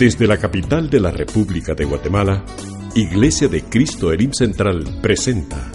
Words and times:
Desde 0.00 0.26
la 0.26 0.38
capital 0.38 0.88
de 0.88 0.98
la 0.98 1.10
República 1.10 1.74
de 1.74 1.84
Guatemala, 1.84 2.42
Iglesia 2.94 3.48
de 3.48 3.64
Cristo 3.64 4.14
Elim 4.14 4.32
Central 4.32 4.98
presenta 5.02 5.70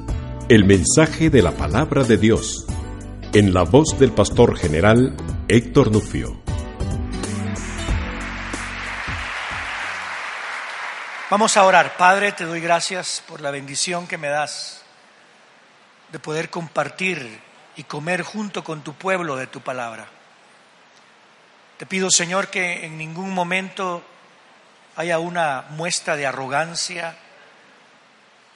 el 0.49 0.65
mensaje 0.65 1.29
de 1.29 1.43
la 1.43 1.51
palabra 1.51 2.03
de 2.03 2.17
Dios 2.17 2.65
en 3.33 3.53
la 3.53 3.61
voz 3.61 3.99
del 3.99 4.11
pastor 4.13 4.57
general 4.57 5.15
Héctor 5.47 5.91
Nufio. 5.91 6.41
Vamos 11.29 11.55
a 11.55 11.63
orar. 11.63 11.95
Padre, 11.95 12.31
te 12.31 12.45
doy 12.45 12.61
gracias 12.61 13.23
por 13.27 13.41
la 13.41 13.51
bendición 13.51 14.07
que 14.07 14.17
me 14.17 14.29
das 14.29 14.83
de 16.11 16.17
poder 16.17 16.49
compartir 16.49 17.41
y 17.75 17.83
comer 17.83 18.23
junto 18.23 18.63
con 18.63 18.83
tu 18.83 18.95
pueblo 18.95 19.35
de 19.35 19.45
tu 19.45 19.61
palabra. 19.61 20.07
Te 21.77 21.85
pido, 21.85 22.09
Señor, 22.09 22.47
que 22.47 22.87
en 22.87 22.97
ningún 22.97 23.31
momento 23.31 24.01
haya 24.95 25.19
una 25.19 25.65
muestra 25.69 26.15
de 26.15 26.25
arrogancia, 26.25 27.15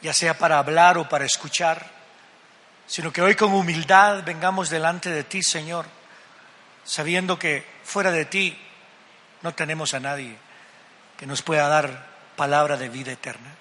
ya 0.02 0.14
sea 0.14 0.38
para 0.38 0.58
hablar 0.58 0.98
o 0.98 1.10
para 1.10 1.26
escuchar, 1.26 1.86
sino 2.88 3.12
que 3.12 3.22
hoy 3.22 3.36
con 3.36 3.54
humildad 3.54 4.24
vengamos 4.24 4.70
delante 4.70 5.10
de 5.10 5.24
ti, 5.24 5.44
Señor, 5.44 5.86
sabiendo 6.84 7.38
que 7.38 7.66
fuera 7.84 8.12
de 8.12 8.26
ti 8.26 8.58
no 9.42 9.54
tenemos 9.54 9.94
a 9.94 10.00
nadie 10.00 10.36
que 11.18 11.26
nos 11.26 11.42
pueda 11.42 11.68
dar 11.68 12.08
palabra 12.36 12.78
de 12.78 12.90
vida 12.90 13.12
eterna. 13.12 13.54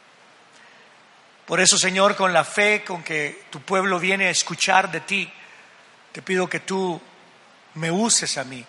Por 1.45 1.61
eso, 1.61 1.77
Señor, 1.79 2.15
con 2.15 2.33
la 2.33 2.45
fe 2.45 2.85
con 2.85 3.03
que 3.03 3.47
tu 3.51 3.61
pueblo 3.63 3.99
viene 3.99 4.27
a 4.27 4.31
escuchar 4.31 4.91
de 4.91 5.01
ti, 5.01 5.33
te 6.13 6.23
pido 6.23 6.49
que 6.49 6.61
tú 6.61 7.01
me 7.75 7.91
uses 7.91 8.39
a 8.39 8.45
mí, 8.45 8.65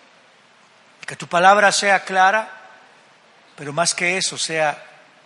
que 1.06 1.16
tu 1.16 1.28
palabra 1.28 1.70
sea 1.72 2.04
clara 2.04 2.59
pero 3.60 3.74
más 3.74 3.92
que 3.92 4.16
eso 4.16 4.38
sea 4.38 4.82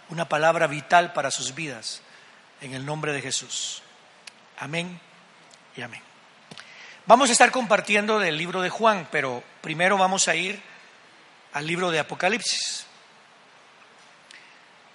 una 0.08 0.28
palabra 0.28 0.66
vital 0.66 1.12
para 1.12 1.30
sus 1.30 1.54
vidas, 1.54 2.00
en 2.60 2.74
el 2.74 2.84
nombre 2.84 3.12
de 3.12 3.22
Jesús. 3.22 3.80
Amén 4.58 5.00
y 5.76 5.82
amén. 5.82 6.02
Vamos 7.06 7.28
a 7.28 7.32
estar 7.32 7.52
compartiendo 7.52 8.18
del 8.18 8.36
libro 8.36 8.60
de 8.60 8.70
Juan, 8.70 9.06
pero 9.12 9.44
primero 9.60 9.96
vamos 9.96 10.26
a 10.26 10.34
ir 10.34 10.60
al 11.52 11.64
libro 11.64 11.92
de 11.92 12.00
Apocalipsis. 12.00 12.86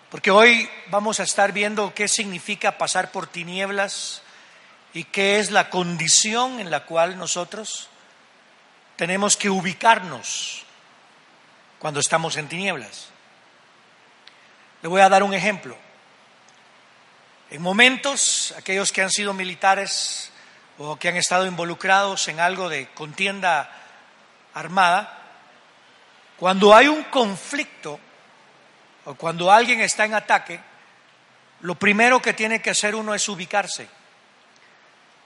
Porque 0.09 0.31
hoy 0.31 0.69
vamos 0.87 1.21
a 1.21 1.23
estar 1.23 1.53
viendo 1.53 1.93
qué 1.93 2.09
significa 2.09 2.77
pasar 2.77 3.09
por 3.09 3.27
tinieblas 3.27 4.21
y 4.93 5.05
qué 5.05 5.39
es 5.39 5.49
la 5.49 5.69
condición 5.69 6.59
en 6.59 6.69
la 6.69 6.83
cual 6.83 7.17
nosotros 7.17 7.87
tenemos 8.97 9.37
que 9.37 9.49
ubicarnos 9.49 10.65
cuando 11.79 12.01
estamos 12.01 12.35
en 12.35 12.49
tinieblas. 12.49 13.13
Le 14.81 14.87
voy 14.87 15.01
a 15.01 15.09
dar 15.09 15.23
un 15.23 15.33
ejemplo. 15.33 15.75
En 17.49 17.61
momentos, 17.61 18.53
aquellos 18.57 18.91
que 18.91 19.01
han 19.01 19.09
sido 19.09 19.33
militares 19.33 20.31
o 20.77 20.95
que 20.97 21.09
han 21.09 21.17
estado 21.17 21.45
involucrados 21.45 22.27
en 22.29 22.39
algo 22.39 22.69
de 22.69 22.87
contienda 22.89 23.69
armada, 24.53 25.17
cuando 26.37 26.73
hay 26.73 26.87
un 26.87 27.03
conflicto 27.05 27.99
o 29.03 29.15
cuando 29.15 29.51
alguien 29.51 29.81
está 29.81 30.05
en 30.05 30.13
ataque, 30.13 30.61
lo 31.61 31.75
primero 31.75 32.21
que 32.21 32.33
tiene 32.33 32.61
que 32.61 32.69
hacer 32.69 32.95
uno 32.95 33.13
es 33.13 33.27
ubicarse. 33.27 33.89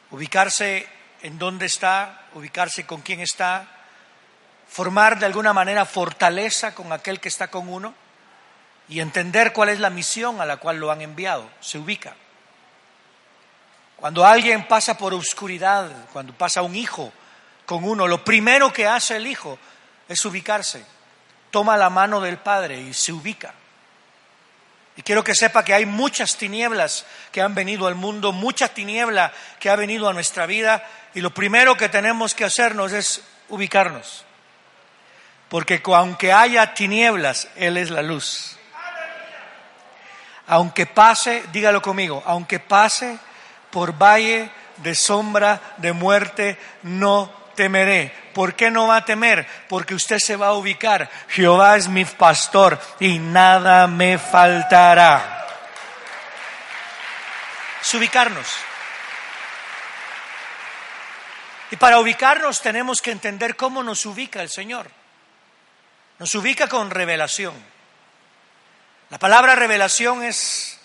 Ubicarse 0.10 0.88
en 1.22 1.38
dónde 1.38 1.68
está, 1.68 2.24
ubicarse 2.34 2.88
con 2.88 3.02
quién 3.02 3.20
está, 3.20 3.68
formar 4.68 5.20
de 5.20 5.28
alguna 5.28 5.54
manera 5.54 5.86
fortaleza 5.86 6.74
con 6.74 6.92
aquel 6.92 7.20
que 7.20 7.30
está 7.30 7.50
con 7.50 7.70
uno 7.70 7.94
y 8.90 9.00
entender 9.00 9.54
cuál 9.54 9.70
es 9.70 9.80
la 9.80 9.90
misión 9.90 10.42
a 10.42 10.46
la 10.46 10.58
cual 10.58 10.78
lo 10.78 10.92
han 10.92 11.02
enviado. 11.02 11.50
Se 11.62 11.78
ubica. 11.78 12.16
Cuando 13.96 14.26
alguien 14.26 14.68
pasa 14.68 14.98
por 14.98 15.14
oscuridad, 15.14 15.90
cuando 16.12 16.34
pasa 16.34 16.62
un 16.62 16.76
hijo 16.76 17.14
con 17.66 17.84
uno, 17.86 18.08
lo 18.08 18.24
primero 18.24 18.74
que 18.74 18.86
hace 18.86 19.16
el 19.16 19.28
hijo 19.28 19.58
es 20.10 20.26
ubicarse. 20.26 20.86
Toma 21.52 21.78
la 21.78 21.90
mano 21.90 22.20
del 22.20 22.38
padre 22.38 22.82
y 22.82 22.94
se 22.94 23.14
ubica. 23.14 23.54
Y 24.96 25.02
quiero 25.02 25.24
que 25.24 25.34
sepa 25.34 25.64
que 25.64 25.74
hay 25.74 25.86
muchas 25.86 26.38
tinieblas 26.38 27.06
que 27.32 27.42
han 27.42 27.56
venido 27.56 27.88
al 27.88 27.96
mundo, 27.96 28.32
mucha 28.32 28.68
tiniebla 28.68 29.32
que 29.60 29.70
ha 29.70 29.76
venido 29.76 30.08
a 30.08 30.14
nuestra 30.14 30.46
vida 30.46 30.88
y 31.14 31.22
lo 31.22 31.34
primero 31.34 31.78
que 31.78 31.90
tenemos 31.90 32.36
que 32.36 32.46
hacernos 32.46 32.92
es 32.92 33.24
ubicarnos. 33.50 34.26
Porque 35.50 35.82
aunque 35.86 36.32
haya 36.34 36.74
tinieblas, 36.74 37.48
Él 37.56 37.78
es 37.78 37.90
la 37.90 38.02
luz. 38.02 38.58
Aunque 40.48 40.86
pase, 40.86 41.44
dígalo 41.52 41.82
conmigo, 41.82 42.22
aunque 42.26 42.60
pase 42.60 43.18
por 43.72 43.94
valle 43.94 44.50
de 44.78 44.96
sombra 44.96 45.60
de 45.78 45.94
muerte, 45.94 46.58
no 46.84 47.32
temeré. 47.56 48.12
¿Por 48.34 48.56
qué 48.56 48.72
no 48.72 48.88
va 48.88 48.98
a 48.98 49.06
temer? 49.06 49.48
Porque 49.70 49.96
usted 49.96 50.20
se 50.20 50.36
va 50.36 50.48
a 50.48 50.54
ubicar. 50.54 51.10
Jehová 51.30 51.78
es 51.78 51.88
mi 51.88 52.04
pastor 52.06 52.80
y 53.00 53.20
nada 53.20 53.88
me 53.88 54.18
faltará. 54.18 55.48
Es 57.82 57.94
ubicarnos. 57.94 58.48
Y 61.72 61.76
para 61.76 62.00
ubicarnos 62.00 62.62
tenemos 62.62 63.02
que 63.02 63.12
entender 63.12 63.56
cómo 63.56 63.82
nos 63.82 64.06
ubica 64.06 64.42
el 64.42 64.50
Señor. 64.50 64.90
Nos 66.20 66.36
ubica 66.36 66.68
con 66.68 66.92
revelación. 66.92 67.73
La 69.14 69.20
palabra 69.20 69.54
revelación 69.54 70.24
es 70.24 70.80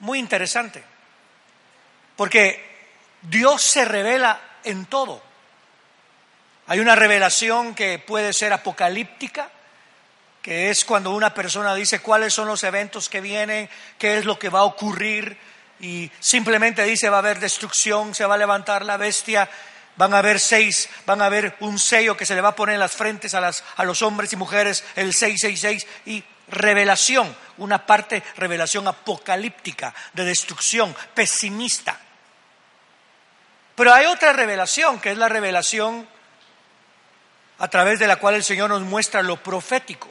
muy 0.00 0.18
interesante, 0.18 0.84
porque 2.14 2.62
Dios 3.22 3.62
se 3.62 3.86
revela 3.86 4.38
en 4.64 4.84
todo. 4.84 5.22
Hay 6.66 6.78
una 6.80 6.94
revelación 6.94 7.74
que 7.74 7.98
puede 7.98 8.34
ser 8.34 8.52
apocalíptica, 8.52 9.48
que 10.42 10.68
es 10.68 10.84
cuando 10.84 11.12
una 11.12 11.32
persona 11.32 11.74
dice 11.74 12.00
cuáles 12.00 12.34
son 12.34 12.48
los 12.48 12.62
eventos 12.64 13.08
que 13.08 13.22
vienen, 13.22 13.70
qué 13.96 14.18
es 14.18 14.26
lo 14.26 14.38
que 14.38 14.50
va 14.50 14.58
a 14.58 14.64
ocurrir, 14.64 15.38
y 15.80 16.10
simplemente 16.20 16.84
dice 16.84 17.08
va 17.08 17.16
a 17.16 17.20
haber 17.20 17.40
destrucción, 17.40 18.14
se 18.14 18.26
va 18.26 18.34
a 18.34 18.36
levantar 18.36 18.84
la 18.84 18.98
bestia, 18.98 19.48
van 19.96 20.12
a 20.12 20.18
haber 20.18 20.38
seis, 20.38 20.86
van 21.06 21.22
a 21.22 21.26
haber 21.26 21.56
un 21.60 21.78
sello 21.78 22.14
que 22.14 22.26
se 22.26 22.34
le 22.34 22.42
va 22.42 22.50
a 22.50 22.56
poner 22.56 22.74
en 22.74 22.80
las 22.80 22.92
frentes 22.92 23.32
a, 23.32 23.40
las, 23.40 23.64
a 23.76 23.84
los 23.84 24.02
hombres 24.02 24.30
y 24.34 24.36
mujeres, 24.36 24.84
el 24.96 25.14
666, 25.14 25.86
y 26.04 26.22
revelación, 26.50 27.34
una 27.58 27.86
parte 27.86 28.22
revelación 28.36 28.88
apocalíptica, 28.88 29.94
de 30.12 30.24
destrucción, 30.24 30.94
pesimista. 31.14 31.98
Pero 33.74 33.94
hay 33.94 34.06
otra 34.06 34.32
revelación, 34.32 35.00
que 35.00 35.12
es 35.12 35.18
la 35.18 35.28
revelación 35.28 36.06
a 37.58 37.68
través 37.68 37.98
de 37.98 38.06
la 38.06 38.16
cual 38.16 38.34
el 38.34 38.44
Señor 38.44 38.70
nos 38.70 38.82
muestra 38.82 39.22
lo 39.22 39.36
profético. 39.36 40.08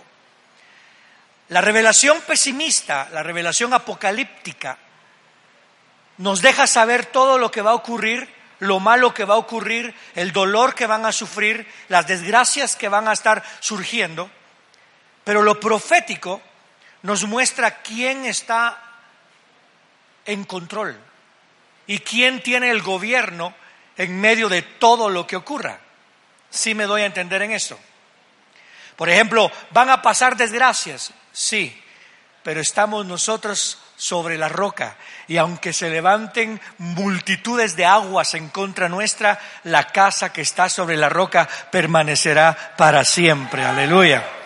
La 1.49 1.61
revelación 1.61 2.21
pesimista, 2.21 3.09
la 3.11 3.23
revelación 3.23 3.73
apocalíptica, 3.73 4.77
nos 6.17 6.41
deja 6.41 6.67
saber 6.67 7.07
todo 7.07 7.37
lo 7.37 7.49
que 7.49 7.61
va 7.61 7.71
a 7.71 7.75
ocurrir, 7.75 8.29
lo 8.59 8.79
malo 8.79 9.13
que 9.13 9.25
va 9.25 9.35
a 9.35 9.37
ocurrir, 9.37 9.95
el 10.15 10.31
dolor 10.31 10.75
que 10.75 10.85
van 10.85 11.05
a 11.05 11.11
sufrir, 11.11 11.67
las 11.87 12.07
desgracias 12.07 12.75
que 12.75 12.89
van 12.89 13.07
a 13.07 13.13
estar 13.13 13.43
surgiendo. 13.61 14.29
Pero 15.29 15.43
lo 15.43 15.59
profético 15.59 16.41
nos 17.03 17.23
muestra 17.25 17.83
quién 17.83 18.25
está 18.25 18.81
en 20.25 20.43
control 20.43 20.97
y 21.85 21.99
quién 21.99 22.41
tiene 22.41 22.71
el 22.71 22.81
gobierno 22.81 23.53
en 23.95 24.19
medio 24.19 24.49
de 24.49 24.63
todo 24.63 25.07
lo 25.07 25.27
que 25.27 25.35
ocurra. 25.35 25.81
Sí 26.49 26.73
me 26.73 26.85
doy 26.85 27.03
a 27.03 27.05
entender 27.05 27.43
en 27.43 27.51
esto. 27.51 27.77
Por 28.95 29.07
ejemplo, 29.07 29.51
¿van 29.69 29.91
a 29.91 30.01
pasar 30.01 30.35
desgracias? 30.35 31.13
Sí, 31.31 31.79
pero 32.41 32.59
estamos 32.59 33.05
nosotros 33.05 33.77
sobre 33.97 34.35
la 34.35 34.49
roca. 34.49 34.97
Y 35.27 35.37
aunque 35.37 35.73
se 35.73 35.91
levanten 35.91 36.59
multitudes 36.79 37.75
de 37.75 37.85
aguas 37.85 38.33
en 38.33 38.49
contra 38.49 38.89
nuestra, 38.89 39.39
la 39.65 39.89
casa 39.89 40.33
que 40.33 40.41
está 40.41 40.69
sobre 40.69 40.97
la 40.97 41.07
roca 41.07 41.47
permanecerá 41.69 42.73
para 42.75 43.05
siempre. 43.05 43.63
Aleluya. 43.63 44.38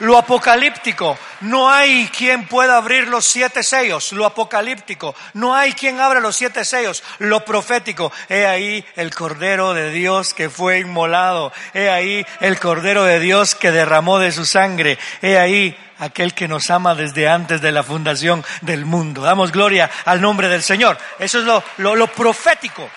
Lo 0.00 0.18
apocalíptico, 0.18 1.18
no 1.40 1.70
hay 1.70 2.08
quien 2.08 2.46
pueda 2.46 2.76
abrir 2.76 3.08
los 3.08 3.24
siete 3.24 3.62
sellos. 3.62 4.12
Lo 4.12 4.26
apocalíptico, 4.26 5.14
no 5.32 5.54
hay 5.54 5.72
quien 5.72 6.00
abra 6.00 6.20
los 6.20 6.36
siete 6.36 6.66
sellos. 6.66 7.02
Lo 7.18 7.46
profético, 7.46 8.12
he 8.28 8.46
ahí 8.46 8.84
el 8.96 9.14
Cordero 9.14 9.72
de 9.72 9.90
Dios 9.90 10.34
que 10.34 10.50
fue 10.50 10.80
inmolado. 10.80 11.50
He 11.72 11.88
ahí 11.88 12.26
el 12.40 12.60
Cordero 12.60 13.04
de 13.04 13.20
Dios 13.20 13.54
que 13.54 13.72
derramó 13.72 14.18
de 14.18 14.32
su 14.32 14.44
sangre. 14.44 14.98
He 15.22 15.38
ahí 15.38 15.74
aquel 15.98 16.34
que 16.34 16.48
nos 16.48 16.70
ama 16.70 16.94
desde 16.94 17.28
antes 17.28 17.60
de 17.62 17.72
la 17.72 17.82
fundación 17.82 18.44
del 18.60 18.84
mundo. 18.84 19.22
Damos 19.22 19.50
gloria 19.50 19.90
al 20.04 20.20
nombre 20.20 20.48
del 20.48 20.62
Señor. 20.62 20.98
Eso 21.18 21.38
es 21.38 21.44
lo, 21.44 21.62
lo, 21.96 22.06
profético. 22.08 22.88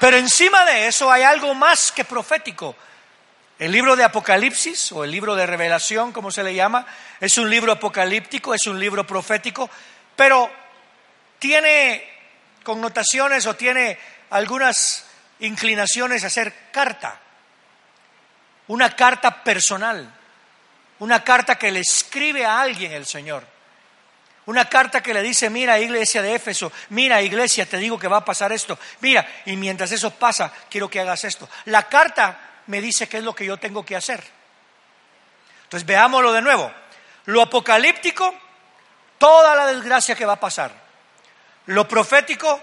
Pero 0.00 0.16
encima 0.16 0.64
de 0.64 0.86
eso 0.86 1.10
hay 1.10 1.22
algo 1.22 1.54
más 1.54 1.92
que 1.92 2.04
profético. 2.04 2.74
El 3.58 3.72
libro 3.72 3.96
de 3.96 4.04
Apocalipsis 4.04 4.92
o 4.92 5.04
el 5.04 5.10
libro 5.10 5.34
de 5.34 5.46
Revelación, 5.46 6.12
como 6.12 6.30
se 6.30 6.42
le 6.42 6.54
llama, 6.54 6.86
es 7.20 7.38
un 7.38 7.48
libro 7.48 7.72
apocalíptico, 7.72 8.52
es 8.54 8.66
un 8.66 8.80
libro 8.80 9.06
profético, 9.06 9.70
pero 10.16 10.50
tiene 11.38 12.04
connotaciones 12.62 13.46
o 13.46 13.54
tiene 13.54 13.98
algunas 14.30 15.06
inclinaciones 15.40 16.24
a 16.24 16.30
ser 16.30 16.70
carta, 16.72 17.20
una 18.68 18.94
carta 18.96 19.44
personal. 19.44 20.20
Una 21.00 21.24
carta 21.24 21.56
que 21.56 21.70
le 21.70 21.80
escribe 21.80 22.44
a 22.44 22.60
alguien 22.60 22.92
el 22.92 23.06
Señor. 23.06 23.44
Una 24.46 24.68
carta 24.68 25.02
que 25.02 25.14
le 25.14 25.22
dice, 25.22 25.48
mira 25.48 25.80
iglesia 25.80 26.22
de 26.22 26.34
Éfeso, 26.34 26.70
mira 26.90 27.22
iglesia, 27.22 27.66
te 27.66 27.78
digo 27.78 27.98
que 27.98 28.08
va 28.08 28.18
a 28.18 28.24
pasar 28.24 28.52
esto, 28.52 28.78
mira, 29.00 29.26
y 29.46 29.56
mientras 29.56 29.90
eso 29.90 30.10
pasa, 30.10 30.52
quiero 30.68 30.88
que 30.88 31.00
hagas 31.00 31.24
esto. 31.24 31.48
La 31.66 31.88
carta 31.88 32.43
me 32.66 32.80
dice 32.80 33.08
qué 33.08 33.18
es 33.18 33.24
lo 33.24 33.34
que 33.34 33.44
yo 33.44 33.56
tengo 33.56 33.84
que 33.84 33.96
hacer. 33.96 34.22
Entonces 35.64 35.86
veámoslo 35.86 36.32
de 36.32 36.42
nuevo. 36.42 36.72
Lo 37.26 37.42
apocalíptico, 37.42 38.34
toda 39.18 39.56
la 39.56 39.66
desgracia 39.66 40.14
que 40.14 40.26
va 40.26 40.34
a 40.34 40.40
pasar. 40.40 40.72
Lo 41.66 41.88
profético, 41.88 42.60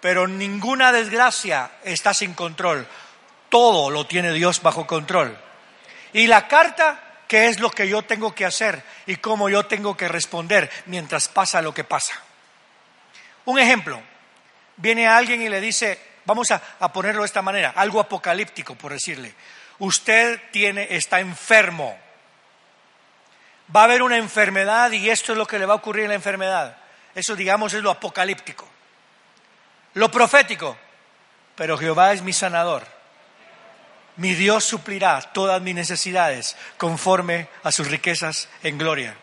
pero 0.00 0.26
ninguna 0.26 0.92
desgracia 0.92 1.70
está 1.82 2.14
sin 2.14 2.34
control. 2.34 2.86
Todo 3.48 3.90
lo 3.90 4.06
tiene 4.06 4.32
Dios 4.32 4.62
bajo 4.62 4.86
control. 4.86 5.36
Y 6.12 6.26
la 6.26 6.46
carta 6.46 7.04
qué 7.26 7.48
es 7.48 7.60
lo 7.60 7.70
que 7.70 7.88
yo 7.88 8.02
tengo 8.02 8.34
que 8.34 8.44
hacer 8.44 8.82
y 9.06 9.16
cómo 9.16 9.48
yo 9.48 9.66
tengo 9.66 9.96
que 9.96 10.08
responder 10.08 10.70
mientras 10.86 11.28
pasa 11.28 11.62
lo 11.62 11.74
que 11.74 11.84
pasa. 11.84 12.14
Un 13.46 13.58
ejemplo, 13.58 14.00
viene 14.76 15.06
alguien 15.06 15.42
y 15.42 15.48
le 15.48 15.60
dice, 15.60 15.98
vamos 16.24 16.50
a, 16.50 16.60
ponerlo 16.92 17.22
de 17.22 17.26
esta 17.26 17.42
manera, 17.42 17.72
algo 17.76 18.00
apocalíptico 18.00 18.74
por 18.74 18.92
decirle, 18.92 19.34
usted 19.78 20.40
tiene, 20.50 20.88
está 20.90 21.20
enfermo, 21.20 21.96
va 23.74 23.82
a 23.82 23.84
haber 23.84 24.02
una 24.02 24.16
enfermedad 24.16 24.90
y 24.92 25.10
esto 25.10 25.32
es 25.32 25.38
lo 25.38 25.46
que 25.46 25.58
le 25.58 25.66
va 25.66 25.74
a 25.74 25.76
ocurrir 25.76 26.04
en 26.04 26.10
la 26.10 26.16
enfermedad. 26.16 26.76
Eso 27.14 27.36
digamos 27.36 27.72
es 27.74 27.82
lo 27.82 27.90
apocalíptico. 27.90 28.68
Lo 29.94 30.10
profético, 30.10 30.76
pero 31.54 31.78
Jehová 31.78 32.12
es 32.12 32.22
mi 32.22 32.32
sanador 32.32 32.84
mi 34.16 34.34
Dios 34.34 34.64
suplirá 34.64 35.20
todas 35.20 35.60
mis 35.60 35.74
necesidades 35.74 36.56
conforme 36.78 37.48
a 37.62 37.72
sus 37.72 37.88
riquezas 37.88 38.48
en 38.62 38.78
gloria. 38.78 39.16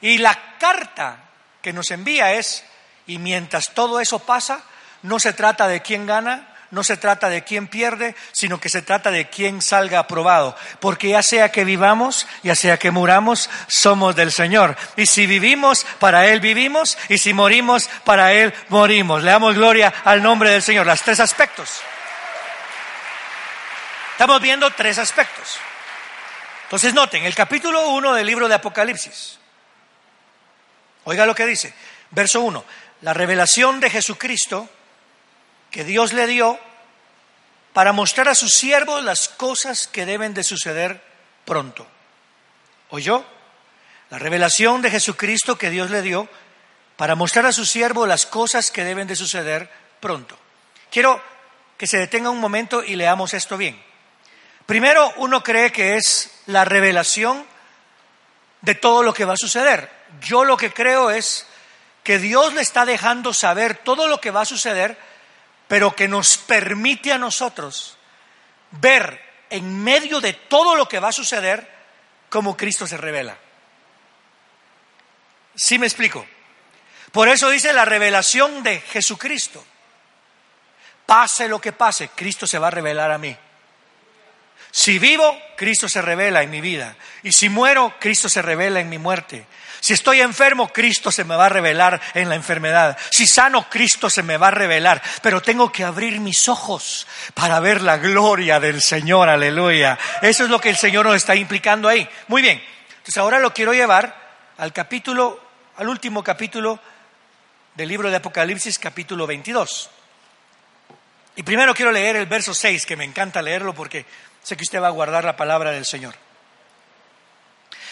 Y 0.00 0.18
la 0.18 0.58
carta 0.58 1.30
que 1.62 1.72
nos 1.72 1.90
envía 1.90 2.34
es, 2.34 2.64
y 3.06 3.18
mientras 3.18 3.72
todo 3.74 4.00
eso 4.00 4.18
pasa, 4.18 4.62
no 5.02 5.18
se 5.20 5.32
trata 5.32 5.68
de 5.68 5.80
quién 5.82 6.06
gana, 6.06 6.48
no 6.70 6.84
se 6.84 6.96
trata 6.96 7.28
de 7.28 7.44
quién 7.44 7.66
pierde, 7.66 8.14
sino 8.32 8.60
que 8.60 8.68
se 8.68 8.82
trata 8.82 9.10
de 9.10 9.28
quién 9.28 9.62
salga 9.62 10.00
aprobado. 10.00 10.56
Porque 10.80 11.08
ya 11.08 11.22
sea 11.22 11.50
que 11.50 11.64
vivamos, 11.64 12.26
ya 12.42 12.54
sea 12.54 12.78
que 12.78 12.90
muramos, 12.90 13.48
somos 13.68 14.14
del 14.14 14.32
Señor. 14.32 14.76
Y 14.96 15.06
si 15.06 15.26
vivimos, 15.26 15.86
para 15.98 16.26
Él 16.26 16.40
vivimos, 16.40 16.98
y 17.08 17.18
si 17.18 17.32
morimos, 17.32 17.88
para 18.04 18.32
Él 18.32 18.52
morimos. 18.68 19.22
Le 19.22 19.30
damos 19.30 19.54
gloria 19.54 19.92
al 20.04 20.22
nombre 20.22 20.50
del 20.50 20.62
Señor. 20.62 20.86
Las 20.86 21.02
tres 21.02 21.20
aspectos. 21.20 21.80
Estamos 24.12 24.40
viendo 24.40 24.70
tres 24.72 24.98
aspectos. 24.98 25.58
Entonces 26.64 26.92
noten, 26.92 27.24
el 27.24 27.34
capítulo 27.34 27.88
1 27.88 28.14
del 28.14 28.26
libro 28.26 28.46
de 28.46 28.56
Apocalipsis. 28.56 29.38
Oiga 31.04 31.24
lo 31.24 31.34
que 31.34 31.46
dice. 31.46 31.72
Verso 32.10 32.42
1. 32.42 32.62
La 33.00 33.14
revelación 33.14 33.80
de 33.80 33.88
Jesucristo 33.88 34.68
que 35.70 35.84
Dios 35.84 36.12
le 36.12 36.26
dio 36.26 36.58
para 37.72 37.92
mostrar 37.92 38.28
a 38.28 38.34
sus 38.34 38.52
siervos 38.52 39.04
las 39.04 39.28
cosas 39.28 39.86
que 39.86 40.06
deben 40.06 40.34
de 40.34 40.42
suceder 40.42 41.00
pronto. 41.44 41.86
¿Oyó? 42.90 43.24
La 44.10 44.18
revelación 44.18 44.82
de 44.82 44.90
Jesucristo 44.90 45.58
que 45.58 45.70
Dios 45.70 45.90
le 45.90 46.02
dio 46.02 46.28
para 46.96 47.14
mostrar 47.14 47.46
a 47.46 47.52
sus 47.52 47.70
siervos 47.70 48.08
las 48.08 48.26
cosas 48.26 48.70
que 48.70 48.84
deben 48.84 49.06
de 49.06 49.16
suceder 49.16 49.70
pronto. 50.00 50.38
Quiero 50.90 51.22
que 51.76 51.86
se 51.86 51.98
detenga 51.98 52.30
un 52.30 52.40
momento 52.40 52.82
y 52.82 52.96
leamos 52.96 53.34
esto 53.34 53.56
bien. 53.56 53.80
Primero, 54.66 55.12
uno 55.16 55.42
cree 55.42 55.70
que 55.70 55.96
es 55.96 56.30
la 56.46 56.64
revelación 56.64 57.46
de 58.62 58.74
todo 58.74 59.02
lo 59.02 59.14
que 59.14 59.24
va 59.24 59.34
a 59.34 59.38
suceder. 59.38 59.90
Yo 60.20 60.44
lo 60.44 60.56
que 60.56 60.72
creo 60.72 61.10
es 61.10 61.46
que 62.02 62.18
Dios 62.18 62.52
le 62.54 62.62
está 62.62 62.84
dejando 62.84 63.32
saber 63.32 63.76
todo 63.76 64.08
lo 64.08 64.20
que 64.20 64.30
va 64.30 64.42
a 64.42 64.46
suceder, 64.46 64.98
pero 65.68 65.94
que 65.94 66.08
nos 66.08 66.38
permite 66.38 67.12
a 67.12 67.18
nosotros 67.18 67.96
ver 68.72 69.22
en 69.50 69.82
medio 69.82 70.20
de 70.20 70.32
todo 70.32 70.74
lo 70.74 70.88
que 70.88 70.98
va 70.98 71.08
a 71.08 71.12
suceder 71.12 71.68
cómo 72.28 72.56
Cristo 72.56 72.86
se 72.86 72.96
revela. 72.96 73.36
¿Sí 75.54 75.78
me 75.78 75.86
explico? 75.86 76.26
Por 77.12 77.28
eso 77.28 77.50
dice 77.50 77.72
la 77.72 77.84
revelación 77.84 78.62
de 78.62 78.80
Jesucristo. 78.80 79.64
Pase 81.06 81.48
lo 81.48 81.60
que 81.60 81.72
pase, 81.72 82.08
Cristo 82.08 82.46
se 82.46 82.58
va 82.58 82.68
a 82.68 82.72
revelar 82.72 83.10
a 83.10 83.18
mí. 83.18 83.36
Si 84.70 84.98
vivo, 84.98 85.40
Cristo 85.56 85.88
se 85.88 86.02
revela 86.02 86.42
en 86.42 86.50
mi 86.50 86.60
vida. 86.60 86.96
Y 87.22 87.32
si 87.32 87.48
muero, 87.48 87.94
Cristo 87.98 88.28
se 88.28 88.42
revela 88.42 88.80
en 88.80 88.88
mi 88.88 88.98
muerte. 88.98 89.46
Si 89.80 89.92
estoy 89.92 90.20
enfermo, 90.20 90.68
Cristo 90.68 91.10
se 91.10 91.24
me 91.24 91.36
va 91.36 91.46
a 91.46 91.50
revelar 91.50 92.00
en 92.14 92.28
la 92.28 92.34
enfermedad. 92.34 92.98
Si 93.10 93.26
sano, 93.26 93.68
Cristo 93.68 94.10
se 94.10 94.22
me 94.22 94.36
va 94.36 94.48
a 94.48 94.52
revelar. 94.52 95.02
Pero 95.22 95.40
tengo 95.40 95.70
que 95.70 95.84
abrir 95.84 96.20
mis 96.20 96.48
ojos 96.48 97.06
para 97.34 97.60
ver 97.60 97.82
la 97.82 97.98
gloria 97.98 98.60
del 98.60 98.82
Señor. 98.82 99.28
Aleluya. 99.28 99.98
Eso 100.22 100.44
es 100.44 100.50
lo 100.50 100.60
que 100.60 100.70
el 100.70 100.76
Señor 100.76 101.06
nos 101.06 101.16
está 101.16 101.34
implicando 101.34 101.88
ahí. 101.88 102.08
Muy 102.28 102.42
bien. 102.42 102.62
Entonces 102.90 103.18
ahora 103.18 103.38
lo 103.38 103.54
quiero 103.54 103.72
llevar 103.72 104.14
al 104.58 104.72
capítulo, 104.72 105.40
al 105.76 105.88
último 105.88 106.22
capítulo 106.22 106.80
del 107.74 107.88
libro 107.88 108.10
de 108.10 108.16
Apocalipsis, 108.16 108.78
capítulo 108.78 109.26
22. 109.26 109.90
Y 111.36 111.42
primero 111.44 111.72
quiero 111.74 111.92
leer 111.92 112.16
el 112.16 112.26
verso 112.26 112.52
6, 112.52 112.84
que 112.84 112.96
me 112.96 113.04
encanta 113.04 113.40
leerlo 113.40 113.72
porque 113.72 114.04
Sé 114.42 114.56
que 114.56 114.62
usted 114.62 114.80
va 114.80 114.86
a 114.86 114.90
guardar 114.90 115.24
la 115.24 115.36
palabra 115.36 115.72
del 115.72 115.84
Señor. 115.84 116.14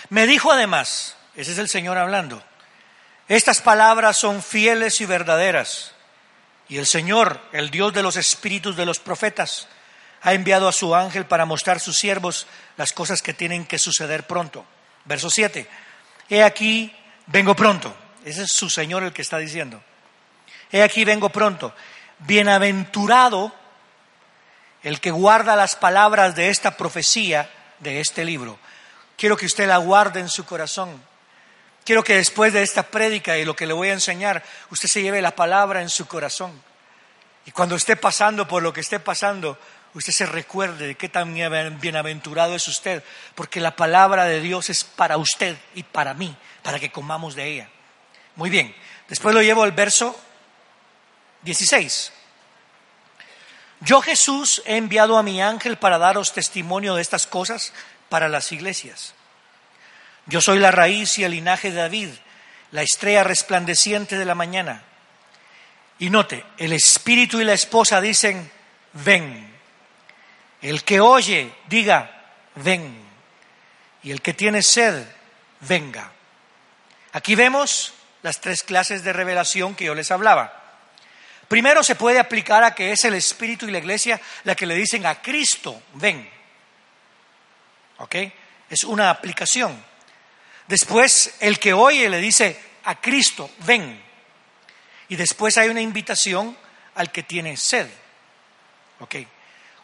Me 0.09 0.27
dijo 0.27 0.51
además, 0.51 1.16
ese 1.37 1.53
es 1.53 1.59
el 1.59 1.69
Señor 1.69 1.99
hablando, 1.99 2.43
estas 3.29 3.61
palabras 3.61 4.17
son 4.17 4.43
fieles 4.43 5.01
y 5.01 5.07
verdaderas. 5.07 5.93
Y 6.69 6.79
el 6.79 6.87
Señor, 6.87 7.41
el 7.53 7.71
Dios 7.71 7.93
de 7.93 8.03
los 8.03 8.17
espíritus 8.17 8.77
de 8.77 8.87
los 8.87 8.99
profetas, 8.99 9.69
ha 10.23 10.33
enviado 10.33 10.69
a 10.69 10.73
su 10.73 10.95
ángel 10.95 11.27
para 11.27 11.45
mostrar 11.45 11.77
a 11.77 11.81
sus 11.81 11.97
siervos 11.97 12.47
las 12.77 12.93
cosas 12.93 13.23
que 13.23 13.35
tienen 13.35 13.67
que 13.67 13.79
suceder 13.79 14.27
pronto. 14.27 14.65
Verso 15.05 15.31
7. 15.31 15.69
He 16.29 16.43
aquí, 16.43 16.95
vengo 17.27 17.55
pronto. 17.55 17.97
Ese 18.25 18.43
es 18.43 18.53
su 18.53 18.69
Señor 18.69 19.05
el 19.05 19.13
que 19.13 19.23
está 19.23 19.39
diciendo. 19.39 19.83
He 20.73 20.83
aquí, 20.83 21.05
vengo 21.05 21.29
pronto. 21.29 21.75
Bienaventurado 22.21 23.53
el 24.83 25.01
que 25.01 25.11
guarda 25.11 25.57
las 25.57 25.77
palabras 25.77 26.35
de 26.35 26.49
esta 26.49 26.77
profecía, 26.77 27.51
de 27.81 28.01
este 28.01 28.25
libro. 28.25 28.59
Quiero 29.17 29.37
que 29.37 29.47
usted 29.47 29.69
la 29.69 29.79
guarde 29.79 30.21
en 30.21 30.29
su 30.29 30.45
corazón. 30.45 31.03
Quiero 31.87 32.03
que 32.03 32.17
después 32.17 32.53
de 32.53 32.65
esta 32.65 32.83
prédica 32.83 33.39
y 33.39 33.45
lo 33.45 33.55
que 33.55 33.65
le 33.65 33.73
voy 33.73 33.91
a 33.91 33.93
enseñar, 33.93 34.43
usted 34.71 34.89
se 34.89 35.03
lleve 35.03 35.23
la 35.23 35.37
palabra 35.37 35.83
en 35.83 35.89
su 35.89 36.09
corazón. 36.09 36.61
Y 37.45 37.53
cuando 37.53 37.77
esté 37.77 37.95
pasando 37.95 38.49
por 38.49 38.61
lo 38.65 38.73
que 38.73 38.81
esté 38.81 38.99
pasando, 38.99 39.57
usted 39.95 40.13
se 40.13 40.27
recuerde 40.27 40.89
de 40.89 40.95
qué 40.97 41.09
tan 41.09 41.33
bienaventurado 41.79 42.57
es 42.57 42.67
usted, 42.67 43.05
porque 43.37 43.61
la 43.61 43.77
palabra 43.77 44.25
de 44.25 44.41
Dios 44.41 44.69
es 44.69 44.83
para 44.83 45.17
usted 45.17 45.57
y 45.77 45.85
para 45.85 46.13
mí, 46.13 46.37
para 46.65 46.81
que 46.81 46.91
comamos 46.91 47.37
de 47.37 47.47
ella. 47.47 47.69
Muy 48.35 48.51
bien, 48.51 48.75
después 49.07 49.33
lo 49.33 49.41
llevo 49.41 49.63
al 49.63 49.71
verso 49.71 50.19
16. 51.43 52.13
Yo 53.79 54.01
Jesús 54.01 54.61
he 54.67 54.77
enviado 54.77 55.19
a 55.19 55.23
mi 55.23 55.41
ángel 55.41 55.79
para 55.79 55.99
daros 55.99 56.33
testimonio 56.33 56.97
de 56.97 57.03
estas 57.03 57.29
cosas 57.29 57.73
para 58.09 58.29
las 58.29 58.51
iglesias. 58.51 59.15
Yo 60.27 60.41
soy 60.41 60.59
la 60.59 60.71
raíz 60.71 61.19
y 61.19 61.25
el 61.25 61.33
linaje 61.33 61.71
de 61.71 61.77
David, 61.77 62.11
la 62.73 62.83
estrella 62.83 63.25
resplandeciente 63.25 64.19
de 64.19 64.25
la 64.25 64.35
mañana. 64.35 64.83
Y 65.99 66.11
note, 66.11 66.45
el 66.59 66.73
espíritu 66.73 67.41
y 67.41 67.45
la 67.45 67.55
esposa 67.55 68.01
dicen, 68.01 68.51
ven. 68.93 69.55
El 70.61 70.83
que 70.83 71.01
oye, 71.01 71.53
diga, 71.69 72.25
ven. 72.57 73.05
Y 74.03 74.11
el 74.11 74.21
que 74.21 74.35
tiene 74.35 74.63
sed, 74.63 75.07
venga. 75.61 76.13
Aquí 77.13 77.35
vemos 77.35 77.95
las 78.23 78.41
tres 78.41 78.63
clases 78.63 79.05
de 79.05 79.13
revelación 79.13 79.75
que 79.75 79.85
yo 79.85 79.95
les 79.95 80.11
hablaba. 80.11 80.65
Primero 81.49 81.85
se 81.85 81.95
puede 81.95 82.19
aplicar 82.19 82.65
a 82.65 82.75
que 82.75 82.91
es 82.91 83.05
el 83.05 83.15
Espíritu 83.15 83.67
y 83.67 83.71
la 83.71 83.79
Iglesia 83.79 84.21
la 84.45 84.57
que 84.57 84.67
le 84.67 84.75
dicen 84.75 85.07
a 85.07 85.23
Cristo, 85.23 85.81
ven. 85.95 86.29
¿Ok? 87.99 88.17
Es 88.69 88.83
una 88.85 89.11
aplicación. 89.11 89.81
Después 90.69 91.35
el 91.41 91.59
que 91.59 91.73
oye 91.73 92.09
le 92.09 92.19
dice 92.19 92.61
a 92.85 93.01
Cristo, 93.01 93.51
ven. 93.67 94.03
Y 95.09 95.17
después 95.17 95.57
hay 95.59 95.69
una 95.69 95.81
invitación 95.81 96.57
al 96.95 97.13
que 97.13 97.23
tiene 97.23 97.57
sed. 97.57 97.89
¿Ok? 99.01 99.17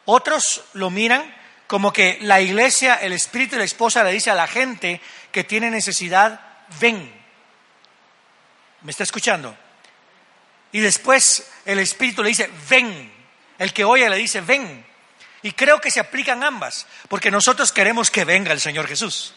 Otros 0.06 0.64
lo 0.72 0.90
miran 0.90 1.34
como 1.66 1.92
que 1.92 2.18
la 2.22 2.40
iglesia, 2.40 2.96
el 2.96 3.12
espíritu 3.12 3.54
y 3.54 3.58
la 3.58 3.64
esposa 3.64 4.02
le 4.02 4.12
dice 4.12 4.30
a 4.30 4.34
la 4.34 4.46
gente 4.46 5.00
que 5.30 5.44
tiene 5.44 5.70
necesidad, 5.70 6.40
ven. 6.80 7.10
¿Me 8.82 8.90
está 8.90 9.04
escuchando? 9.04 9.56
Y 10.72 10.80
después 10.80 11.46
el 11.64 11.78
Espíritu 11.78 12.22
le 12.22 12.30
dice, 12.30 12.50
ven. 12.68 13.12
El 13.58 13.72
que 13.72 13.84
oye 13.84 14.08
le 14.08 14.16
dice, 14.16 14.40
ven. 14.40 14.84
Y 15.42 15.52
creo 15.52 15.80
que 15.80 15.90
se 15.90 16.00
aplican 16.00 16.42
ambas, 16.42 16.86
porque 17.08 17.30
nosotros 17.30 17.72
queremos 17.72 18.10
que 18.10 18.24
venga 18.24 18.52
el 18.52 18.60
Señor 18.60 18.88
Jesús. 18.88 19.34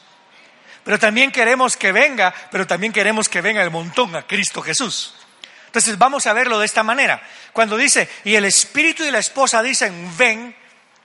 Pero 0.86 0.98
también 0.98 1.32
queremos 1.32 1.76
que 1.76 1.92
venga, 1.92 2.34
pero 2.50 2.66
también 2.66 2.94
queremos 2.94 3.28
que 3.28 3.42
venga 3.42 3.62
el 3.62 3.72
montón 3.72 4.16
a 4.16 4.26
Cristo 4.26 4.62
Jesús. 4.62 5.14
Entonces 5.66 5.98
vamos 5.98 6.26
a 6.26 6.32
verlo 6.32 6.60
de 6.60 6.66
esta 6.66 6.84
manera. 6.84 7.22
Cuando 7.52 7.76
dice, 7.76 8.10
y 8.24 8.36
el 8.36 8.46
Espíritu 8.46 9.04
y 9.04 9.12
la 9.12 9.20
esposa 9.20 9.62
dicen, 9.62 10.10
ven, 10.18 10.56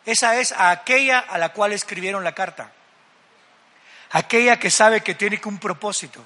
esa 0.07 0.37
es 0.37 0.53
a 0.53 0.71
aquella 0.71 1.19
a 1.19 1.39
la 1.39 1.49
cual 1.49 1.73
escribieron 1.73 2.23
la 2.23 2.37
carta. 2.37 2.71
Aquella 4.13 4.61
que 4.61 4.71
sabe 4.71 5.01
que 5.01 5.17
tiene 5.17 5.41
un 5.45 5.59
propósito 5.59 6.25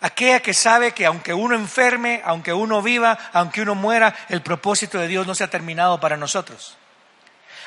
Aquella 0.00 0.40
que 0.40 0.52
sabe 0.52 0.92
que 0.92 1.06
aunque 1.06 1.32
uno 1.32 1.54
enferme, 1.54 2.20
aunque 2.24 2.52
uno 2.52 2.82
viva, 2.82 3.18
aunque 3.32 3.62
uno 3.62 3.74
muera, 3.74 4.14
el 4.28 4.42
propósito 4.42 4.98
de 4.98 5.08
Dios 5.08 5.26
no 5.26 5.34
se 5.34 5.44
ha 5.44 5.50
terminado 5.50 5.98
para 5.98 6.16
nosotros. 6.16 6.76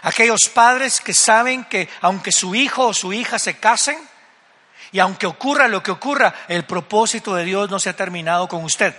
Aquellos 0.04 0.42
padres 0.54 1.02
que 1.02 1.14
saben 1.14 1.66
que 1.66 1.90
aunque 2.02 2.32
su 2.32 2.54
hijo 2.56 2.88
o 2.88 2.94
su 2.94 3.12
hija 3.14 3.40
se 3.40 3.58
casen, 3.58 3.98
y 4.92 5.00
aunque 5.00 5.28
ocurra 5.28 5.68
lo 5.68 5.84
que 5.84 5.92
ocurra, 5.92 6.34
el 6.48 6.66
propósito 6.66 7.36
de 7.36 7.44
Dios 7.44 7.70
no 7.70 7.80
se 7.80 7.90
ha 7.90 7.96
terminado 7.96 8.48
con 8.48 8.64
usted. 8.64 8.96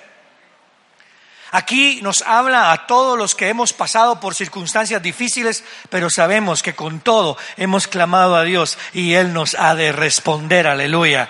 Aquí 1.52 2.00
nos 2.02 2.23
habla 2.23 2.70
a 2.70 2.87
todos 2.87 3.18
los 3.18 3.35
que 3.35 3.49
hemos 3.49 3.73
pasado 3.73 4.20
por 4.20 4.37
circunstancias 4.37 5.02
difíciles, 5.02 5.64
pero 5.88 6.09
sabemos 6.09 6.62
que 6.62 6.76
con 6.76 7.00
todo 7.00 7.37
hemos 7.56 7.88
clamado 7.88 8.37
a 8.37 8.44
Dios 8.44 8.78
y 8.92 9.14
Él 9.14 9.32
nos 9.32 9.56
ha 9.56 9.75
de 9.75 9.90
responder, 9.90 10.68
aleluya. 10.68 11.28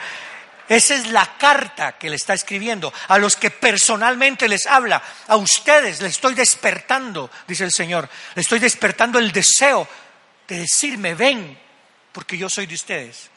Esa 0.68 0.94
es 0.94 1.08
la 1.08 1.36
carta 1.38 1.98
que 1.98 2.10
le 2.10 2.16
está 2.16 2.34
escribiendo. 2.34 2.92
A 3.08 3.18
los 3.18 3.34
que 3.34 3.50
personalmente 3.50 4.46
les 4.46 4.66
habla, 4.66 5.02
a 5.26 5.36
ustedes 5.36 6.00
les 6.02 6.12
estoy 6.12 6.34
despertando, 6.34 7.30
dice 7.48 7.64
el 7.64 7.72
Señor. 7.72 8.08
Les 8.34 8.44
estoy 8.44 8.58
despertando 8.58 9.18
el 9.18 9.32
deseo 9.32 9.88
de 10.46 10.60
decirme, 10.60 11.14
ven, 11.14 11.58
porque 12.12 12.36
yo 12.36 12.48
soy 12.48 12.66
de 12.66 12.74
ustedes. 12.74 13.29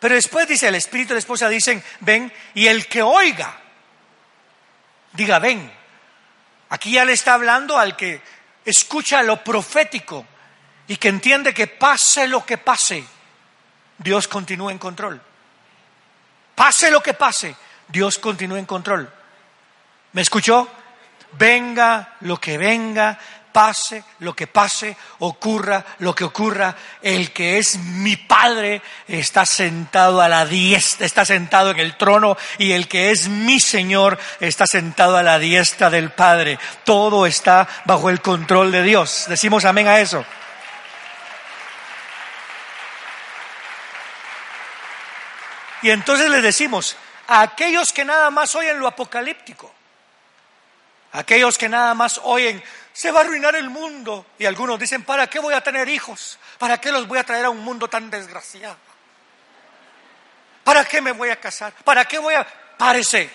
Pero 0.00 0.14
después 0.14 0.48
dice 0.48 0.68
el 0.68 0.74
Espíritu 0.74 1.12
y 1.12 1.14
la 1.14 1.20
esposa 1.20 1.48
dicen, 1.48 1.82
ven, 2.00 2.32
y 2.54 2.66
el 2.66 2.86
que 2.86 3.02
oiga, 3.02 3.60
diga, 5.12 5.38
ven. 5.38 5.70
Aquí 6.70 6.92
ya 6.92 7.04
le 7.04 7.12
está 7.12 7.34
hablando 7.34 7.78
al 7.78 7.96
que 7.96 8.22
escucha 8.64 9.22
lo 9.22 9.44
profético 9.44 10.26
y 10.88 10.96
que 10.96 11.08
entiende 11.08 11.52
que 11.52 11.66
pase 11.66 12.26
lo 12.26 12.44
que 12.46 12.56
pase, 12.56 13.04
Dios 13.98 14.26
continúa 14.26 14.72
en 14.72 14.78
control. 14.78 15.20
Pase 16.54 16.90
lo 16.90 17.02
que 17.02 17.14
pase, 17.14 17.54
Dios 17.88 18.18
continúa 18.18 18.58
en 18.58 18.66
control. 18.66 19.12
¿Me 20.12 20.22
escuchó? 20.22 20.68
Venga 21.32 22.16
lo 22.20 22.40
que 22.40 22.56
venga, 22.58 23.18
pase 23.52 24.04
lo 24.20 24.34
que 24.34 24.46
pase, 24.46 24.96
ocurra 25.20 25.84
lo 25.98 26.14
que 26.14 26.24
ocurra, 26.24 26.76
el 27.02 27.32
que 27.32 27.58
es 27.58 27.78
mi 27.78 28.16
Padre 28.16 28.82
está 29.06 29.46
sentado 29.46 30.20
a 30.20 30.28
la 30.28 30.46
diestra, 30.46 31.06
está 31.06 31.24
sentado 31.24 31.70
en 31.70 31.78
el 31.78 31.96
trono 31.96 32.36
y 32.58 32.72
el 32.72 32.88
que 32.88 33.10
es 33.10 33.28
mi 33.28 33.60
Señor 33.60 34.18
está 34.40 34.66
sentado 34.66 35.16
a 35.16 35.22
la 35.22 35.38
diestra 35.38 35.90
del 35.90 36.10
Padre. 36.10 36.58
Todo 36.84 37.26
está 37.26 37.68
bajo 37.84 38.10
el 38.10 38.20
control 38.20 38.72
de 38.72 38.82
Dios. 38.82 39.26
Decimos 39.28 39.64
amén 39.64 39.88
a 39.88 40.00
eso. 40.00 40.24
Y 45.82 45.90
entonces 45.90 46.28
les 46.28 46.42
decimos, 46.42 46.96
a 47.26 47.42
aquellos 47.42 47.92
que 47.92 48.04
nada 48.04 48.30
más 48.30 48.54
oyen 48.54 48.78
lo 48.78 48.86
apocalíptico, 48.86 49.72
aquellos 51.12 51.58
que 51.58 51.68
nada 51.68 51.94
más 51.94 52.20
oyen, 52.24 52.62
se 52.92 53.10
va 53.10 53.20
a 53.20 53.22
arruinar 53.24 53.54
el 53.56 53.70
mundo. 53.70 54.26
Y 54.38 54.46
algunos 54.46 54.78
dicen, 54.78 55.04
¿para 55.04 55.28
qué 55.28 55.38
voy 55.38 55.54
a 55.54 55.62
tener 55.62 55.88
hijos? 55.88 56.38
¿Para 56.58 56.80
qué 56.80 56.92
los 56.92 57.06
voy 57.06 57.18
a 57.18 57.24
traer 57.24 57.46
a 57.46 57.50
un 57.50 57.64
mundo 57.64 57.88
tan 57.88 58.10
desgraciado? 58.10 58.76
¿Para 60.64 60.84
qué 60.84 61.00
me 61.00 61.12
voy 61.12 61.30
a 61.30 61.36
casar? 61.40 61.72
¿Para 61.84 62.04
qué 62.04 62.18
voy 62.18 62.34
a... 62.34 62.46
Párese. 62.76 63.30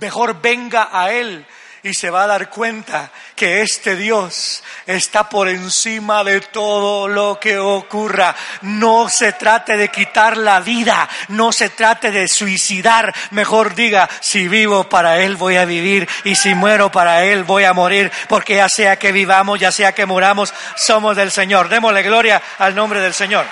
Mejor 0.00 0.40
venga 0.40 0.88
a 0.92 1.12
Él 1.12 1.46
y 1.84 1.94
se 1.94 2.10
va 2.10 2.24
a 2.24 2.26
dar 2.28 2.48
cuenta 2.48 3.10
que 3.34 3.62
este 3.62 3.96
Dios 3.96 4.62
está 4.86 5.28
por 5.28 5.48
encima 5.48 6.22
de 6.22 6.40
todo 6.40 7.08
lo 7.08 7.40
que 7.40 7.58
ocurra. 7.58 8.36
No 8.60 9.08
se 9.08 9.32
trate 9.32 9.76
de 9.76 9.88
quitar 9.88 10.36
la 10.36 10.60
vida, 10.60 11.08
no 11.28 11.50
se 11.50 11.70
trate 11.70 12.12
de 12.12 12.28
suicidar. 12.28 13.12
Mejor 13.32 13.74
diga, 13.74 14.08
si 14.20 14.46
vivo 14.46 14.88
para 14.88 15.18
Él 15.22 15.36
voy 15.36 15.56
a 15.56 15.64
vivir 15.64 16.08
y 16.22 16.36
si 16.36 16.54
muero 16.54 16.92
para 16.92 17.24
Él 17.24 17.42
voy 17.42 17.64
a 17.64 17.72
morir, 17.72 18.12
porque 18.28 18.56
ya 18.56 18.68
sea 18.68 18.96
que 18.96 19.10
vivamos, 19.10 19.58
ya 19.58 19.72
sea 19.72 19.92
que 19.92 20.06
muramos, 20.06 20.54
somos 20.76 21.16
del 21.16 21.32
Señor. 21.32 21.68
Démosle 21.68 22.02
gloria 22.02 22.40
al 22.58 22.76
nombre 22.76 23.00
del 23.00 23.14
Señor. 23.14 23.44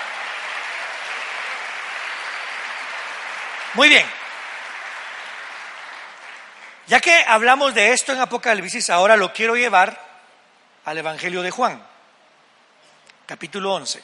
Muy 3.74 3.88
bien. 3.88 4.19
Ya 6.90 6.98
que 7.00 7.22
hablamos 7.28 7.72
de 7.72 7.92
esto 7.92 8.12
en 8.12 8.18
Apocalipsis, 8.18 8.90
ahora 8.90 9.16
lo 9.16 9.32
quiero 9.32 9.54
llevar 9.54 9.96
al 10.84 10.98
Evangelio 10.98 11.40
de 11.40 11.52
Juan, 11.52 11.80
capítulo 13.26 13.74
11. 13.74 14.02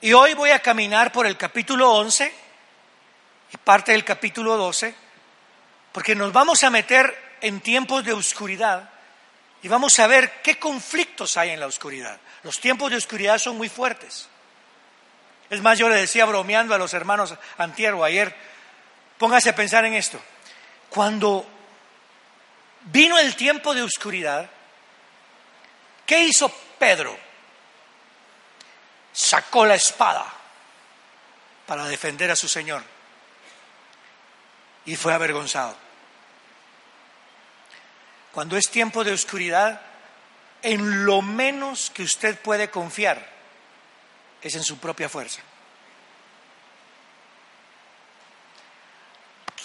Y 0.00 0.12
hoy 0.12 0.34
voy 0.34 0.50
a 0.50 0.58
caminar 0.58 1.12
por 1.12 1.24
el 1.24 1.36
capítulo 1.36 1.92
11 1.92 2.34
y 3.52 3.56
parte 3.58 3.92
del 3.92 4.02
capítulo 4.02 4.56
12, 4.56 4.92
porque 5.92 6.16
nos 6.16 6.32
vamos 6.32 6.64
a 6.64 6.70
meter 6.70 7.36
en 7.40 7.60
tiempos 7.60 8.04
de 8.04 8.12
oscuridad 8.12 8.90
y 9.62 9.68
vamos 9.68 10.00
a 10.00 10.08
ver 10.08 10.42
qué 10.42 10.58
conflictos 10.58 11.36
hay 11.36 11.50
en 11.50 11.60
la 11.60 11.68
oscuridad. 11.68 12.18
Los 12.42 12.58
tiempos 12.58 12.90
de 12.90 12.96
oscuridad 12.96 13.38
son 13.38 13.56
muy 13.56 13.68
fuertes. 13.68 14.28
Es 15.48 15.60
más, 15.62 15.78
yo 15.78 15.88
le 15.88 15.94
decía 15.94 16.24
bromeando 16.24 16.74
a 16.74 16.78
los 16.78 16.92
hermanos 16.92 17.36
antier 17.56 17.94
o 17.94 18.02
ayer, 18.02 18.34
póngase 19.16 19.50
a 19.50 19.54
pensar 19.54 19.84
en 19.84 19.94
esto. 19.94 20.20
Cuando 20.90 21.46
vino 22.82 23.18
el 23.18 23.36
tiempo 23.36 23.74
de 23.74 23.82
oscuridad, 23.82 24.50
¿qué 26.04 26.24
hizo 26.24 26.48
Pedro? 26.78 27.16
Sacó 29.12 29.64
la 29.64 29.76
espada 29.76 30.26
para 31.66 31.86
defender 31.86 32.30
a 32.30 32.36
su 32.36 32.48
Señor 32.48 32.82
y 34.84 34.96
fue 34.96 35.14
avergonzado. 35.14 35.76
Cuando 38.32 38.56
es 38.56 38.70
tiempo 38.70 39.04
de 39.04 39.12
oscuridad, 39.12 39.80
en 40.62 41.04
lo 41.04 41.22
menos 41.22 41.90
que 41.90 42.02
usted 42.02 42.38
puede 42.38 42.70
confiar 42.70 43.28
es 44.42 44.54
en 44.54 44.64
su 44.64 44.78
propia 44.78 45.08
fuerza. 45.08 45.40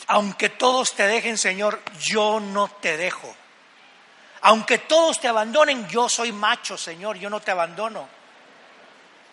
Aunque 0.07 0.49
todos 0.49 0.93
te 0.93 1.07
dejen, 1.07 1.37
Señor, 1.37 1.81
yo 1.99 2.39
no 2.39 2.67
te 2.67 2.97
dejo. 2.97 3.35
Aunque 4.41 4.77
todos 4.77 5.19
te 5.19 5.27
abandonen, 5.27 5.87
yo 5.87 6.07
soy 6.07 6.31
macho, 6.31 6.77
Señor, 6.77 7.17
yo 7.17 7.29
no 7.29 7.39
te 7.39 7.51
abandono. 7.51 8.07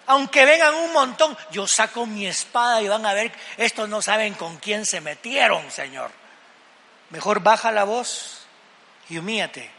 Aunque 0.07 0.45
vengan 0.45 0.75
un 0.75 0.93
montón, 0.93 1.37
yo 1.51 1.67
saco 1.69 2.07
mi 2.07 2.27
espada 2.27 2.81
y 2.81 2.89
van 2.89 3.05
a 3.07 3.13
ver, 3.13 3.33
estos 3.57 3.89
no 3.89 4.03
saben 4.03 4.35
con 4.35 4.57
quién 4.57 4.87
se 4.87 5.01
metieron, 5.01 5.71
Señor. 5.71 6.11
Mejor 7.11 7.41
baja 7.41 7.71
la 7.71 7.85
voz 7.85 8.47
y 9.09 9.19
humíate. 9.19 9.71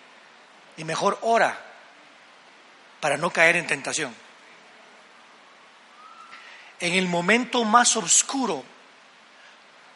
Y 0.78 0.84
mejor 0.84 1.18
ora 1.22 1.60
para 3.00 3.18
no 3.18 3.32
caer 3.32 3.58
en 3.58 3.68
tentación. 3.68 4.16
en 6.84 6.96
el 6.96 7.08
momento 7.08 7.64
más 7.64 7.96
oscuro, 7.96 8.66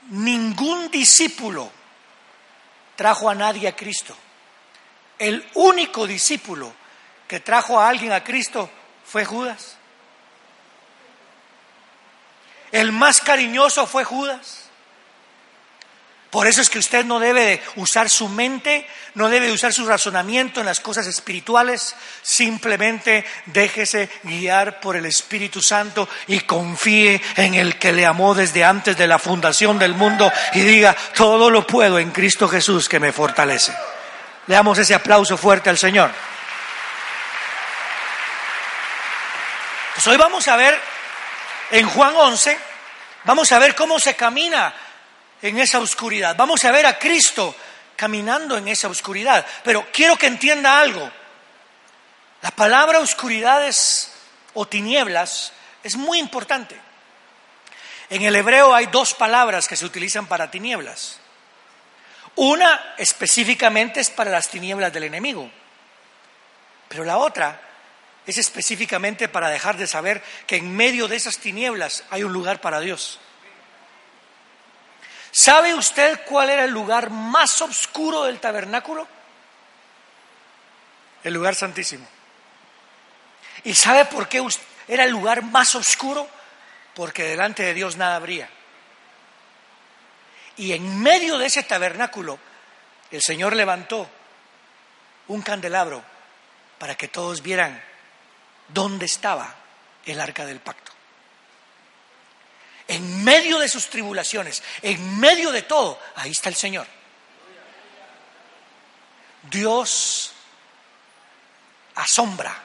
ningún 0.09 0.89
discípulo 0.91 1.71
trajo 2.95 3.29
a 3.29 3.35
nadie 3.35 3.67
a 3.67 3.75
Cristo. 3.75 4.15
El 5.19 5.45
único 5.53 6.05
discípulo 6.05 6.73
que 7.27 7.39
trajo 7.39 7.79
a 7.79 7.89
alguien 7.89 8.11
a 8.11 8.23
Cristo 8.23 8.69
fue 9.05 9.25
Judas. 9.25 9.77
El 12.71 12.91
más 12.91 13.21
cariñoso 13.21 13.87
fue 13.87 14.03
Judas. 14.03 14.66
Por 16.37 16.45
eso 16.45 16.61
es 16.61 16.69
que 16.69 16.77
usted 16.77 17.03
no 17.03 17.19
debe 17.19 17.43
de 17.45 17.63
usar 17.77 18.11
su 18.11 18.29
mente, 18.29 18.87
no 19.15 19.27
debe 19.27 19.47
de 19.47 19.53
usar 19.53 19.73
su 19.73 19.87
razonamiento 19.87 20.59
en 20.59 20.67
las 20.67 20.79
cosas 20.79 21.07
espirituales, 21.07 21.95
simplemente 22.21 23.25
déjese 23.47 24.07
guiar 24.21 24.79
por 24.79 24.95
el 24.95 25.07
Espíritu 25.07 25.63
Santo 25.63 26.07
y 26.27 26.41
confíe 26.41 27.19
en 27.37 27.55
el 27.55 27.79
que 27.79 27.91
le 27.91 28.05
amó 28.05 28.35
desde 28.35 28.63
antes 28.63 28.95
de 28.95 29.07
la 29.07 29.17
fundación 29.17 29.79
del 29.79 29.95
mundo 29.95 30.31
y 30.53 30.59
diga, 30.59 30.95
todo 31.15 31.49
lo 31.49 31.65
puedo 31.65 31.97
en 31.97 32.11
Cristo 32.11 32.47
Jesús 32.47 32.87
que 32.87 32.99
me 32.99 33.11
fortalece. 33.11 33.73
Le 34.45 34.53
damos 34.53 34.77
ese 34.77 34.93
aplauso 34.93 35.37
fuerte 35.37 35.71
al 35.71 35.77
Señor. 35.79 36.11
Pues 39.95 40.05
hoy 40.05 40.17
vamos 40.17 40.47
a 40.47 40.55
ver 40.55 40.79
en 41.71 41.89
Juan 41.89 42.15
11, 42.15 42.59
vamos 43.23 43.51
a 43.51 43.57
ver 43.57 43.73
cómo 43.73 43.99
se 43.99 44.15
camina 44.15 44.71
en 45.41 45.59
esa 45.59 45.79
oscuridad. 45.79 46.35
Vamos 46.35 46.63
a 46.63 46.71
ver 46.71 46.85
a 46.85 46.97
Cristo 46.97 47.55
caminando 47.95 48.57
en 48.57 48.67
esa 48.67 48.87
oscuridad. 48.87 49.45
Pero 49.63 49.87
quiero 49.91 50.15
que 50.17 50.27
entienda 50.27 50.79
algo. 50.79 51.11
La 52.41 52.51
palabra 52.51 52.99
oscuridades 52.99 54.13
o 54.53 54.67
tinieblas 54.67 55.51
es 55.83 55.95
muy 55.95 56.19
importante. 56.19 56.79
En 58.09 58.21
el 58.21 58.35
hebreo 58.35 58.73
hay 58.73 58.85
dos 58.87 59.13
palabras 59.13 59.67
que 59.67 59.75
se 59.75 59.85
utilizan 59.85 60.27
para 60.27 60.49
tinieblas. 60.49 61.19
Una 62.35 62.93
específicamente 62.97 63.99
es 63.99 64.09
para 64.09 64.31
las 64.31 64.47
tinieblas 64.47 64.93
del 64.93 65.03
enemigo, 65.03 65.49
pero 66.87 67.03
la 67.03 67.17
otra 67.17 67.59
es 68.27 68.37
específicamente 68.37 69.27
para 69.27 69.49
dejar 69.49 69.75
de 69.75 69.87
saber 69.87 70.21
que 70.45 70.57
en 70.57 70.75
medio 70.75 71.07
de 71.07 71.15
esas 71.15 71.39
tinieblas 71.39 72.03
hay 72.11 72.23
un 72.23 72.31
lugar 72.31 72.61
para 72.61 72.79
Dios. 72.79 73.19
¿Sabe 75.39 75.75
usted 75.75 76.21
cuál 76.25 76.49
era 76.49 76.63
el 76.63 76.71
lugar 76.71 77.11
más 77.11 77.61
oscuro 77.61 78.23
del 78.23 78.39
tabernáculo? 78.39 79.07
El 81.23 81.35
lugar 81.35 81.53
santísimo. 81.53 82.07
¿Y 83.63 83.75
sabe 83.75 84.05
por 84.05 84.27
qué 84.27 84.43
era 84.87 85.03
el 85.03 85.11
lugar 85.11 85.43
más 85.43 85.75
oscuro? 85.75 86.27
Porque 86.95 87.21
delante 87.21 87.61
de 87.61 87.75
Dios 87.75 87.97
nada 87.97 88.15
habría. 88.15 88.49
Y 90.55 90.73
en 90.73 91.03
medio 91.03 91.37
de 91.37 91.45
ese 91.45 91.61
tabernáculo, 91.61 92.39
el 93.11 93.21
Señor 93.21 93.55
levantó 93.55 94.09
un 95.27 95.43
candelabro 95.43 96.03
para 96.79 96.95
que 96.95 97.09
todos 97.09 97.43
vieran 97.43 97.79
dónde 98.69 99.05
estaba 99.05 99.53
el 100.03 100.19
arca 100.19 100.47
del 100.47 100.61
pacto 100.61 100.96
en 102.87 103.23
medio 103.23 103.59
de 103.59 103.67
sus 103.67 103.87
tribulaciones, 103.87 104.63
en 104.81 105.19
medio 105.19 105.51
de 105.51 105.63
todo, 105.63 105.99
ahí 106.15 106.31
está 106.31 106.49
el 106.49 106.55
Señor. 106.55 106.87
Dios 109.49 110.31
asombra 111.95 112.55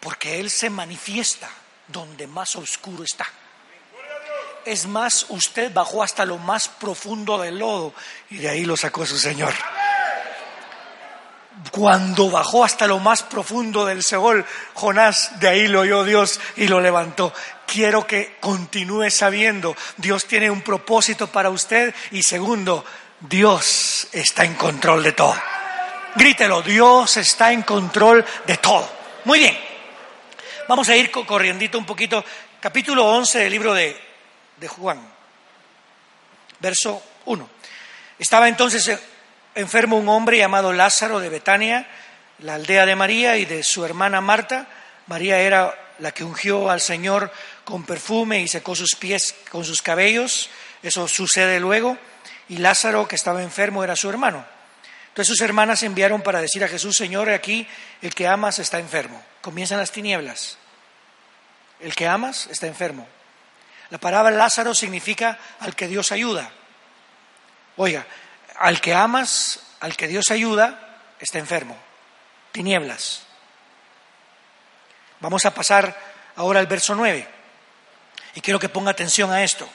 porque 0.00 0.38
Él 0.40 0.50
se 0.50 0.70
manifiesta 0.70 1.48
donde 1.88 2.26
más 2.26 2.56
oscuro 2.56 3.04
está. 3.04 3.26
Es 4.64 4.86
más, 4.86 5.26
usted 5.28 5.72
bajó 5.72 6.02
hasta 6.02 6.24
lo 6.24 6.38
más 6.38 6.68
profundo 6.68 7.38
del 7.38 7.58
lodo 7.58 7.94
y 8.30 8.38
de 8.38 8.48
ahí 8.48 8.64
lo 8.64 8.76
sacó 8.76 9.06
su 9.06 9.18
Señor. 9.18 9.54
Cuando 11.70 12.30
bajó 12.30 12.64
hasta 12.64 12.86
lo 12.86 12.98
más 12.98 13.22
profundo 13.22 13.84
del 13.84 14.02
Seol, 14.02 14.44
Jonás, 14.74 15.38
de 15.40 15.48
ahí 15.48 15.68
lo 15.68 15.80
oyó 15.80 16.04
Dios 16.04 16.40
y 16.56 16.68
lo 16.68 16.80
levantó 16.80 17.32
quiero 17.66 18.06
que 18.06 18.36
continúe 18.40 19.10
sabiendo, 19.10 19.76
Dios 19.96 20.26
tiene 20.26 20.50
un 20.50 20.62
propósito 20.62 21.26
para 21.26 21.50
usted 21.50 21.94
y 22.12 22.22
segundo, 22.22 22.84
Dios 23.20 24.08
está 24.12 24.44
en 24.44 24.54
control 24.54 25.02
de 25.02 25.12
todo. 25.12 25.36
Grítelo, 26.14 26.62
Dios 26.62 27.16
está 27.18 27.52
en 27.52 27.62
control 27.62 28.24
de 28.46 28.56
todo. 28.56 28.88
Muy 29.24 29.40
bien, 29.40 29.58
vamos 30.68 30.88
a 30.88 30.96
ir 30.96 31.10
corriendo 31.10 31.78
un 31.78 31.84
poquito, 31.84 32.24
capítulo 32.60 33.04
11 33.04 33.40
del 33.40 33.52
libro 33.52 33.74
de, 33.74 34.00
de 34.56 34.68
Juan, 34.68 35.00
verso 36.60 37.02
1. 37.26 37.50
Estaba 38.18 38.48
entonces 38.48 38.98
enfermo 39.56 39.96
un 39.96 40.08
hombre 40.08 40.38
llamado 40.38 40.72
Lázaro 40.72 41.18
de 41.18 41.30
Betania, 41.30 41.88
la 42.38 42.54
aldea 42.54 42.86
de 42.86 42.94
María 42.94 43.36
y 43.38 43.46
de 43.46 43.62
su 43.62 43.84
hermana 43.84 44.20
Marta. 44.20 44.68
María 45.06 45.40
era 45.40 45.74
la 45.98 46.12
que 46.12 46.24
ungió 46.24 46.70
al 46.70 46.80
Señor 46.80 47.32
con 47.64 47.84
perfume 47.84 48.40
y 48.40 48.48
secó 48.48 48.76
sus 48.76 48.94
pies 48.94 49.34
con 49.50 49.64
sus 49.64 49.82
cabellos. 49.82 50.50
Eso 50.82 51.08
sucede 51.08 51.58
luego. 51.58 51.96
Y 52.48 52.58
Lázaro, 52.58 53.08
que 53.08 53.16
estaba 53.16 53.42
enfermo, 53.42 53.82
era 53.82 53.96
su 53.96 54.08
hermano. 54.08 54.44
Entonces 55.08 55.28
sus 55.28 55.40
hermanas 55.40 55.82
enviaron 55.82 56.20
para 56.20 56.42
decir 56.42 56.62
a 56.62 56.68
Jesús, 56.68 56.96
Señor, 56.96 57.30
aquí 57.30 57.66
el 58.02 58.14
que 58.14 58.28
amas 58.28 58.58
está 58.58 58.78
enfermo. 58.78 59.22
Comienzan 59.40 59.78
las 59.78 59.90
tinieblas. 59.90 60.58
El 61.80 61.94
que 61.94 62.06
amas 62.06 62.46
está 62.50 62.66
enfermo. 62.66 63.08
La 63.88 63.98
palabra 63.98 64.30
Lázaro 64.30 64.74
significa 64.74 65.38
al 65.60 65.74
que 65.74 65.88
Dios 65.88 66.12
ayuda. 66.12 66.50
Oiga, 67.76 68.06
al 68.58 68.80
que 68.80 68.94
amas, 68.94 69.60
al 69.80 69.96
que 69.96 70.08
Dios 70.08 70.30
ayuda, 70.30 71.00
está 71.18 71.38
enfermo. 71.38 71.76
Tinieblas. 72.52 73.22
Vamos 75.20 75.44
a 75.44 75.54
pasar 75.54 75.96
ahora 76.36 76.60
al 76.60 76.66
verso 76.66 76.94
9. 76.94 77.28
Y 78.34 78.40
quiero 78.40 78.58
que 78.58 78.68
ponga 78.68 78.90
atención 78.90 79.32
a 79.32 79.42
esto. 79.42 79.68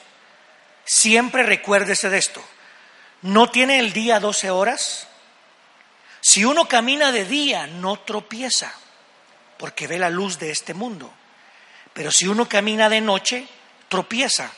Siempre 0.85 1.43
recuérdese 1.43 2.09
de 2.09 2.17
esto. 2.17 2.43
¿No 3.21 3.49
tiene 3.49 3.79
el 3.79 3.93
día 3.93 4.19
12 4.19 4.49
horas? 4.49 5.07
Si 6.21 6.45
uno 6.45 6.67
camina 6.67 7.11
de 7.11 7.25
día, 7.25 7.67
no 7.67 7.99
tropieza, 7.99 8.71
porque 9.57 9.87
ve 9.87 9.97
la 9.97 10.09
luz 10.09 10.37
de 10.37 10.51
este 10.51 10.73
mundo. 10.73 11.11
Pero 11.93 12.11
si 12.11 12.27
uno 12.27 12.47
camina 12.47 12.89
de 12.89 13.01
noche, 13.01 13.47
tropieza, 13.89 14.51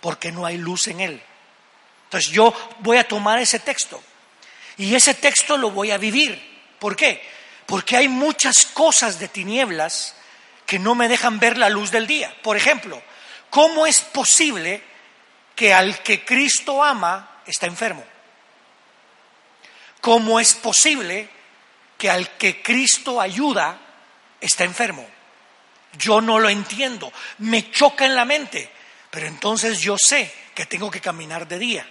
porque 0.00 0.32
no 0.32 0.46
hay 0.46 0.56
luz 0.56 0.86
en 0.86 1.00
él. 1.00 1.22
Entonces 2.08 2.30
yo 2.30 2.54
voy 2.78 2.96
a 2.96 3.06
tomar 3.06 3.38
ese 3.38 3.58
texto 3.58 4.02
y 4.78 4.94
ese 4.94 5.12
texto 5.12 5.58
lo 5.58 5.70
voy 5.70 5.90
a 5.90 5.98
vivir. 5.98 6.40
¿Por 6.78 6.96
qué? 6.96 7.22
Porque 7.66 7.98
hay 7.98 8.08
muchas 8.08 8.64
cosas 8.64 9.18
de 9.18 9.28
tinieblas 9.28 10.14
que 10.64 10.78
no 10.78 10.94
me 10.94 11.06
dejan 11.06 11.38
ver 11.38 11.58
la 11.58 11.68
luz 11.68 11.90
del 11.90 12.06
día. 12.06 12.34
Por 12.42 12.56
ejemplo, 12.56 13.02
¿cómo 13.50 13.86
es 13.86 14.00
posible 14.00 14.82
que 15.54 15.74
al 15.74 16.02
que 16.02 16.24
Cristo 16.24 16.82
ama 16.82 17.42
está 17.44 17.66
enfermo? 17.66 18.02
¿Cómo 20.00 20.40
es 20.40 20.54
posible 20.54 21.28
que 21.98 22.08
al 22.08 22.38
que 22.38 22.62
Cristo 22.62 23.20
ayuda 23.20 23.78
está 24.40 24.64
enfermo? 24.64 25.06
Yo 25.98 26.22
no 26.22 26.38
lo 26.38 26.48
entiendo, 26.48 27.12
me 27.38 27.70
choca 27.70 28.06
en 28.06 28.14
la 28.14 28.24
mente, 28.24 28.70
pero 29.10 29.26
entonces 29.26 29.80
yo 29.80 29.96
sé 29.98 30.32
que 30.54 30.64
tengo 30.64 30.90
que 30.90 31.02
caminar 31.02 31.46
de 31.46 31.58
día. 31.58 31.86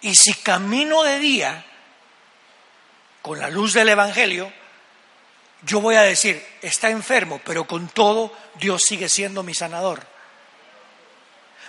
Y 0.00 0.14
si 0.14 0.34
camino 0.34 1.02
de 1.02 1.18
día 1.18 1.64
con 3.22 3.38
la 3.38 3.48
luz 3.48 3.72
del 3.72 3.88
Evangelio, 3.88 4.52
yo 5.62 5.80
voy 5.80 5.96
a 5.96 6.02
decir, 6.02 6.44
está 6.60 6.90
enfermo, 6.90 7.40
pero 7.44 7.66
con 7.66 7.88
todo 7.88 8.32
Dios 8.56 8.82
sigue 8.82 9.08
siendo 9.08 9.42
mi 9.42 9.54
sanador. 9.54 10.14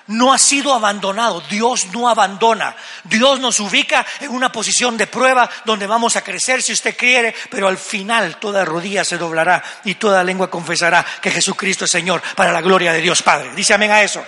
No 0.07 0.31
ha 0.31 0.38
sido 0.38 0.73
abandonado, 0.73 1.41
Dios 1.49 1.88
no 1.88 2.07
abandona. 2.07 2.75
Dios 3.05 3.39
nos 3.39 3.59
ubica 3.59 4.05
en 4.19 4.29
una 4.31 4.51
posición 4.51 4.97
de 4.97 5.07
prueba 5.07 5.49
donde 5.63 5.88
vamos 5.88 6.15
a 6.15 6.23
crecer 6.23 6.61
si 6.61 6.73
usted 6.73 6.95
quiere, 6.95 7.33
pero 7.49 7.67
al 7.67 7.77
final 7.77 8.38
toda 8.38 8.65
rodilla 8.65 9.03
se 9.03 9.17
doblará 9.17 9.63
y 9.83 9.95
toda 9.95 10.23
lengua 10.23 10.49
confesará 10.49 11.03
que 11.21 11.31
Jesucristo 11.31 11.85
es 11.85 11.91
Señor 11.91 12.21
para 12.35 12.51
la 12.51 12.61
gloria 12.61 12.93
de 12.93 13.01
Dios 13.01 13.23
Padre. 13.23 13.51
Dice 13.55 13.73
amén 13.73 13.91
a 13.91 14.03
eso. 14.03 14.23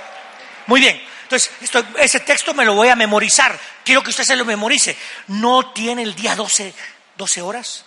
Muy 0.65 0.81
bien. 0.81 0.99
Entonces, 1.29 1.51
ese 1.99 2.21
texto 2.21 2.53
me 2.53 2.63
lo 2.63 2.73
voy 2.73 2.87
a 2.87 2.95
memorizar. 2.95 3.59
Quiero 3.83 4.01
que 4.01 4.11
usted 4.11 4.23
se 4.23 4.37
lo 4.37 4.45
memorice. 4.45 4.97
No 5.27 5.73
tiene 5.73 6.03
el 6.03 6.15
día 6.15 6.37
12, 6.37 6.73
12 7.17 7.41
horas. 7.41 7.83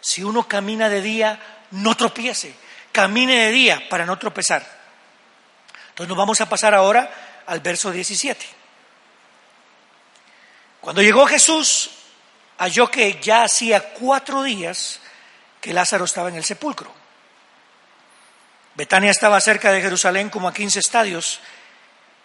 Si 0.00 0.24
uno 0.24 0.48
camina 0.48 0.88
de 0.88 1.00
día, 1.00 1.38
no 1.70 1.96
tropiece. 1.96 2.52
Camine 2.90 3.44
de 3.44 3.52
día 3.52 3.88
para 3.88 4.04
no 4.04 4.18
tropezar. 4.18 4.66
Entonces 5.90 6.08
nos 6.08 6.18
vamos 6.18 6.40
a 6.40 6.48
pasar 6.48 6.74
ahora 6.74 7.42
al 7.46 7.60
verso 7.60 7.92
17. 7.92 8.44
Cuando 10.80 11.00
llegó 11.00 11.26
Jesús, 11.28 11.90
halló 12.58 12.90
que 12.90 13.20
ya 13.22 13.44
hacía 13.44 13.92
cuatro 13.94 14.42
días 14.42 14.98
que 15.60 15.72
Lázaro 15.72 16.06
estaba 16.06 16.28
en 16.28 16.34
el 16.34 16.44
sepulcro. 16.44 16.92
Betania 18.74 19.12
estaba 19.12 19.40
cerca 19.40 19.70
de 19.70 19.80
Jerusalén 19.80 20.28
como 20.28 20.48
a 20.48 20.54
15 20.54 20.80
estadios 20.80 21.38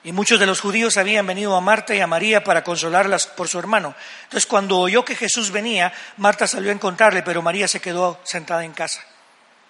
y 0.05 0.11
muchos 0.11 0.39
de 0.39 0.45
los 0.45 0.61
judíos 0.61 0.97
habían 0.97 1.25
venido 1.25 1.55
a 1.55 1.61
Marta 1.61 1.95
y 1.95 1.99
a 1.99 2.05
María 2.05 2.43
para 2.43 2.63
consolarlas 2.63 3.25
por 3.25 3.47
su 3.47 3.57
hermano. 3.57 3.95
Entonces 4.25 4.45
cuando 4.45 4.77
oyó 4.77 5.03
que 5.03 5.15
Jesús 5.15 5.49
venía, 5.49 5.91
Marta 6.17 6.45
salió 6.45 6.69
a 6.69 6.73
encontrarle, 6.73 7.23
pero 7.23 7.41
María 7.41 7.67
se 7.67 7.79
quedó 7.79 8.21
sentada 8.23 8.63
en 8.63 8.73
casa. 8.73 9.03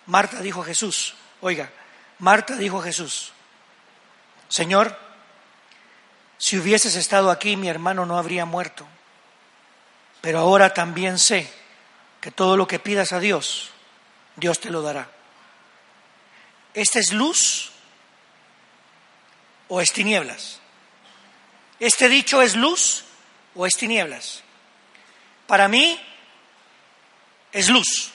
Marta 0.08 0.42
dijo 0.42 0.62
a 0.62 0.66
Jesús, 0.66 1.16
oiga, 1.40 1.72
Marta 2.20 2.58
dijo 2.58 2.82
a 2.82 2.84
Jesús, 2.84 3.32
Señor, 4.50 5.00
si 6.38 6.58
hubieses 6.58 6.98
estado 6.98 7.32
aquí 7.32 7.56
mi 7.56 7.70
hermano 7.70 8.06
no 8.06 8.18
habría 8.18 8.44
muerto, 8.44 8.86
pero 10.20 10.40
ahora 10.40 10.74
también 10.74 11.18
sé 11.18 11.50
que 12.20 12.30
todo 12.30 12.58
lo 12.58 12.68
que 12.68 12.80
pidas 12.80 13.14
a 13.14 13.22
Dios, 13.22 13.70
Dios 14.36 14.60
te 14.60 14.70
lo 14.70 14.82
dará. 14.82 15.08
¿Esta 16.74 17.00
es 17.00 17.14
luz 17.14 17.72
o 19.68 19.82
es 19.82 19.92
tinieblas? 19.92 20.60
¿Este 21.80 22.10
dicho 22.10 22.42
es 22.42 22.56
luz 22.56 23.04
o 23.56 23.66
es 23.66 23.76
tinieblas? 23.76 24.44
Para 25.48 25.68
mí 25.68 26.00
es 27.52 27.70
luz, 27.70 28.12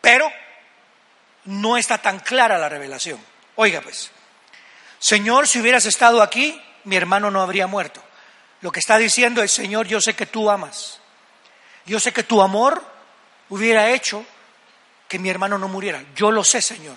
pero 0.00 0.30
no 1.44 1.76
está 1.76 1.98
tan 1.98 2.20
clara 2.20 2.58
la 2.58 2.68
revelación. 2.68 3.20
Oiga 3.56 3.80
pues, 3.80 4.10
Señor, 4.98 5.46
si 5.46 5.60
hubieras 5.60 5.86
estado 5.86 6.22
aquí, 6.22 6.60
mi 6.84 6.96
hermano 6.96 7.30
no 7.30 7.42
habría 7.42 7.66
muerto. 7.66 8.02
Lo 8.60 8.72
que 8.72 8.80
está 8.80 8.96
diciendo 8.96 9.42
es, 9.42 9.52
Señor, 9.52 9.86
yo 9.86 10.00
sé 10.00 10.14
que 10.14 10.26
tú 10.26 10.50
amas. 10.50 11.00
Yo 11.84 12.00
sé 12.00 12.12
que 12.12 12.22
tu 12.22 12.40
amor 12.40 12.82
hubiera 13.50 13.90
hecho 13.90 14.24
que 15.08 15.18
mi 15.18 15.28
hermano 15.28 15.58
no 15.58 15.68
muriera. 15.68 16.02
Yo 16.14 16.30
lo 16.30 16.42
sé, 16.42 16.62
Señor, 16.62 16.96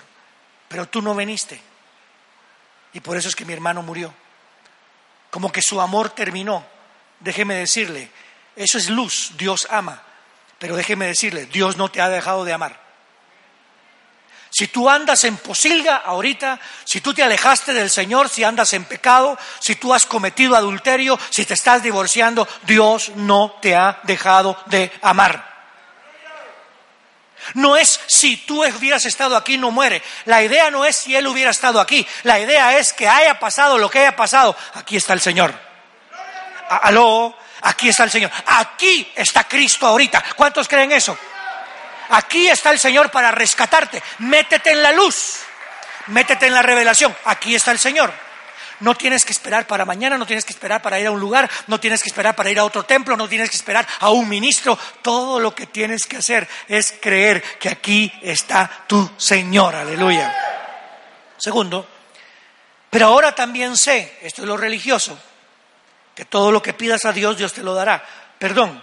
pero 0.68 0.88
tú 0.88 1.02
no 1.02 1.14
viniste. 1.14 1.60
Y 2.98 3.00
por 3.00 3.16
eso 3.16 3.28
es 3.28 3.36
que 3.36 3.44
mi 3.44 3.52
hermano 3.52 3.80
murió. 3.80 4.12
Como 5.30 5.52
que 5.52 5.62
su 5.62 5.80
amor 5.80 6.10
terminó. 6.10 6.66
Déjeme 7.20 7.54
decirle, 7.54 8.10
eso 8.56 8.76
es 8.76 8.90
luz, 8.90 9.34
Dios 9.38 9.68
ama. 9.70 10.02
Pero 10.58 10.74
déjeme 10.74 11.06
decirle, 11.06 11.46
Dios 11.46 11.76
no 11.76 11.92
te 11.92 12.00
ha 12.00 12.08
dejado 12.08 12.44
de 12.44 12.54
amar. 12.54 12.80
Si 14.50 14.66
tú 14.66 14.90
andas 14.90 15.22
en 15.22 15.36
posilga 15.36 15.98
ahorita, 15.98 16.58
si 16.82 17.00
tú 17.00 17.14
te 17.14 17.22
alejaste 17.22 17.72
del 17.72 17.88
Señor, 17.88 18.28
si 18.28 18.42
andas 18.42 18.72
en 18.72 18.84
pecado, 18.84 19.38
si 19.60 19.76
tú 19.76 19.94
has 19.94 20.04
cometido 20.04 20.56
adulterio, 20.56 21.16
si 21.30 21.44
te 21.44 21.54
estás 21.54 21.84
divorciando, 21.84 22.48
Dios 22.66 23.12
no 23.14 23.58
te 23.62 23.76
ha 23.76 24.00
dejado 24.02 24.60
de 24.66 24.90
amar. 25.02 25.47
No 27.54 27.76
es 27.76 28.00
si 28.06 28.36
tú 28.36 28.64
hubieras 28.64 29.04
estado 29.04 29.36
aquí, 29.36 29.58
no 29.58 29.70
muere. 29.70 30.02
La 30.24 30.42
idea 30.42 30.70
no 30.70 30.84
es 30.84 30.96
si 30.96 31.16
Él 31.16 31.26
hubiera 31.26 31.50
estado 31.50 31.80
aquí. 31.80 32.06
La 32.22 32.38
idea 32.38 32.78
es 32.78 32.92
que 32.92 33.08
haya 33.08 33.38
pasado 33.38 33.78
lo 33.78 33.90
que 33.90 34.00
haya 34.00 34.16
pasado. 34.16 34.56
Aquí 34.74 34.96
está 34.96 35.12
el 35.12 35.20
Señor. 35.20 35.54
Aló, 36.68 37.36
aquí 37.62 37.88
está 37.88 38.04
el 38.04 38.10
Señor. 38.10 38.30
Aquí 38.46 39.10
está 39.14 39.44
Cristo 39.44 39.86
ahorita. 39.86 40.24
¿Cuántos 40.36 40.68
creen 40.68 40.92
eso? 40.92 41.16
Aquí 42.10 42.48
está 42.48 42.70
el 42.70 42.78
Señor 42.78 43.10
para 43.10 43.30
rescatarte. 43.30 44.02
Métete 44.18 44.72
en 44.72 44.82
la 44.82 44.92
luz. 44.92 45.40
Métete 46.08 46.46
en 46.46 46.54
la 46.54 46.62
revelación. 46.62 47.14
Aquí 47.24 47.54
está 47.54 47.70
el 47.70 47.78
Señor. 47.78 48.27
No 48.80 48.94
tienes 48.94 49.24
que 49.24 49.32
esperar 49.32 49.66
para 49.66 49.84
mañana, 49.84 50.16
no 50.16 50.26
tienes 50.26 50.44
que 50.44 50.52
esperar 50.52 50.80
para 50.82 51.00
ir 51.00 51.06
a 51.06 51.10
un 51.10 51.20
lugar, 51.20 51.50
no 51.66 51.80
tienes 51.80 52.02
que 52.02 52.08
esperar 52.08 52.36
para 52.36 52.50
ir 52.50 52.58
a 52.58 52.64
otro 52.64 52.84
templo, 52.84 53.16
no 53.16 53.28
tienes 53.28 53.50
que 53.50 53.56
esperar 53.56 53.86
a 54.00 54.10
un 54.10 54.28
ministro. 54.28 54.78
Todo 55.02 55.40
lo 55.40 55.54
que 55.54 55.66
tienes 55.66 56.06
que 56.06 56.16
hacer 56.18 56.48
es 56.68 56.94
creer 57.00 57.42
que 57.58 57.68
aquí 57.68 58.12
está 58.22 58.84
tu 58.86 59.10
Señor. 59.16 59.74
Aleluya. 59.74 60.34
Segundo, 61.36 61.88
pero 62.90 63.06
ahora 63.06 63.34
también 63.34 63.76
sé, 63.76 64.18
esto 64.22 64.42
es 64.42 64.48
lo 64.48 64.56
religioso, 64.56 65.18
que 66.14 66.24
todo 66.24 66.50
lo 66.50 66.62
que 66.62 66.72
pidas 66.72 67.04
a 67.04 67.12
Dios, 67.12 67.36
Dios 67.36 67.52
te 67.52 67.62
lo 67.62 67.74
dará. 67.74 68.04
Perdón, 68.38 68.82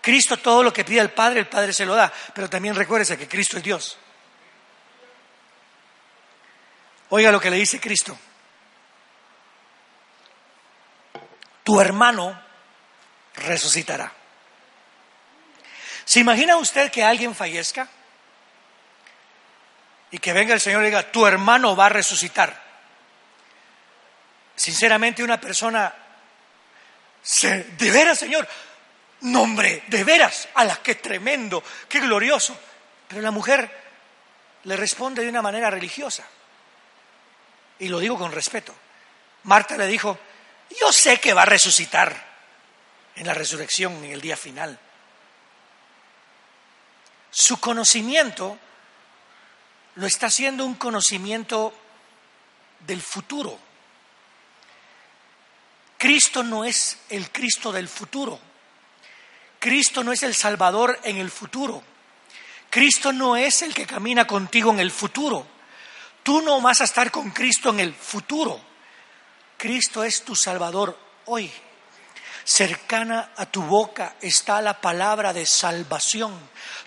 Cristo 0.00 0.36
todo 0.36 0.62
lo 0.62 0.72
que 0.72 0.84
pide 0.84 1.00
al 1.00 1.10
Padre, 1.10 1.40
el 1.40 1.48
Padre 1.48 1.72
se 1.72 1.84
lo 1.84 1.94
da. 1.94 2.12
Pero 2.34 2.48
también 2.48 2.74
recuérdese 2.74 3.18
que 3.18 3.28
Cristo 3.28 3.58
es 3.58 3.62
Dios. 3.62 3.98
Oiga 7.10 7.30
lo 7.30 7.40
que 7.40 7.50
le 7.50 7.56
dice 7.56 7.80
Cristo. 7.80 8.18
Tu 11.68 11.78
hermano 11.78 12.34
resucitará. 13.34 14.10
¿Se 16.02 16.18
imagina 16.18 16.56
usted 16.56 16.90
que 16.90 17.04
alguien 17.04 17.34
fallezca? 17.34 17.86
Y 20.10 20.16
que 20.16 20.32
venga 20.32 20.54
el 20.54 20.62
Señor 20.62 20.80
y 20.80 20.86
diga, 20.86 21.12
tu 21.12 21.26
hermano 21.26 21.76
va 21.76 21.84
a 21.84 21.90
resucitar. 21.90 22.58
Sinceramente 24.56 25.22
una 25.22 25.38
persona, 25.38 25.94
de 27.42 27.90
veras 27.90 28.18
Señor, 28.18 28.48
Nombre, 29.20 29.82
de 29.88 30.04
veras, 30.04 30.48
a 30.54 30.64
la 30.64 30.76
que 30.76 30.94
tremendo, 30.94 31.62
qué 31.86 32.00
glorioso. 32.00 32.58
Pero 33.08 33.20
la 33.20 33.30
mujer 33.30 33.70
le 34.64 34.74
responde 34.74 35.22
de 35.22 35.28
una 35.28 35.42
manera 35.42 35.68
religiosa. 35.68 36.24
Y 37.78 37.88
lo 37.88 37.98
digo 37.98 38.16
con 38.16 38.32
respeto. 38.32 38.74
Marta 39.42 39.76
le 39.76 39.86
dijo, 39.86 40.18
yo 40.80 40.92
sé 40.92 41.18
que 41.18 41.32
va 41.32 41.42
a 41.42 41.46
resucitar 41.46 42.26
en 43.16 43.26
la 43.26 43.34
resurrección, 43.34 44.04
en 44.04 44.12
el 44.12 44.20
día 44.20 44.36
final. 44.36 44.78
Su 47.30 47.58
conocimiento 47.60 48.58
lo 49.96 50.06
está 50.06 50.26
haciendo 50.26 50.64
un 50.64 50.74
conocimiento 50.74 51.74
del 52.80 53.02
futuro. 53.02 53.58
Cristo 55.98 56.44
no 56.44 56.64
es 56.64 56.98
el 57.08 57.30
Cristo 57.32 57.72
del 57.72 57.88
futuro. 57.88 58.38
Cristo 59.58 60.04
no 60.04 60.12
es 60.12 60.22
el 60.22 60.34
Salvador 60.34 61.00
en 61.02 61.16
el 61.16 61.30
futuro. 61.30 61.82
Cristo 62.70 63.12
no 63.12 63.36
es 63.36 63.62
el 63.62 63.74
que 63.74 63.86
camina 63.86 64.26
contigo 64.26 64.70
en 64.70 64.78
el 64.78 64.92
futuro. 64.92 65.46
Tú 66.22 66.42
no 66.42 66.60
vas 66.60 66.80
a 66.80 66.84
estar 66.84 67.10
con 67.10 67.30
Cristo 67.30 67.70
en 67.70 67.80
el 67.80 67.94
futuro. 67.94 68.60
Cristo 69.58 70.04
es 70.04 70.22
tu 70.22 70.36
Salvador 70.36 70.96
hoy. 71.24 71.50
Cercana 72.44 73.32
a 73.36 73.44
tu 73.46 73.60
boca 73.60 74.14
está 74.20 74.62
la 74.62 74.80
palabra 74.80 75.32
de 75.32 75.44
salvación. 75.46 76.32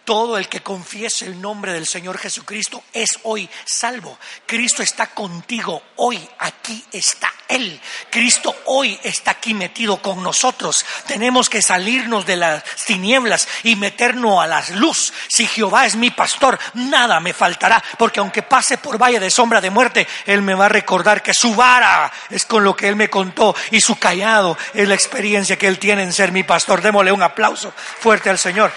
Todo 0.06 0.38
el 0.38 0.48
que 0.48 0.64
confiese 0.64 1.26
el 1.26 1.40
nombre 1.40 1.74
del 1.74 1.86
Señor 1.86 2.18
Jesucristo 2.18 2.82
es 2.94 3.10
hoy 3.24 3.50
salvo. 3.66 4.18
Cristo 4.46 4.82
está 4.82 5.08
contigo 5.08 5.84
hoy, 5.98 6.18
aquí 6.40 6.84
está 6.94 7.32
Él. 7.52 7.80
Cristo 8.10 8.56
hoy 8.66 9.00
está 9.04 9.32
aquí 9.32 9.54
metido 9.54 10.02
con 10.02 10.24
nosotros. 10.24 10.86
Tenemos 11.06 11.50
que 11.50 11.62
salirnos 11.62 12.26
de 12.26 12.38
las 12.38 12.64
tinieblas 12.86 13.48
y 13.64 13.76
meternos 13.76 14.42
a 14.42 14.48
la 14.48 14.64
luz. 14.76 15.14
Si 15.28 15.46
Jehová 15.46 15.86
es 15.86 15.96
mi 15.96 16.12
pastor, 16.12 16.58
nada 16.74 17.20
me 17.20 17.34
faltará, 17.34 17.84
porque 17.98 18.20
aunque 18.20 18.42
pase 18.42 18.78
por 18.78 18.98
valle 18.98 19.20
de 19.20 19.30
sombra 19.30 19.62
de 19.62 19.70
muerte, 19.70 20.08
Él 20.26 20.42
me 20.42 20.54
va 20.54 20.66
a 20.66 20.70
recordar 20.70 21.22
que 21.22 21.34
su 21.34 21.54
vara 21.54 22.12
es 22.30 22.46
con 22.46 22.64
lo 22.64 22.76
que 22.76 22.88
Él 22.88 22.96
me 22.96 23.10
contó 23.10 23.56
y 23.72 23.82
su 23.82 23.98
callado 23.98 24.58
es 24.74 24.88
la 24.88 24.96
experiencia 24.96 25.58
que 25.58 25.68
Él 25.68 25.80
tiene 25.80 26.04
en 26.04 26.14
ser 26.14 26.32
mi 26.32 26.44
pastor. 26.44 26.82
Démosle 26.82 27.12
un 27.12 27.24
aplauso 27.24 27.74
fuerte 28.00 28.30
al 28.30 28.40
Señor. 28.40 28.72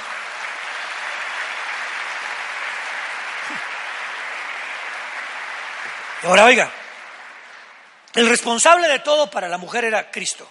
Ahora 6.25 6.45
oiga, 6.47 6.71
el 8.15 8.29
responsable 8.29 8.89
de 8.89 9.01
todo 9.01 9.31
para 9.31 9.49
la 9.49 9.59
mujer 9.59 9.85
era 9.85 10.11
Cristo. 10.11 10.49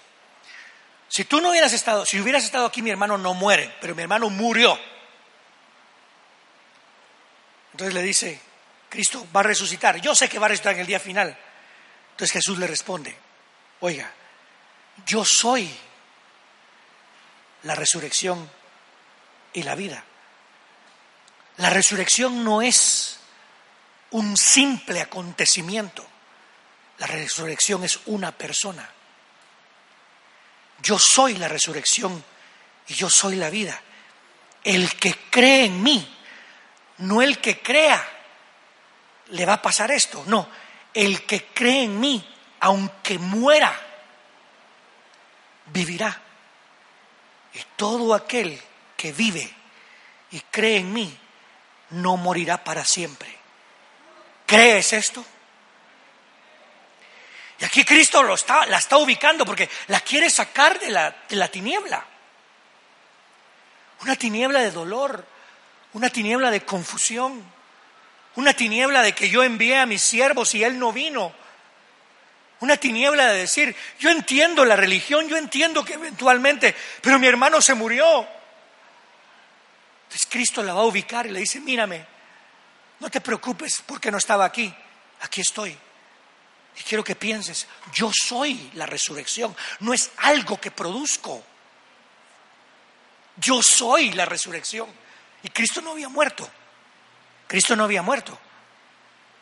Si 1.07 1.25
tú 1.25 1.39
no 1.39 1.51
hubieras 1.51 1.73
estado, 1.73 2.05
si 2.05 2.19
hubieras 2.19 2.43
estado 2.43 2.65
aquí, 2.65 2.81
mi 2.81 2.89
hermano 2.89 3.17
no 3.17 3.33
muere, 3.33 3.75
pero 3.79 3.95
mi 3.95 4.01
hermano 4.01 4.29
murió. 4.29 4.77
Entonces 7.71 7.93
le 7.93 8.01
dice, 8.01 8.41
Cristo 8.89 9.27
va 9.35 9.39
a 9.39 9.43
resucitar. 9.43 9.99
Yo 10.01 10.13
sé 10.13 10.27
que 10.27 10.39
va 10.39 10.47
a 10.47 10.49
resucitar 10.49 10.73
en 10.73 10.81
el 10.81 10.87
día 10.87 10.99
final. 10.99 11.37
Entonces 12.11 12.31
Jesús 12.31 12.57
le 12.59 12.67
responde, 12.67 13.15
oiga, 13.79 14.11
yo 15.05 15.23
soy 15.25 15.73
la 17.63 17.75
resurrección 17.75 18.49
y 19.53 19.63
la 19.63 19.75
vida. 19.75 20.03
La 21.57 21.69
resurrección 21.69 22.43
no 22.43 22.61
es 22.61 23.19
un 24.11 24.37
simple 24.37 25.01
acontecimiento. 25.01 26.05
La 27.03 27.07
resurrección 27.07 27.83
es 27.83 27.99
una 28.05 28.31
persona. 28.31 28.89
Yo 30.81 30.97
soy 30.97 31.35
la 31.35 31.49
resurrección 31.49 32.23
y 32.87 32.93
yo 32.93 33.09
soy 33.09 33.35
la 33.35 33.49
vida. 33.49 33.77
El 34.63 34.95
que 34.95 35.13
cree 35.29 35.65
en 35.65 35.83
mí, 35.83 36.17
no 36.99 37.21
el 37.21 37.39
que 37.39 37.59
crea, 37.59 38.01
le 39.31 39.45
va 39.45 39.55
a 39.55 39.61
pasar 39.61 39.91
esto. 39.91 40.23
No, 40.27 40.47
el 40.93 41.25
que 41.25 41.47
cree 41.47 41.83
en 41.83 41.99
mí, 41.99 42.25
aunque 42.61 43.19
muera, 43.19 43.77
vivirá. 45.73 46.21
Y 47.53 47.59
todo 47.75 48.13
aquel 48.13 48.61
que 48.95 49.11
vive 49.11 49.53
y 50.31 50.39
cree 50.39 50.77
en 50.77 50.93
mí, 50.93 51.19
no 51.89 52.15
morirá 52.15 52.63
para 52.63 52.85
siempre 52.85 53.43
¿Crees 54.45 54.93
esto? 54.93 55.25
Y 57.63 57.65
aquí 57.65 57.85
Cristo 57.85 58.21
lo 58.21 58.33
está, 58.33 58.65
la 58.65 58.77
está 58.77 58.97
ubicando 58.97 59.45
porque 59.45 59.69
la 59.87 60.01
quiere 60.01 60.29
sacar 60.29 60.77
de 60.81 60.91
la, 60.91 61.15
de 61.29 61.37
la 61.37 61.47
tiniebla. 61.47 62.05
Una 64.01 64.17
tiniebla 64.17 64.59
de 64.59 64.71
dolor, 64.71 65.25
una 65.93 66.09
tiniebla 66.09 66.51
de 66.51 66.65
confusión, 66.65 67.41
una 68.35 68.53
tiniebla 68.53 69.01
de 69.01 69.15
que 69.15 69.29
yo 69.29 69.43
envié 69.43 69.79
a 69.79 69.85
mis 69.85 70.01
siervos 70.01 70.53
y 70.55 70.63
él 70.65 70.77
no 70.77 70.91
vino. 70.91 71.33
Una 72.59 72.75
tiniebla 72.75 73.27
de 73.27 73.39
decir, 73.39 73.73
yo 73.97 74.09
entiendo 74.09 74.65
la 74.65 74.75
religión, 74.75 75.29
yo 75.29 75.37
entiendo 75.37 75.85
que 75.85 75.93
eventualmente, 75.93 76.75
pero 76.99 77.17
mi 77.17 77.27
hermano 77.27 77.61
se 77.61 77.75
murió. 77.75 78.27
Entonces 80.03 80.27
Cristo 80.29 80.63
la 80.63 80.73
va 80.73 80.81
a 80.81 80.85
ubicar 80.85 81.27
y 81.27 81.31
le 81.31 81.39
dice, 81.39 81.61
mírame, 81.61 82.05
no 82.99 83.09
te 83.09 83.21
preocupes 83.21 83.81
porque 83.85 84.11
no 84.11 84.17
estaba 84.17 84.43
aquí, 84.43 84.75
aquí 85.21 85.39
estoy. 85.39 85.77
Y 86.77 86.81
quiero 86.81 87.03
que 87.03 87.15
pienses, 87.15 87.67
yo 87.93 88.11
soy 88.11 88.71
la 88.73 88.85
resurrección, 88.85 89.55
no 89.79 89.93
es 89.93 90.11
algo 90.17 90.59
que 90.59 90.71
produzco. 90.71 91.43
Yo 93.37 93.61
soy 93.61 94.11
la 94.11 94.25
resurrección. 94.25 94.89
Y 95.43 95.49
Cristo 95.49 95.81
no 95.81 95.91
había 95.91 96.09
muerto. 96.09 96.49
Cristo 97.47 97.75
no 97.75 97.83
había 97.83 98.01
muerto. 98.01 98.37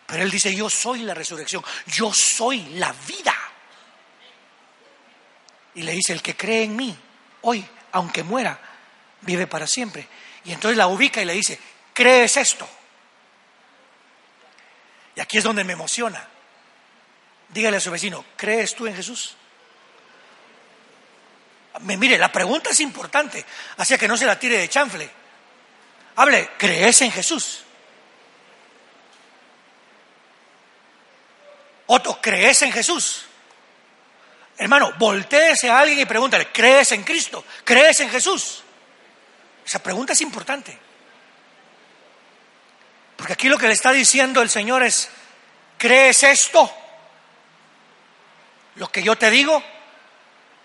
Pero 0.08 0.24
Él 0.24 0.32
dice, 0.32 0.54
yo 0.54 0.70
soy 0.70 1.04
la 1.04 1.14
resurrección, 1.14 1.64
yo 1.88 2.14
soy 2.14 2.62
la 2.76 2.92
vida. 3.08 3.34
Y 5.76 5.84
le 5.84 5.94
dice, 5.94 6.12
el 6.12 6.22
que 6.22 6.36
cree 6.36 6.64
en 6.64 6.76
mí, 6.76 6.98
hoy, 7.42 7.66
aunque 7.94 8.24
muera, 8.24 8.60
vive 9.22 9.48
para 9.48 9.68
siempre. 9.68 10.06
Y 10.44 10.52
entonces 10.52 10.78
la 10.78 10.88
ubica 10.88 11.22
y 11.22 11.26
le 11.26 11.34
dice, 11.34 11.58
¿crees 11.94 12.36
esto? 12.36 12.68
Y 15.16 15.22
aquí 15.22 15.38
es 15.38 15.44
donde 15.46 15.64
me 15.64 15.74
emociona. 15.74 16.28
Dígale 17.54 17.78
a 17.78 17.82
su 17.82 17.92
vecino, 17.92 18.24
¿crees 18.38 18.74
tú 18.76 18.88
en 18.88 18.96
Jesús? 18.96 19.36
Mire, 21.82 22.18
la 22.18 22.32
pregunta 22.32 22.70
es 22.70 22.80
importante, 22.80 23.46
así 23.78 23.98
que 23.98 24.08
no 24.08 24.16
se 24.16 24.26
la 24.26 24.40
tire 24.40 24.58
de 24.58 24.70
chanfle. 24.70 25.10
Hable, 26.16 26.52
¿crees 26.58 27.02
en 27.02 27.12
Jesús? 27.12 27.64
Otto, 31.88 32.20
¿crees 32.22 32.62
en 32.62 32.72
Jesús? 32.72 33.26
Hermano, 34.58 34.94
volteese 34.98 35.70
a 35.70 35.80
alguien 35.80 36.00
y 36.00 36.06
pregúntale, 36.06 36.52
¿crees 36.52 36.92
en 36.92 37.04
Cristo? 37.04 37.44
¿Crees 37.64 38.00
en 38.02 38.10
Jesús? 38.10 38.64
Esa 39.66 39.82
pregunta 39.82 40.14
es 40.14 40.22
importante. 40.22 40.78
Porque 43.18 43.34
aquí 43.34 43.50
lo 43.50 43.58
que 43.58 43.68
le 43.68 43.74
está 43.74 43.92
diciendo 43.92 44.42
el 44.42 44.50
Señor 44.50 44.84
es, 44.84 45.10
¿crees 45.78 46.24
esto? 46.24 46.74
Lo 48.76 48.92
que 48.92 49.04
yo 49.04 49.16
te 49.18 49.30
digo, 49.30 49.62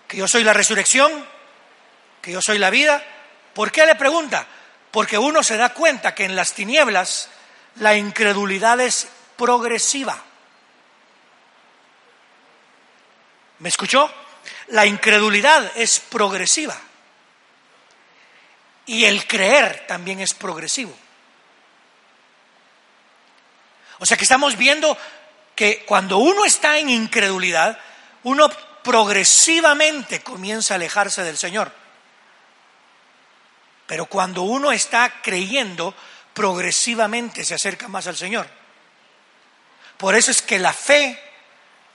que 0.07 0.17
yo 0.17 0.27
soy 0.27 0.43
la 0.43 0.53
resurrección, 0.53 1.25
que 2.21 2.31
yo 2.31 2.41
soy 2.41 2.57
la 2.57 2.69
vida. 2.69 3.03
¿Por 3.53 3.71
qué 3.71 3.85
le 3.85 3.95
pregunta? 3.95 4.47
Porque 4.91 5.17
uno 5.17 5.43
se 5.43 5.57
da 5.57 5.73
cuenta 5.73 6.15
que 6.15 6.25
en 6.25 6.35
las 6.35 6.53
tinieblas 6.53 7.29
la 7.75 7.95
incredulidad 7.95 8.79
es 8.79 9.07
progresiva. 9.35 10.23
¿Me 13.59 13.69
escuchó? 13.69 14.11
La 14.67 14.85
incredulidad 14.85 15.71
es 15.75 15.99
progresiva. 15.99 16.77
Y 18.85 19.05
el 19.05 19.27
creer 19.27 19.85
también 19.87 20.21
es 20.21 20.33
progresivo. 20.33 20.95
O 23.99 24.05
sea 24.05 24.15
que 24.15 24.23
estamos 24.23 24.57
viendo 24.57 24.97
que 25.55 25.83
cuando 25.85 26.19
uno 26.19 26.45
está 26.45 26.77
en 26.77 26.89
incredulidad, 26.89 27.79
uno 28.23 28.49
progresivamente 28.83 30.21
comienza 30.21 30.73
a 30.73 30.75
alejarse 30.75 31.23
del 31.23 31.37
Señor. 31.37 31.71
Pero 33.85 34.05
cuando 34.05 34.43
uno 34.43 34.71
está 34.71 35.21
creyendo, 35.21 35.93
progresivamente 36.33 37.43
se 37.45 37.55
acerca 37.55 37.87
más 37.87 38.07
al 38.07 38.15
Señor. 38.15 38.47
Por 39.97 40.15
eso 40.15 40.31
es 40.31 40.41
que 40.41 40.59
la 40.59 40.73
fe 40.73 41.19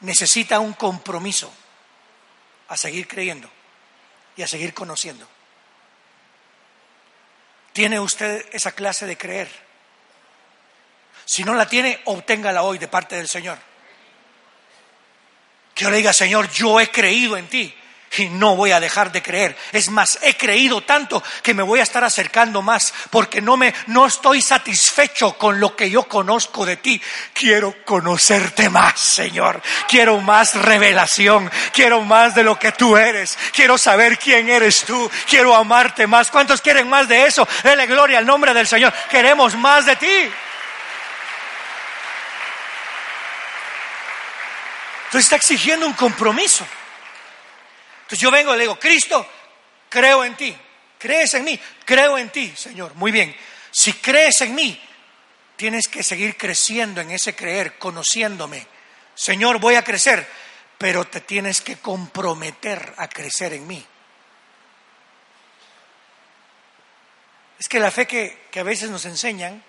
necesita 0.01 0.59
un 0.59 0.73
compromiso 0.73 1.53
a 2.69 2.77
seguir 2.77 3.07
creyendo 3.07 3.49
y 4.37 4.43
a 4.43 4.49
seguir 4.49 4.75
conociendo. 4.75 5.29
¿Tiene 7.73 8.01
usted 8.01 8.47
esa 8.53 8.73
clase 8.73 9.07
de 9.07 9.17
creer? 9.17 9.49
Si 11.25 11.45
no 11.45 11.55
la 11.55 11.69
tiene, 11.69 12.01
obténgala 12.07 12.63
hoy 12.63 12.79
de 12.79 12.89
parte 12.89 13.17
del 13.17 13.29
Señor. 13.29 13.59
Que 15.75 15.85
yo 15.85 15.91
le 15.91 15.97
diga, 15.99 16.13
Señor, 16.13 16.51
yo 16.51 16.81
he 16.81 16.91
creído 16.91 17.37
en 17.37 17.49
ti 17.49 17.75
y 18.19 18.29
no 18.29 18.57
voy 18.57 18.73
a 18.73 18.81
dejar 18.81 19.11
de 19.11 19.23
creer. 19.23 19.57
Es 19.73 19.89
más, 19.89 20.19
he 20.23 20.37
creído 20.37 20.83
tanto 20.83 21.23
que 21.43 21.55
me 21.55 21.63
voy 21.63 21.81
a 21.81 21.83
estar 21.83 22.05
acercando 22.05 22.61
más 22.61 22.93
porque 23.11 23.41
no 23.41 23.57
me 23.57 23.75
no 23.87 24.07
estoy 24.07 24.43
satisfecho 24.43 25.37
con 25.39 25.59
lo 25.59 25.75
que 25.75 25.89
yo 25.89 26.05
conozco 26.05 26.67
de 26.67 26.77
ti. 26.77 27.01
Quiero 27.33 27.75
conocerte 27.85 28.69
más, 28.69 29.01
Señor. 29.01 29.63
Quiero 29.89 30.21
más 30.21 30.55
revelación, 30.55 31.51
quiero 31.73 32.03
más 32.03 32.35
de 32.35 32.45
lo 32.45 32.59
que 32.59 32.73
tú 32.73 32.97
eres. 32.97 33.39
Quiero 33.53 33.79
saber 33.79 34.19
quién 34.19 34.49
eres 34.51 34.85
tú. 34.85 35.11
Quiero 35.29 35.55
amarte 35.55 36.07
más. 36.07 36.31
¿Cuántos 36.31 36.61
quieren 36.61 36.89
más 36.89 37.09
de 37.09 37.27
eso? 37.27 37.49
Dele 37.63 37.87
gloria 37.87 38.19
al 38.19 38.27
nombre 38.27 38.53
del 38.53 38.67
Señor. 38.67 38.93
Queremos 39.11 39.57
más 39.57 39.87
de 39.87 39.97
ti. 39.97 40.31
Entonces 45.13 45.27
está 45.27 45.37
exigiendo 45.37 45.87
un 45.87 45.93
compromiso. 45.93 46.67
Entonces 48.05 48.19
yo 48.19 48.31
vengo 48.31 48.55
y 48.55 48.57
le 48.57 48.63
digo, 48.63 48.79
Cristo, 48.79 49.29
creo 49.91 50.25
en 50.25 50.35
ti. 50.35 50.57
¿Crees 50.99 51.35
en 51.35 51.45
mí? 51.45 51.61
Creo 51.85 52.17
en 52.17 52.31
ti, 52.31 52.51
Señor. 52.57 52.95
Muy 52.95 53.13
bien. 53.13 53.37
Si 53.71 53.93
crees 53.93 54.41
en 54.41 54.55
mí, 54.55 54.81
tienes 55.55 55.87
que 55.89 56.03
seguir 56.03 56.39
creciendo 56.39 57.03
en 57.03 57.11
ese 57.11 57.37
creer, 57.37 57.77
conociéndome. 57.77 58.67
Señor, 59.15 59.61
voy 59.61 59.75
a 59.75 59.85
crecer, 59.85 60.27
pero 60.79 61.05
te 61.05 61.21
tienes 61.21 61.61
que 61.61 61.77
comprometer 61.77 62.95
a 62.97 63.07
crecer 63.07 63.53
en 63.53 63.67
mí. 63.67 63.87
Es 67.59 67.69
que 67.69 67.79
la 67.79 67.91
fe 67.91 68.07
que, 68.07 68.47
que, 68.51 68.61
a 68.61 68.63
veces 68.63 68.89
nos 68.89 69.05
enseñan, 69.05 69.63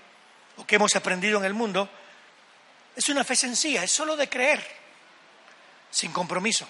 o 0.56 0.66
que 0.66 0.76
hemos 0.76 0.96
aprendido 0.96 1.38
en 1.38 1.44
el 1.44 1.54
mundo, 1.54 1.90
es 2.96 3.10
una 3.10 3.26
fe 3.26 3.36
sencilla, 3.36 3.84
es 3.84 3.92
solo 3.92 4.16
de 4.16 4.30
creer 4.30 4.83
sin 5.94 6.12
compromiso. 6.12 6.68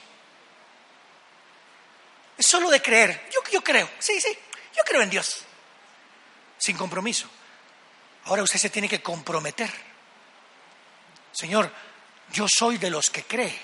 Es 2.38 2.46
solo 2.46 2.70
de 2.70 2.82
creer. 2.82 3.30
Yo, 3.34 3.40
yo 3.52 3.64
creo, 3.64 3.90
sí, 3.98 4.20
sí, 4.20 4.38
yo 4.76 4.84
creo 4.84 5.02
en 5.02 5.10
Dios. 5.10 5.44
Sin 6.58 6.76
compromiso. 6.76 7.28
Ahora 8.26 8.44
usted 8.44 8.60
se 8.60 8.70
tiene 8.70 8.90
que 8.90 9.02
comprometer. 9.02 9.72
Señor, 11.32 11.72
yo 12.32 12.48
soy 12.48 12.78
de 12.78 12.90
los 12.90 13.10
que 13.10 13.24
cree. 13.24 13.58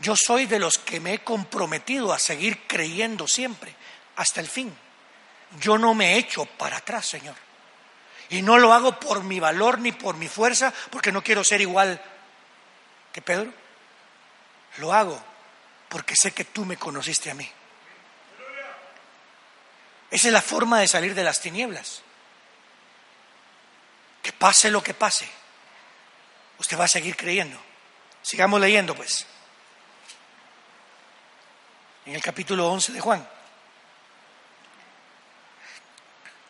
Yo 0.00 0.14
soy 0.16 0.46
de 0.46 0.58
los 0.58 0.78
que 0.78 1.00
me 1.00 1.14
he 1.14 1.24
comprometido 1.24 2.12
a 2.12 2.18
seguir 2.18 2.66
creyendo 2.66 3.26
siempre, 3.26 3.74
hasta 4.16 4.40
el 4.40 4.48
fin. 4.48 4.76
Yo 5.58 5.78
no 5.78 5.94
me 5.94 6.16
echo 6.18 6.44
para 6.44 6.76
atrás, 6.78 7.06
Señor. 7.06 7.34
Y 8.28 8.42
no 8.42 8.58
lo 8.58 8.72
hago 8.72 9.00
por 9.00 9.24
mi 9.24 9.40
valor 9.40 9.78
ni 9.78 9.92
por 9.92 10.16
mi 10.16 10.28
fuerza, 10.28 10.72
porque 10.90 11.12
no 11.12 11.22
quiero 11.22 11.42
ser 11.42 11.60
igual 11.60 12.00
Pedro? 13.22 13.52
Lo 14.78 14.92
hago 14.92 15.22
porque 15.88 16.14
sé 16.16 16.32
que 16.32 16.44
tú 16.44 16.64
me 16.64 16.76
conociste 16.76 17.30
a 17.30 17.34
mí. 17.34 17.50
Esa 20.10 20.28
es 20.28 20.32
la 20.32 20.42
forma 20.42 20.80
de 20.80 20.88
salir 20.88 21.14
de 21.14 21.24
las 21.24 21.40
tinieblas. 21.40 22.02
Que 24.22 24.32
pase 24.32 24.70
lo 24.70 24.82
que 24.82 24.94
pase, 24.94 25.28
usted 26.58 26.78
va 26.78 26.84
a 26.84 26.88
seguir 26.88 27.16
creyendo. 27.16 27.58
Sigamos 28.22 28.60
leyendo, 28.60 28.94
pues. 28.94 29.24
En 32.06 32.14
el 32.14 32.22
capítulo 32.22 32.68
11 32.70 32.92
de 32.92 33.00
Juan. 33.00 33.28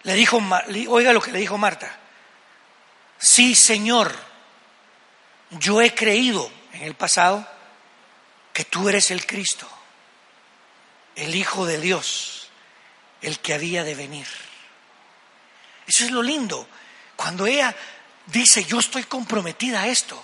Le 0.02 0.14
dijo, 0.14 0.40
oiga 0.88 1.12
lo 1.12 1.20
que 1.20 1.32
le 1.32 1.40
dijo 1.40 1.58
Marta. 1.58 1.98
Sí, 3.18 3.54
Señor, 3.54 4.14
yo 5.50 5.82
he 5.82 5.94
creído 5.94 6.50
en 6.76 6.82
el 6.82 6.94
pasado 6.94 7.46
que 8.52 8.64
tú 8.64 8.88
eres 8.88 9.10
el 9.10 9.26
Cristo, 9.26 9.68
el 11.14 11.34
Hijo 11.34 11.66
de 11.66 11.78
Dios, 11.78 12.48
el 13.22 13.38
que 13.40 13.54
había 13.54 13.84
de 13.84 13.94
venir. 13.94 14.26
Eso 15.86 16.04
es 16.04 16.10
lo 16.10 16.22
lindo. 16.22 16.68
Cuando 17.16 17.46
ella 17.46 17.74
dice, 18.26 18.64
yo 18.64 18.78
estoy 18.78 19.04
comprometida 19.04 19.82
a 19.82 19.88
esto, 19.88 20.22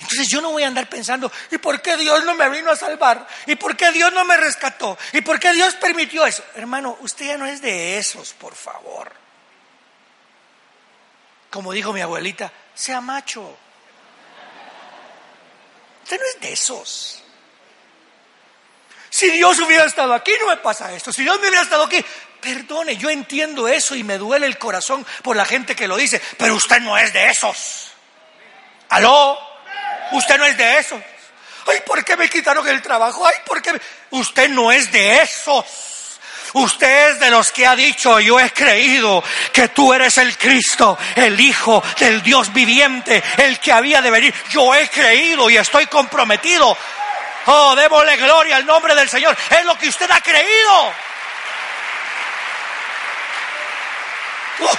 entonces 0.00 0.28
yo 0.28 0.40
no 0.40 0.50
voy 0.50 0.62
a 0.62 0.66
andar 0.68 0.88
pensando, 0.88 1.30
¿y 1.50 1.58
por 1.58 1.82
qué 1.82 1.96
Dios 1.96 2.24
no 2.24 2.34
me 2.34 2.48
vino 2.48 2.70
a 2.70 2.76
salvar? 2.76 3.26
¿Y 3.46 3.56
por 3.56 3.76
qué 3.76 3.92
Dios 3.92 4.12
no 4.12 4.24
me 4.24 4.36
rescató? 4.36 4.96
¿Y 5.12 5.20
por 5.20 5.38
qué 5.38 5.52
Dios 5.52 5.74
permitió 5.74 6.24
eso? 6.26 6.42
Hermano, 6.54 6.96
usted 7.00 7.26
ya 7.26 7.36
no 7.36 7.46
es 7.46 7.60
de 7.60 7.98
esos, 7.98 8.32
por 8.32 8.54
favor. 8.54 9.12
Como 11.50 11.72
dijo 11.72 11.92
mi 11.92 12.00
abuelita, 12.00 12.50
sea 12.74 13.00
macho. 13.00 13.56
Usted 16.10 16.24
no 16.24 16.28
es 16.34 16.40
de 16.40 16.52
esos. 16.52 17.22
Si 19.10 19.30
Dios 19.30 19.60
hubiera 19.60 19.84
estado 19.84 20.12
aquí, 20.12 20.32
no 20.40 20.48
me 20.48 20.56
pasa 20.56 20.92
esto. 20.92 21.12
Si 21.12 21.22
Dios 21.22 21.38
me 21.38 21.46
hubiera 21.46 21.62
estado 21.62 21.84
aquí, 21.84 22.04
perdone, 22.40 22.96
yo 22.96 23.10
entiendo 23.10 23.68
eso 23.68 23.94
y 23.94 24.02
me 24.02 24.18
duele 24.18 24.46
el 24.46 24.58
corazón 24.58 25.06
por 25.22 25.36
la 25.36 25.44
gente 25.44 25.76
que 25.76 25.86
lo 25.86 25.96
dice, 25.96 26.20
pero 26.36 26.56
usted 26.56 26.80
no 26.80 26.98
es 26.98 27.12
de 27.12 27.28
esos. 27.28 27.92
¿Aló? 28.88 29.38
Usted 30.10 30.36
no 30.36 30.46
es 30.46 30.56
de 30.56 30.78
esos. 30.78 31.00
Ay, 31.68 31.78
¿por 31.86 32.04
qué 32.04 32.16
me 32.16 32.28
quitaron 32.28 32.66
el 32.66 32.82
trabajo? 32.82 33.24
Ay, 33.24 33.34
¿por 33.46 33.62
qué? 33.62 33.80
Usted 34.10 34.48
no 34.48 34.72
es 34.72 34.90
de 34.90 35.22
esos. 35.22 35.64
Usted 36.54 37.10
es 37.10 37.20
de 37.20 37.30
los 37.30 37.52
que 37.52 37.66
ha 37.66 37.76
dicho, 37.76 38.18
yo 38.20 38.40
he 38.40 38.52
creído 38.52 39.22
que 39.52 39.68
tú 39.68 39.92
eres 39.92 40.18
el 40.18 40.36
Cristo, 40.36 40.98
el 41.14 41.38
Hijo 41.38 41.82
del 41.98 42.22
Dios 42.22 42.52
viviente, 42.52 43.22
el 43.36 43.60
que 43.60 43.72
había 43.72 44.02
de 44.02 44.10
venir. 44.10 44.34
Yo 44.50 44.74
he 44.74 44.88
creído 44.88 45.48
y 45.48 45.56
estoy 45.56 45.86
comprometido. 45.86 46.76
Oh, 47.46 47.74
démosle 47.74 48.16
gloria 48.16 48.56
al 48.56 48.66
nombre 48.66 48.94
del 48.94 49.08
Señor. 49.08 49.36
Es 49.50 49.64
lo 49.64 49.76
que 49.78 49.88
usted 49.88 50.10
ha 50.10 50.20
creído. 50.20 50.88
Uh. 54.60 54.76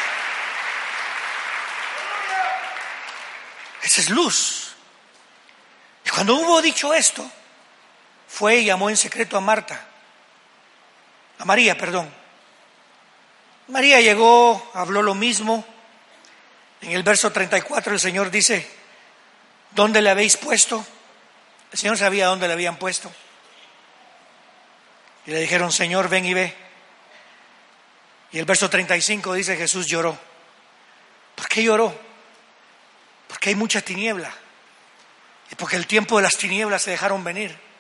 Esa 3.84 4.02
es 4.02 4.10
luz. 4.10 4.76
Y 6.06 6.10
cuando 6.10 6.36
hubo 6.36 6.62
dicho 6.62 6.94
esto, 6.94 7.30
fue 8.28 8.58
y 8.58 8.66
llamó 8.66 8.90
en 8.90 8.98
secreto 8.98 9.38
a 9.38 9.42
Marta, 9.42 9.88
a 11.42 11.46
María, 11.46 11.76
perdón. 11.76 12.08
María 13.68 14.00
llegó, 14.00 14.72
habló 14.76 15.02
lo 15.02 15.16
mismo. 15.16 15.66
En 16.82 16.92
el 16.92 17.02
verso 17.02 17.32
34 17.32 17.94
el 17.94 18.00
Señor 18.00 18.30
dice, 18.30 18.70
¿dónde 19.72 20.04
le 20.04 20.12
habéis 20.12 20.38
puesto? 20.38 20.86
El 21.72 21.80
Señor 21.80 21.98
sabía 21.98 22.28
dónde 22.28 22.46
le 22.48 22.54
habían 22.54 22.78
puesto. 22.78 23.12
Y 25.26 25.32
le 25.32 25.40
dijeron, 25.40 25.72
Señor, 25.72 26.10
ven 26.10 26.26
y 26.26 26.36
ve. 26.36 26.56
Y 28.32 28.38
el 28.38 28.46
verso 28.46 28.70
35 28.70 29.34
dice, 29.34 29.58
Jesús 29.58 29.88
lloró. 29.88 30.16
¿Por 31.34 31.48
qué 31.48 31.64
lloró? 31.64 32.00
Porque 33.28 33.50
hay 33.50 33.56
mucha 33.56 33.82
tiniebla. 33.82 34.32
Y 35.50 35.56
porque 35.56 35.76
el 35.76 35.88
tiempo 35.88 36.18
de 36.18 36.24
las 36.24 36.38
tinieblas 36.38 36.84
se 36.84 36.92
dejaron 36.92 37.24
venir. 37.24 37.71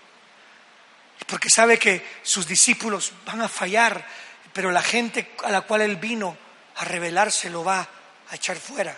Porque 1.27 1.49
sabe 1.49 1.77
que 1.77 2.19
sus 2.23 2.47
discípulos 2.47 3.13
van 3.25 3.41
a 3.41 3.47
fallar, 3.47 4.05
pero 4.53 4.71
la 4.71 4.81
gente 4.81 5.33
a 5.43 5.51
la 5.51 5.61
cual 5.61 5.81
él 5.81 5.95
vino 5.95 6.37
a 6.77 6.85
revelarse 6.85 7.49
lo 7.49 7.63
va 7.63 7.87
a 8.29 8.35
echar 8.35 8.57
fuera. 8.57 8.97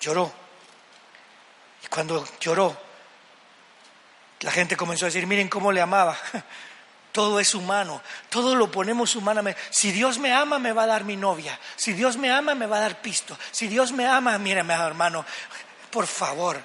Lloró. 0.00 0.32
Y 1.82 1.86
cuando 1.86 2.26
lloró, 2.40 2.76
la 4.40 4.50
gente 4.50 4.76
comenzó 4.76 5.06
a 5.06 5.08
decir, 5.08 5.26
miren 5.26 5.48
cómo 5.48 5.72
le 5.72 5.80
amaba. 5.80 6.18
Todo 7.12 7.38
es 7.38 7.54
humano, 7.54 8.02
todo 8.28 8.56
lo 8.56 8.72
ponemos 8.72 9.14
humanamente. 9.14 9.60
Si 9.70 9.92
Dios 9.92 10.18
me 10.18 10.32
ama, 10.32 10.58
me 10.58 10.72
va 10.72 10.82
a 10.82 10.86
dar 10.86 11.04
mi 11.04 11.14
novia. 11.14 11.56
Si 11.76 11.92
Dios 11.92 12.16
me 12.16 12.28
ama, 12.28 12.56
me 12.56 12.66
va 12.66 12.78
a 12.78 12.80
dar 12.80 13.00
pisto. 13.00 13.38
Si 13.52 13.68
Dios 13.68 13.92
me 13.92 14.04
ama, 14.04 14.36
mírame, 14.36 14.74
hermano, 14.74 15.24
por 15.92 16.08
favor. 16.08 16.60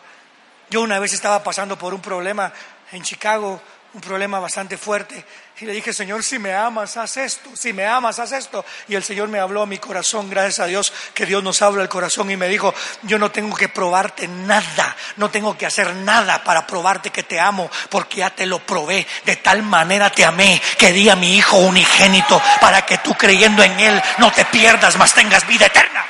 Yo 0.71 0.81
una 0.81 0.97
vez 0.97 1.13
estaba 1.13 1.43
pasando 1.43 1.77
por 1.77 1.93
un 1.93 2.01
problema 2.01 2.51
en 2.91 3.03
Chicago, 3.03 3.61
un 3.93 4.01
problema 4.01 4.39
bastante 4.39 4.77
fuerte, 4.77 5.25
y 5.61 5.65
le 5.65 5.73
dije, 5.73 5.91
Señor, 5.91 6.23
si 6.23 6.39
me 6.39 6.53
amas, 6.53 6.95
haz 6.95 7.17
esto, 7.17 7.49
si 7.53 7.73
me 7.73 7.85
amas, 7.85 8.17
haz 8.19 8.31
esto. 8.31 8.63
Y 8.87 8.95
el 8.95 9.03
Señor 9.03 9.27
me 9.27 9.39
habló 9.39 9.63
a 9.63 9.65
mi 9.65 9.77
corazón, 9.77 10.29
gracias 10.29 10.59
a 10.59 10.67
Dios 10.67 10.93
que 11.13 11.25
Dios 11.25 11.43
nos 11.43 11.61
habla 11.61 11.81
el 11.81 11.89
corazón 11.89 12.31
y 12.31 12.37
me 12.37 12.47
dijo, 12.47 12.73
yo 13.01 13.19
no 13.19 13.29
tengo 13.29 13.57
que 13.57 13.67
probarte 13.67 14.27
nada, 14.27 14.95
no 15.17 15.29
tengo 15.29 15.57
que 15.57 15.65
hacer 15.65 15.93
nada 15.95 16.45
para 16.45 16.65
probarte 16.65 17.09
que 17.09 17.23
te 17.23 17.41
amo, 17.41 17.69
porque 17.89 18.17
ya 18.17 18.29
te 18.29 18.45
lo 18.45 18.59
probé. 18.59 19.05
De 19.25 19.35
tal 19.35 19.63
manera 19.63 20.09
te 20.09 20.23
amé 20.23 20.61
que 20.77 20.93
di 20.93 21.09
a 21.09 21.17
mi 21.17 21.35
Hijo 21.35 21.57
unigénito 21.57 22.41
para 22.61 22.85
que 22.85 22.99
tú 22.99 23.13
creyendo 23.15 23.63
en 23.63 23.77
Él 23.81 24.01
no 24.19 24.31
te 24.31 24.45
pierdas, 24.45 24.95
mas 24.95 25.13
tengas 25.13 25.45
vida 25.45 25.65
eterna. 25.65 26.05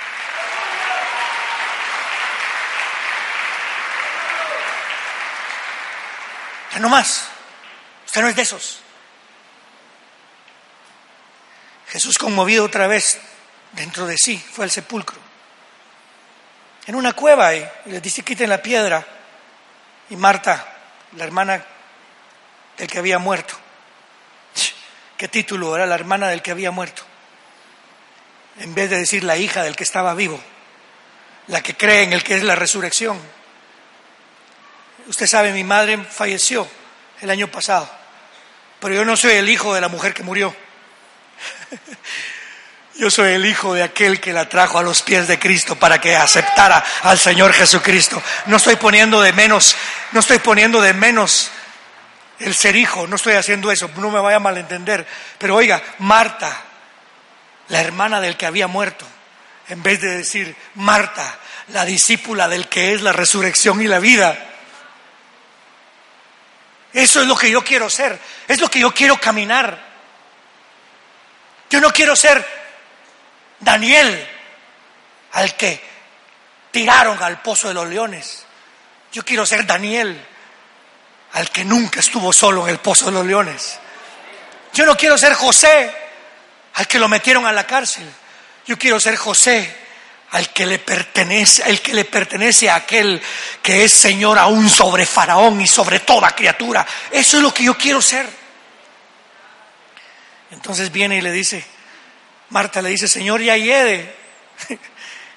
Ya 6.72 6.80
no 6.80 6.90
más. 6.90 7.39
Usted 8.10 8.22
no 8.24 8.28
es 8.28 8.36
de 8.36 8.42
esos. 8.42 8.80
Jesús 11.90 12.18
conmovido 12.18 12.66
otra 12.66 12.88
vez 12.88 13.20
dentro 13.74 14.08
de 14.08 14.18
sí 14.18 14.44
fue 14.52 14.66
al 14.66 14.72
sepulcro. 14.72 15.20
En 16.88 16.96
una 16.96 17.14
cueva 17.14 17.54
y 17.54 17.64
les 17.86 18.02
dice 18.02 18.24
quiten 18.24 18.50
la 18.50 18.64
piedra. 18.64 19.06
Y 20.10 20.16
Marta, 20.16 20.76
la 21.18 21.24
hermana 21.24 21.64
del 22.80 22.88
que 22.88 22.98
había 22.98 23.20
muerto. 23.20 23.54
¿Qué 25.16 25.28
título 25.28 25.76
era 25.76 25.86
la 25.86 25.94
hermana 25.94 26.30
del 26.30 26.42
que 26.42 26.50
había 26.50 26.72
muerto? 26.72 27.04
En 28.58 28.74
vez 28.74 28.90
de 28.90 28.98
decir 28.98 29.24
la 29.24 29.38
hija 29.38 29.62
del 29.62 29.76
que 29.76 29.84
estaba 29.84 30.16
vivo, 30.16 30.42
la 31.46 31.62
que 31.62 31.78
cree 31.78 32.02
en 32.02 32.14
el 32.14 32.24
que 32.24 32.38
es 32.38 32.44
la 32.44 32.56
resurrección. 32.56 33.22
Usted 35.06 35.28
sabe, 35.28 35.54
mi 35.54 35.64
madre 35.64 36.04
falleció 36.06 36.68
el 37.22 37.30
año 37.30 37.52
pasado, 37.52 37.99
pero 38.80 38.96
yo 38.96 39.06
no 39.06 39.18
soy 39.18 39.34
el 39.34 39.50
hijo 39.50 39.74
de 39.74 39.82
la 39.82 39.88
mujer 39.88 40.14
que 40.14 40.24
murió. 40.24 40.56
Yo 42.96 43.10
soy 43.10 43.32
el 43.32 43.46
hijo 43.46 43.74
de 43.74 43.82
aquel 43.82 44.20
que 44.20 44.34
la 44.34 44.50
trajo 44.50 44.78
a 44.78 44.84
los 44.84 45.02
pies 45.02 45.26
de 45.30 45.40
Cristo 45.40 45.78
para 45.78 46.02
que 46.02 46.18
aceptara 46.18 46.84
al 47.04 47.18
Señor 47.18 47.54
Jesucristo. 47.54 48.22
No 48.48 48.58
estoy 48.58 48.76
poniendo 48.76 49.22
de 49.22 49.32
menos, 49.32 49.78
no 50.12 50.20
estoy 50.20 50.40
poniendo 50.40 50.82
de 50.82 50.94
menos 50.94 51.50
el 52.40 52.54
ser 52.54 52.76
hijo, 52.76 53.08
no 53.08 53.16
estoy 53.16 53.36
haciendo 53.36 53.72
eso, 53.72 53.90
no 53.96 54.12
me 54.12 54.20
vaya 54.20 54.36
a 54.36 54.42
malentender. 54.42 55.08
Pero 55.38 55.56
oiga, 55.56 55.82
Marta, 56.00 56.62
la 57.70 57.80
hermana 57.80 58.20
del 58.20 58.36
que 58.36 58.46
había 58.46 58.68
muerto, 58.68 59.06
en 59.70 59.82
vez 59.82 60.02
de 60.02 60.18
decir 60.18 60.54
Marta, 60.76 61.40
la 61.70 61.86
discípula 61.86 62.50
del 62.50 62.68
que 62.68 62.94
es 62.94 63.02
la 63.02 63.14
resurrección 63.14 63.82
y 63.82 63.88
la 63.88 64.00
vida. 64.00 64.49
Eso 66.94 67.22
es 67.22 67.28
lo 67.28 67.36
que 67.36 67.52
yo 67.52 67.64
quiero 67.64 67.90
ser, 67.90 68.20
es 68.48 68.60
lo 68.60 68.70
que 68.70 68.80
yo 68.80 68.94
quiero 68.94 69.20
caminar. 69.20 69.90
Yo 71.70 71.80
no 71.80 71.92
quiero 71.92 72.16
ser 72.16 72.46
Daniel 73.60 74.28
al 75.34 75.56
que 75.56 75.82
tiraron 76.72 77.22
al 77.22 77.42
pozo 77.42 77.68
de 77.68 77.76
los 77.76 77.88
leones. 77.88 78.46
Yo 79.12 79.24
quiero 79.24 79.46
ser 79.46 79.66
Daniel 79.66 80.20
al 81.34 81.52
que 81.52 81.64
nunca 81.64 82.00
estuvo 82.00 82.34
solo 82.34 82.64
en 82.64 82.72
el 82.72 82.80
pozo 82.80 83.06
de 83.06 83.12
los 83.12 83.26
leones. 83.26 83.80
Yo 84.74 84.86
no 84.86 84.96
quiero 84.96 85.18
ser 85.18 85.34
José 85.34 85.94
al 86.74 86.88
que 86.88 87.00
lo 87.00 87.08
metieron 87.08 87.46
a 87.46 87.52
la 87.52 87.68
cárcel. 87.68 88.10
Yo 88.66 88.78
quiero 88.78 89.00
ser 89.00 89.16
José 89.16 89.76
al 90.32 90.54
que 90.54 90.66
le 90.66 90.80
pertenece, 90.80 91.64
el 91.68 91.82
que 91.82 91.94
le 91.94 92.06
pertenece 92.06 92.70
a 92.70 92.76
aquel 92.76 93.22
que 93.64 93.84
es 93.84 93.92
Señor 93.92 94.38
aún 94.38 94.70
sobre 94.70 95.06
Faraón 95.06 95.60
y 95.62 95.68
sobre 95.68 96.00
toda 96.02 96.36
criatura. 96.36 96.86
Eso 97.12 97.38
es 97.38 97.44
lo 97.44 97.54
que 97.54 97.64
yo 97.64 97.78
quiero 97.78 98.02
ser. 98.02 98.28
Entonces 100.52 100.92
viene 100.92 101.18
y 101.18 101.22
le 101.22 101.32
dice, 101.32 101.64
Marta 102.50 102.82
le 102.82 102.90
dice, 102.90 103.08
Señor, 103.08 103.42
ya 103.42 103.58
hiede. 103.58 104.16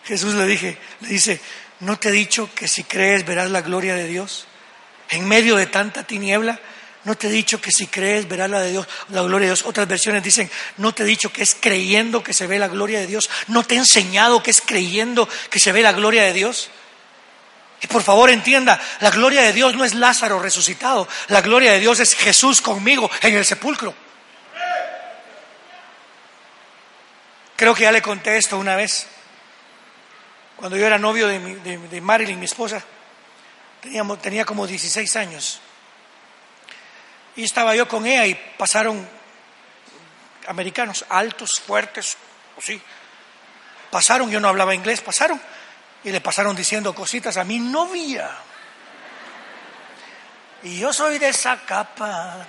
Jesús 0.04 0.34
le 0.34 0.46
dije, 0.46 0.78
le 1.00 1.08
dice, 1.08 1.40
¿no 1.80 1.98
te 1.98 2.08
he 2.08 2.12
dicho 2.12 2.50
que 2.54 2.68
si 2.68 2.84
crees 2.84 3.24
verás 3.24 3.50
la 3.50 3.60
gloria 3.60 3.94
de 3.94 4.06
Dios? 4.06 4.46
En 5.10 5.28
medio 5.28 5.56
de 5.56 5.66
tanta 5.66 6.04
tiniebla, 6.04 6.58
¿no 7.04 7.16
te 7.16 7.26
he 7.26 7.30
dicho 7.30 7.60
que 7.60 7.70
si 7.70 7.86
crees 7.86 8.28
verás 8.28 8.48
la 8.48 8.60
de 8.60 8.70
Dios, 8.70 8.86
la 9.08 9.22
gloria 9.22 9.46
de 9.46 9.54
Dios? 9.54 9.64
Otras 9.64 9.88
versiones 9.88 10.22
dicen, 10.22 10.50
¿no 10.76 10.94
te 10.94 11.02
he 11.02 11.06
dicho 11.06 11.32
que 11.32 11.42
es 11.42 11.56
creyendo 11.58 12.22
que 12.22 12.32
se 12.32 12.46
ve 12.46 12.58
la 12.58 12.68
gloria 12.68 13.00
de 13.00 13.06
Dios? 13.06 13.28
¿No 13.48 13.64
te 13.64 13.74
he 13.74 13.78
enseñado 13.78 14.42
que 14.42 14.50
es 14.50 14.60
creyendo 14.60 15.28
que 15.50 15.58
se 15.58 15.72
ve 15.72 15.82
la 15.82 15.92
gloria 15.92 16.22
de 16.22 16.32
Dios? 16.32 16.70
Y 17.80 17.88
por 17.88 18.02
favor 18.02 18.30
entienda, 18.30 18.80
la 19.00 19.10
gloria 19.10 19.42
de 19.42 19.52
Dios 19.52 19.74
no 19.74 19.84
es 19.84 19.94
Lázaro 19.94 20.38
resucitado, 20.38 21.08
la 21.28 21.40
gloria 21.40 21.72
de 21.72 21.80
Dios 21.80 21.98
es 21.98 22.14
Jesús 22.14 22.60
conmigo 22.60 23.10
en 23.22 23.34
el 23.34 23.44
sepulcro. 23.44 23.92
Creo 27.56 27.74
que 27.74 27.82
ya 27.82 27.92
le 27.92 28.02
conté 28.02 28.36
esto 28.36 28.58
una 28.58 28.76
vez. 28.76 29.06
Cuando 30.56 30.76
yo 30.76 30.86
era 30.86 30.96
novio 30.96 31.26
de, 31.26 32.00
Marilyn, 32.00 32.38
mi 32.38 32.44
esposa, 32.44 32.82
tenía 34.20 34.44
como 34.44 34.64
16 34.66 35.16
años. 35.16 35.60
Y 37.36 37.44
estaba 37.44 37.74
yo 37.74 37.88
con 37.88 38.06
ella 38.06 38.26
y 38.26 38.34
pasaron 38.34 39.08
americanos 40.46 41.04
altos, 41.08 41.50
fuertes, 41.66 42.16
sí. 42.60 42.80
Pasaron, 43.90 44.30
yo 44.30 44.40
no 44.40 44.48
hablaba 44.48 44.74
inglés, 44.74 45.00
pasaron 45.00 45.40
y 46.04 46.10
le 46.10 46.20
pasaron 46.20 46.56
diciendo 46.56 46.94
cositas 46.94 47.36
a 47.36 47.44
mi 47.44 47.58
novia. 47.58 48.30
Y 50.62 50.78
yo 50.78 50.92
soy 50.92 51.18
de 51.18 51.28
esa 51.28 51.60
capa. 51.64 52.46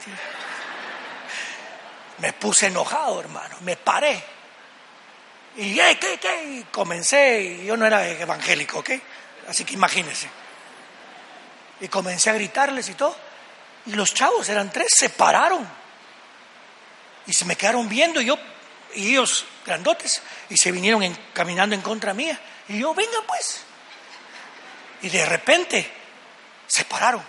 Me 2.19 2.33
puse 2.33 2.67
enojado, 2.67 3.19
hermano, 3.19 3.57
me 3.61 3.75
paré. 3.75 4.23
Y, 5.55 5.75
¿qué, 5.75 6.19
qué? 6.19 6.43
Y 6.45 6.63
comencé, 6.71 7.41
y 7.41 7.65
yo 7.65 7.77
no 7.77 7.85
era 7.85 8.07
evangélico, 8.07 8.79
¿ok? 8.79 8.91
Así 9.47 9.65
que 9.65 9.73
imagínense. 9.73 10.27
Y 11.81 11.87
comencé 11.87 12.29
a 12.29 12.33
gritarles 12.33 12.89
y 12.89 12.93
todo. 12.93 13.15
Y 13.85 13.93
los 13.93 14.13
chavos, 14.13 14.47
eran 14.49 14.71
tres, 14.71 14.87
se 14.97 15.09
pararon. 15.09 15.67
Y 17.25 17.33
se 17.33 17.45
me 17.45 17.55
quedaron 17.55 17.87
viendo, 17.89 18.21
y 18.21 18.25
yo, 18.25 18.37
y 18.95 19.11
ellos 19.11 19.45
grandotes, 19.65 20.21
y 20.49 20.57
se 20.57 20.71
vinieron 20.71 21.17
caminando 21.33 21.75
en 21.75 21.81
contra 21.81 22.13
mía. 22.13 22.39
Y 22.67 22.79
yo, 22.79 22.93
venga 22.93 23.17
pues. 23.27 23.61
Y 25.01 25.09
de 25.09 25.25
repente 25.25 25.89
se 26.67 26.85
pararon. 26.85 27.23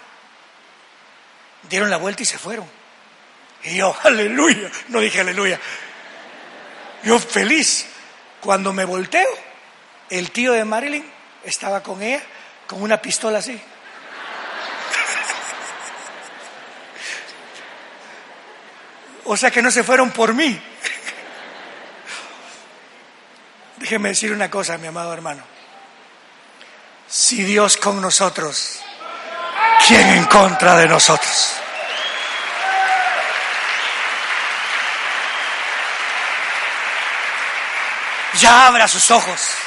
Dieron 1.68 1.90
la 1.90 1.96
vuelta 1.96 2.22
y 2.22 2.26
se 2.26 2.38
fueron. 2.38 2.68
Y 3.64 3.76
yo, 3.76 3.96
aleluya. 4.04 4.70
No 4.88 5.00
dije 5.00 5.20
aleluya. 5.20 5.60
Yo 7.02 7.18
feliz. 7.18 7.86
Cuando 8.40 8.72
me 8.74 8.84
volteo, 8.84 9.26
el 10.10 10.30
tío 10.30 10.52
de 10.52 10.64
Marilyn 10.64 11.10
estaba 11.44 11.82
con 11.82 12.02
ella, 12.02 12.22
con 12.66 12.82
una 12.82 13.00
pistola 13.00 13.38
así. 13.38 13.58
O 19.24 19.36
sea 19.36 19.50
que 19.50 19.62
no 19.62 19.70
se 19.70 19.82
fueron 19.82 20.10
por 20.10 20.34
mí. 20.34 20.60
Déjeme 23.76 24.10
decir 24.10 24.32
una 24.32 24.50
cosa, 24.50 24.78
mi 24.78 24.86
amado 24.86 25.12
hermano. 25.12 25.42
Si 27.08 27.42
Dios 27.42 27.76
con 27.76 28.00
nosotros, 28.00 28.80
¿quién 29.86 30.08
en 30.10 30.24
contra 30.24 30.76
de 30.76 30.88
nosotros? 30.88 31.54
Ya 38.40 38.66
abra 38.66 38.88
sus 38.88 39.10
ojos. 39.10 39.63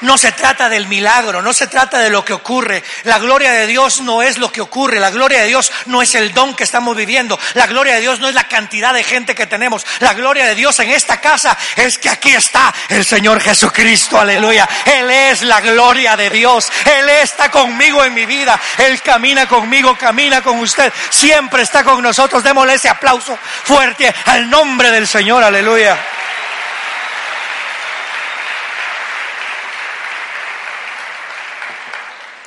No 0.00 0.18
se 0.18 0.32
trata 0.32 0.68
del 0.68 0.86
milagro, 0.86 1.42
no 1.42 1.52
se 1.52 1.66
trata 1.66 1.98
de 1.98 2.10
lo 2.10 2.24
que 2.24 2.32
ocurre. 2.32 2.82
La 3.04 3.18
gloria 3.18 3.52
de 3.52 3.66
Dios 3.66 4.00
no 4.00 4.22
es 4.22 4.38
lo 4.38 4.50
que 4.50 4.60
ocurre, 4.60 5.00
la 5.00 5.10
gloria 5.10 5.40
de 5.40 5.46
Dios 5.46 5.72
no 5.86 6.02
es 6.02 6.14
el 6.14 6.32
don 6.32 6.54
que 6.54 6.64
estamos 6.64 6.96
viviendo, 6.96 7.38
la 7.54 7.66
gloria 7.66 7.94
de 7.94 8.00
Dios 8.00 8.20
no 8.20 8.28
es 8.28 8.34
la 8.34 8.48
cantidad 8.48 8.92
de 8.92 9.04
gente 9.04 9.34
que 9.34 9.46
tenemos, 9.46 9.86
la 10.00 10.14
gloria 10.14 10.46
de 10.46 10.54
Dios 10.54 10.78
en 10.80 10.90
esta 10.90 11.20
casa 11.20 11.56
es 11.76 11.98
que 11.98 12.08
aquí 12.08 12.34
está 12.34 12.74
el 12.88 13.04
Señor 13.04 13.40
Jesucristo, 13.40 14.18
aleluya. 14.18 14.68
Él 14.84 15.10
es 15.10 15.42
la 15.42 15.60
gloria 15.60 16.16
de 16.16 16.30
Dios, 16.30 16.70
Él 16.84 17.08
está 17.08 17.50
conmigo 17.50 18.04
en 18.04 18.14
mi 18.14 18.26
vida, 18.26 18.58
Él 18.78 19.00
camina 19.02 19.46
conmigo, 19.46 19.96
camina 19.96 20.42
con 20.42 20.58
usted, 20.58 20.92
siempre 21.10 21.62
está 21.62 21.84
con 21.84 22.02
nosotros. 22.02 22.42
Démosle 22.42 22.74
ese 22.74 22.88
aplauso 22.88 23.38
fuerte 23.64 24.12
al 24.26 24.48
nombre 24.48 24.90
del 24.90 25.06
Señor, 25.06 25.42
aleluya. 25.42 25.96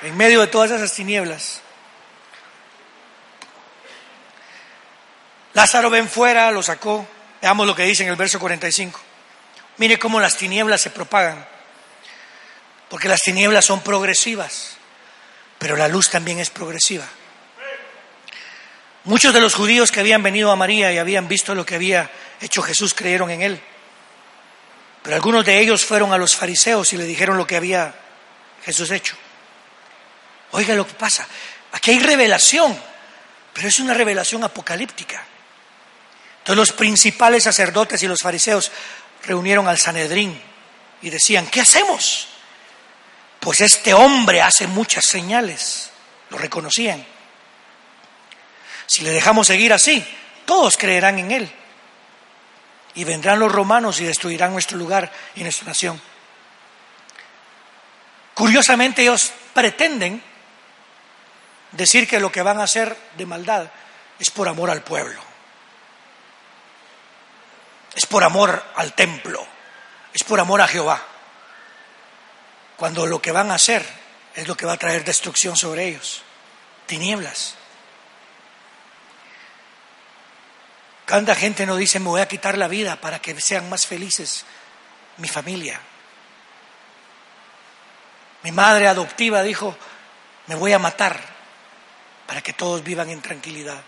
En 0.07 0.15
medio 0.15 0.39
de 0.41 0.47
todas 0.47 0.71
esas 0.71 0.93
tinieblas. 0.93 1.61
Lázaro 5.53 5.89
ven 5.89 6.07
fuera, 6.07 6.49
lo 6.51 6.63
sacó. 6.63 7.05
Veamos 7.41 7.67
lo 7.67 7.75
que 7.75 7.83
dice 7.83 8.03
en 8.03 8.09
el 8.09 8.15
verso 8.15 8.39
45. 8.39 8.99
Mire 9.77 9.99
cómo 9.99 10.19
las 10.19 10.37
tinieblas 10.37 10.81
se 10.81 10.91
propagan. 10.91 11.45
Porque 12.89 13.09
las 13.09 13.19
tinieblas 13.19 13.65
son 13.65 13.81
progresivas, 13.81 14.77
pero 15.59 15.75
la 15.75 15.89
luz 15.89 16.09
también 16.09 16.39
es 16.39 16.49
progresiva. 16.49 17.05
Muchos 19.03 19.33
de 19.33 19.41
los 19.41 19.55
judíos 19.55 19.91
que 19.91 19.99
habían 19.99 20.23
venido 20.23 20.51
a 20.51 20.55
María 20.55 20.91
y 20.93 20.97
habían 20.97 21.27
visto 21.27 21.53
lo 21.53 21.65
que 21.65 21.75
había 21.75 22.09
hecho 22.39 22.61
Jesús 22.61 22.93
creyeron 22.93 23.29
en 23.29 23.41
él. 23.41 23.61
Pero 25.03 25.15
algunos 25.15 25.45
de 25.45 25.59
ellos 25.59 25.83
fueron 25.83 26.13
a 26.13 26.17
los 26.17 26.35
fariseos 26.35 26.93
y 26.93 26.97
le 26.97 27.05
dijeron 27.05 27.37
lo 27.37 27.45
que 27.45 27.57
había 27.57 27.93
Jesús 28.63 28.91
hecho. 28.91 29.17
Oiga 30.57 30.73
lo 30.73 30.87
que 30.87 30.95
pasa. 30.95 31.27
Aquí 31.73 31.91
hay 31.91 31.99
revelación, 31.99 32.75
pero 33.53 33.67
es 33.67 33.77
una 33.77 33.93
revelación 33.93 34.43
apocalíptica. 34.43 35.23
Entonces 36.39 36.57
los 36.57 36.71
principales 36.71 37.43
sacerdotes 37.43 38.01
y 38.01 38.07
los 38.07 38.17
fariseos 38.19 38.71
reunieron 39.23 39.67
al 39.67 39.77
Sanedrín 39.77 40.41
y 41.03 41.11
decían, 41.11 41.45
¿qué 41.45 41.61
hacemos? 41.61 42.29
Pues 43.39 43.61
este 43.61 43.93
hombre 43.93 44.41
hace 44.41 44.65
muchas 44.65 45.05
señales, 45.05 45.91
lo 46.31 46.39
reconocían. 46.39 47.05
Si 48.87 49.03
le 49.03 49.11
dejamos 49.11 49.45
seguir 49.45 49.73
así, 49.73 50.03
todos 50.45 50.75
creerán 50.75 51.19
en 51.19 51.31
él. 51.33 51.51
Y 52.95 53.03
vendrán 53.03 53.37
los 53.37 53.51
romanos 53.51 53.99
y 53.99 54.05
destruirán 54.05 54.53
nuestro 54.53 54.75
lugar 54.75 55.13
y 55.35 55.43
nuestra 55.43 55.67
nación. 55.67 56.01
Curiosamente 58.33 59.03
ellos 59.03 59.31
pretenden 59.53 60.23
decir 61.77 62.07
que 62.07 62.19
lo 62.19 62.31
que 62.31 62.41
van 62.41 62.59
a 62.59 62.63
hacer 62.63 62.97
de 63.15 63.25
maldad 63.25 63.69
es 64.19 64.31
por 64.31 64.49
amor 64.49 64.71
al 64.71 64.81
pueblo, 64.81 65.21
es 67.95 68.05
por 68.07 68.23
amor 68.23 68.63
al 68.75 68.93
templo, 68.93 69.45
es 70.11 70.23
por 70.23 70.39
amor 70.39 70.59
a 70.59 70.67
Jehová, 70.67 71.01
cuando 72.75 73.05
lo 73.05 73.21
que 73.21 73.31
van 73.31 73.51
a 73.51 73.55
hacer 73.55 73.85
es 74.33 74.47
lo 74.47 74.57
que 74.57 74.65
va 74.65 74.73
a 74.73 74.77
traer 74.77 75.05
destrucción 75.05 75.55
sobre 75.55 75.87
ellos, 75.87 76.23
tinieblas. 76.87 77.55
Cuánta 81.07 81.35
gente 81.35 81.65
no 81.65 81.75
dice 81.75 81.99
me 81.99 82.09
voy 82.09 82.21
a 82.21 82.27
quitar 82.27 82.57
la 82.57 82.67
vida 82.67 82.99
para 82.99 83.19
que 83.19 83.39
sean 83.39 83.69
más 83.69 83.85
felices 83.85 84.45
mi 85.17 85.27
familia. 85.27 85.79
Mi 88.43 88.51
madre 88.51 88.87
adoptiva 88.87 89.41
dijo, 89.41 89.77
me 90.47 90.55
voy 90.55 90.73
a 90.73 90.79
matar 90.79 91.36
para 92.27 92.41
que 92.41 92.53
todos 92.53 92.83
vivan 92.83 93.09
en 93.09 93.21
tranquilidad. 93.21 93.81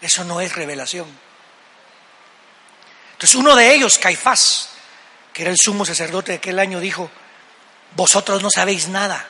Eso 0.00 0.24
no 0.24 0.40
es 0.40 0.54
revelación. 0.54 1.08
Entonces 3.12 3.34
uno 3.34 3.56
de 3.56 3.74
ellos, 3.74 3.98
Caifás, 3.98 4.70
que 5.32 5.42
era 5.42 5.50
el 5.50 5.58
sumo 5.58 5.84
sacerdote 5.84 6.32
de 6.32 6.38
aquel 6.38 6.58
año, 6.58 6.80
dijo, 6.80 7.10
vosotros 7.96 8.42
no 8.42 8.50
sabéis 8.50 8.88
nada, 8.88 9.26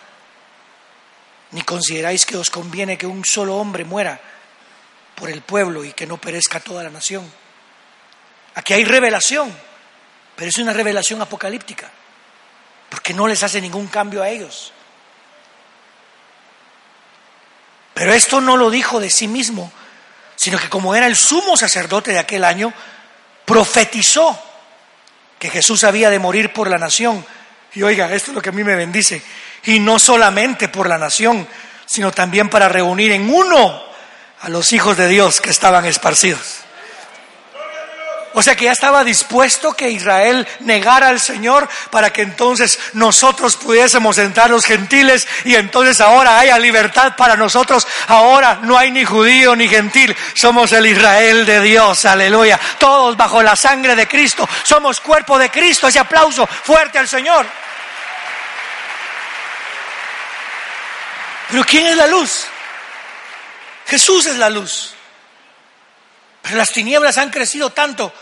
ni 1.52 1.62
consideráis 1.62 2.26
que 2.26 2.36
os 2.36 2.50
conviene 2.50 2.98
que 2.98 3.06
un 3.06 3.24
solo 3.24 3.56
hombre 3.56 3.84
muera 3.84 4.20
por 5.14 5.30
el 5.30 5.42
pueblo 5.42 5.84
y 5.84 5.92
que 5.92 6.06
no 6.06 6.18
perezca 6.18 6.60
toda 6.60 6.84
la 6.84 6.90
nación. 6.90 7.30
Aquí 8.54 8.72
hay 8.72 8.84
revelación, 8.84 9.56
pero 10.36 10.48
es 10.48 10.58
una 10.58 10.72
revelación 10.72 11.20
apocalíptica, 11.22 11.90
porque 12.88 13.14
no 13.14 13.26
les 13.26 13.42
hace 13.42 13.60
ningún 13.60 13.88
cambio 13.88 14.22
a 14.22 14.28
ellos. 14.28 14.72
Pero 18.00 18.14
esto 18.14 18.40
no 18.40 18.56
lo 18.56 18.70
dijo 18.70 18.98
de 18.98 19.10
sí 19.10 19.28
mismo, 19.28 19.70
sino 20.34 20.58
que 20.58 20.70
como 20.70 20.94
era 20.94 21.06
el 21.06 21.16
sumo 21.16 21.54
sacerdote 21.54 22.12
de 22.12 22.18
aquel 22.18 22.44
año, 22.44 22.72
profetizó 23.44 24.42
que 25.38 25.50
Jesús 25.50 25.84
había 25.84 26.08
de 26.08 26.18
morir 26.18 26.50
por 26.50 26.70
la 26.70 26.78
nación. 26.78 27.22
Y 27.74 27.82
oiga, 27.82 28.10
esto 28.14 28.30
es 28.30 28.34
lo 28.34 28.40
que 28.40 28.48
a 28.48 28.52
mí 28.52 28.64
me 28.64 28.74
bendice. 28.74 29.22
Y 29.64 29.80
no 29.80 29.98
solamente 29.98 30.68
por 30.68 30.88
la 30.88 30.96
nación, 30.96 31.46
sino 31.84 32.10
también 32.10 32.48
para 32.48 32.70
reunir 32.70 33.12
en 33.12 33.30
uno 33.30 33.82
a 34.40 34.48
los 34.48 34.72
hijos 34.72 34.96
de 34.96 35.06
Dios 35.06 35.42
que 35.42 35.50
estaban 35.50 35.84
esparcidos. 35.84 36.60
O 38.32 38.42
sea 38.42 38.54
que 38.54 38.66
ya 38.66 38.72
estaba 38.72 39.02
dispuesto 39.02 39.72
que 39.72 39.90
Israel 39.90 40.46
negara 40.60 41.08
al 41.08 41.18
Señor 41.18 41.68
para 41.90 42.12
que 42.12 42.22
entonces 42.22 42.78
nosotros 42.92 43.56
pudiésemos 43.56 44.18
entrar 44.18 44.50
los 44.50 44.64
gentiles 44.64 45.26
y 45.44 45.56
entonces 45.56 46.00
ahora 46.00 46.38
haya 46.38 46.56
libertad 46.58 47.16
para 47.16 47.36
nosotros. 47.36 47.88
Ahora 48.06 48.60
no 48.62 48.78
hay 48.78 48.92
ni 48.92 49.04
judío 49.04 49.56
ni 49.56 49.68
gentil, 49.68 50.16
somos 50.34 50.70
el 50.72 50.86
Israel 50.86 51.44
de 51.44 51.60
Dios, 51.60 52.04
aleluya. 52.04 52.60
Todos 52.78 53.16
bajo 53.16 53.42
la 53.42 53.56
sangre 53.56 53.96
de 53.96 54.06
Cristo, 54.06 54.48
somos 54.62 55.00
cuerpo 55.00 55.36
de 55.36 55.50
Cristo. 55.50 55.88
Ese 55.88 55.98
aplauso 55.98 56.46
fuerte 56.46 56.98
al 56.98 57.08
Señor. 57.08 57.46
Pero 61.50 61.64
¿quién 61.64 61.86
es 61.88 61.96
la 61.96 62.06
luz? 62.06 62.46
Jesús 63.86 64.26
es 64.26 64.36
la 64.36 64.48
luz. 64.48 64.94
Pero 66.42 66.56
las 66.56 66.70
tinieblas 66.70 67.18
han 67.18 67.30
crecido 67.30 67.70
tanto 67.70 68.12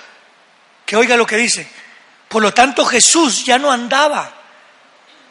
que 0.85 0.97
oiga 0.97 1.16
lo 1.16 1.27
que 1.27 1.37
dice. 1.37 1.69
Por 2.29 2.43
lo 2.43 2.53
tanto, 2.53 2.85
Jesús 2.85 3.45
ya 3.45 3.59
no 3.59 3.71
andaba 3.71 4.35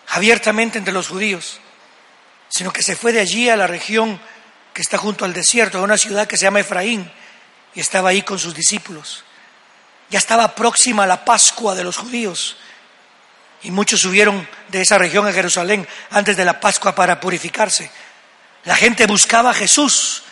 abiertamente 0.10 0.78
entre 0.78 0.94
los 0.94 1.10
judíos, 1.10 1.60
sino 2.50 2.72
que 2.72 2.84
se 2.84 2.96
fue 2.96 3.12
de 3.12 3.20
allí 3.20 3.50
a 3.50 3.58
la 3.58 3.68
región 3.68 4.20
que 4.74 4.82
está 4.82 4.98
junto 4.98 5.26
al 5.26 5.34
desierto, 5.34 5.80
a 5.80 5.82
una 5.82 5.98
ciudad 5.98 6.28
que 6.28 6.38
se 6.38 6.44
llama 6.44 6.60
Efraín, 6.60 7.12
y 7.74 7.80
estaba 7.80 8.10
ahí 8.10 8.22
con 8.22 8.40
sus 8.40 8.54
discípulos. 8.54 9.24
Ya 10.10 10.20
estaba 10.20 10.56
próxima 10.56 11.06
la 11.06 11.26
Pascua 11.26 11.76
de 11.76 11.84
los 11.84 11.98
judíos, 11.98 12.58
y 13.64 13.72
muchos 13.72 14.02
subieron 14.02 14.48
de 14.70 14.82
esa 14.82 14.98
región 14.98 15.28
a 15.28 15.34
Jerusalén 15.34 15.88
antes 16.12 16.38
de 16.38 16.46
la 16.46 16.60
Pascua 16.60 16.96
para 16.96 17.20
purificarse. 17.20 17.92
La 18.64 18.76
gente 18.76 19.08
buscaba 19.08 19.50
a 19.50 19.54
Jesús 19.54 20.24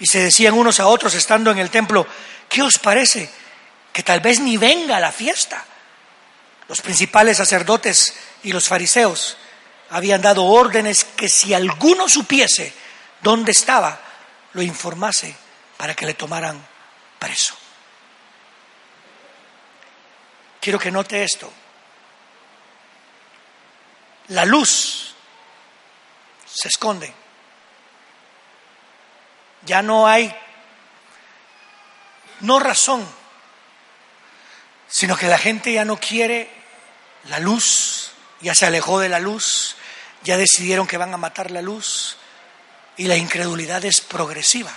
y 0.00 0.06
se 0.06 0.20
decían 0.20 0.54
unos 0.54 0.80
a 0.80 0.88
otros 0.88 1.14
estando 1.14 1.50
en 1.50 1.58
el 1.58 1.70
templo, 1.70 2.06
¿qué 2.48 2.62
os 2.62 2.78
parece? 2.78 3.30
que 3.92 4.02
tal 4.02 4.20
vez 4.20 4.40
ni 4.40 4.56
venga 4.56 4.96
a 4.96 5.00
la 5.00 5.12
fiesta. 5.12 5.64
Los 6.68 6.80
principales 6.80 7.36
sacerdotes 7.36 8.14
y 8.42 8.52
los 8.52 8.68
fariseos 8.68 9.36
habían 9.90 10.22
dado 10.22 10.44
órdenes 10.44 11.04
que 11.04 11.28
si 11.28 11.52
alguno 11.52 12.08
supiese 12.08 12.72
dónde 13.20 13.52
estaba, 13.52 14.00
lo 14.52 14.62
informase 14.62 15.34
para 15.76 15.94
que 15.94 16.06
le 16.06 16.14
tomaran 16.14 16.64
preso. 17.18 17.54
Quiero 20.60 20.78
que 20.78 20.90
note 20.90 21.24
esto. 21.24 21.52
La 24.28 24.44
luz 24.44 25.14
se 26.46 26.68
esconde. 26.68 27.12
Ya 29.66 29.82
no 29.82 30.06
hay, 30.06 30.34
no 32.40 32.58
razón, 32.58 33.06
sino 34.88 35.16
que 35.16 35.28
la 35.28 35.38
gente 35.38 35.72
ya 35.72 35.84
no 35.84 35.98
quiere 35.98 36.50
la 37.24 37.38
luz, 37.38 38.12
ya 38.40 38.54
se 38.54 38.66
alejó 38.66 38.98
de 38.98 39.08
la 39.08 39.20
luz, 39.20 39.76
ya 40.22 40.36
decidieron 40.36 40.86
que 40.86 40.96
van 40.96 41.12
a 41.12 41.18
matar 41.18 41.50
la 41.50 41.62
luz 41.62 42.16
y 42.96 43.06
la 43.06 43.16
incredulidad 43.16 43.84
es 43.84 44.00
progresiva. 44.00 44.72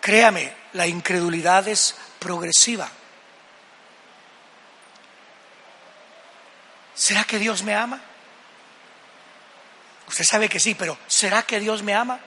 Créame, 0.00 0.52
la 0.72 0.86
incredulidad 0.86 1.66
es 1.68 1.94
progresiva. 2.18 2.88
¿Será 6.94 7.24
que 7.24 7.38
Dios 7.38 7.62
me 7.62 7.74
ama? 7.74 8.00
Usted 10.08 10.24
sabe 10.24 10.48
que 10.48 10.58
sí, 10.58 10.74
pero 10.74 10.98
¿será 11.06 11.42
que 11.42 11.60
Dios 11.60 11.82
me 11.82 11.94
ama? 11.94 12.18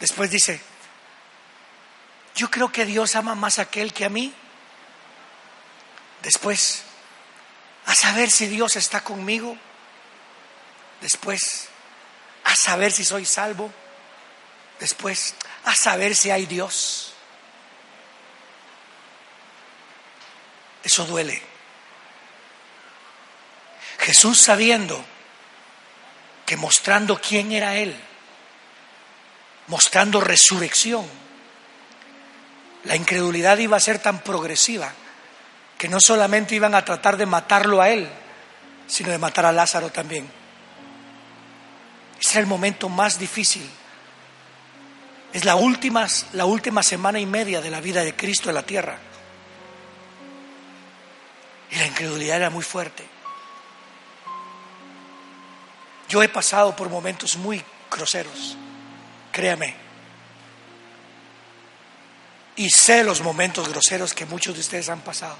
Después 0.00 0.30
dice, 0.30 0.60
yo 2.34 2.50
creo 2.50 2.72
que 2.72 2.86
Dios 2.86 3.14
ama 3.16 3.34
más 3.34 3.58
a 3.58 3.62
aquel 3.62 3.92
que 3.92 4.06
a 4.06 4.08
mí. 4.08 4.32
Después, 6.22 6.82
a 7.86 7.94
saber 7.94 8.30
si 8.30 8.46
Dios 8.46 8.76
está 8.76 9.04
conmigo. 9.04 9.56
Después, 11.02 11.68
a 12.44 12.56
saber 12.56 12.92
si 12.92 13.04
soy 13.04 13.26
salvo. 13.26 13.70
Después, 14.78 15.34
a 15.64 15.74
saber 15.74 16.16
si 16.16 16.30
hay 16.30 16.46
Dios. 16.46 17.12
Eso 20.82 21.04
duele. 21.04 21.42
Jesús 23.98 24.40
sabiendo 24.40 25.04
que 26.46 26.56
mostrando 26.56 27.20
quién 27.20 27.52
era 27.52 27.76
Él, 27.76 27.94
mostrando 29.70 30.20
resurrección, 30.20 31.06
la 32.84 32.96
incredulidad 32.96 33.56
iba 33.58 33.76
a 33.76 33.80
ser 33.80 34.00
tan 34.00 34.18
progresiva 34.18 34.92
que 35.78 35.88
no 35.88 35.98
solamente 36.00 36.56
iban 36.56 36.74
a 36.74 36.84
tratar 36.84 37.16
de 37.16 37.24
matarlo 37.24 37.80
a 37.80 37.88
él, 37.88 38.10
sino 38.88 39.10
de 39.10 39.18
matar 39.18 39.46
a 39.46 39.52
Lázaro 39.52 39.90
también. 39.90 40.28
Ese 42.20 42.32
era 42.32 42.40
el 42.40 42.46
momento 42.46 42.88
más 42.88 43.18
difícil. 43.18 43.70
Es 45.32 45.44
la 45.44 45.54
última, 45.54 46.06
la 46.32 46.44
última 46.46 46.82
semana 46.82 47.20
y 47.20 47.26
media 47.26 47.60
de 47.60 47.70
la 47.70 47.80
vida 47.80 48.02
de 48.02 48.16
Cristo 48.16 48.48
en 48.48 48.56
la 48.56 48.64
tierra. 48.64 48.98
Y 51.70 51.76
la 51.76 51.86
incredulidad 51.86 52.38
era 52.38 52.50
muy 52.50 52.64
fuerte. 52.64 53.06
Yo 56.08 56.24
he 56.24 56.28
pasado 56.28 56.74
por 56.74 56.90
momentos 56.90 57.36
muy 57.36 57.62
groseros, 57.88 58.56
créame. 59.32 59.74
Y 62.56 62.68
sé 62.70 63.04
los 63.04 63.22
momentos 63.22 63.68
groseros 63.68 64.12
que 64.12 64.26
muchos 64.26 64.54
de 64.54 64.60
ustedes 64.60 64.88
han 64.88 65.00
pasado. 65.00 65.36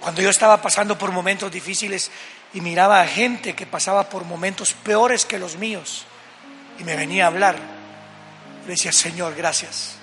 Cuando 0.00 0.20
yo 0.20 0.30
estaba 0.30 0.60
pasando 0.60 0.98
por 0.98 1.12
momentos 1.12 1.50
difíciles 1.50 2.10
y 2.52 2.60
miraba 2.60 3.00
a 3.00 3.06
gente 3.06 3.54
que 3.54 3.66
pasaba 3.66 4.08
por 4.08 4.24
momentos 4.24 4.72
peores 4.72 5.24
que 5.24 5.38
los 5.38 5.56
míos 5.56 6.04
y 6.78 6.84
me 6.84 6.96
venía 6.96 7.24
a 7.24 7.28
hablar, 7.28 7.56
le 8.66 8.70
decía, 8.70 8.92
Señor, 8.92 9.34
gracias. 9.34 9.96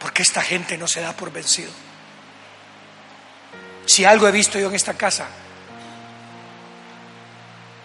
Porque 0.00 0.22
esta 0.22 0.42
gente 0.42 0.78
no 0.78 0.88
se 0.88 1.00
da 1.00 1.12
por 1.12 1.32
vencido. 1.32 1.70
Si 3.86 4.04
algo 4.04 4.26
he 4.28 4.32
visto 4.32 4.58
yo 4.58 4.68
en 4.68 4.74
esta 4.74 4.94
casa, 4.94 5.28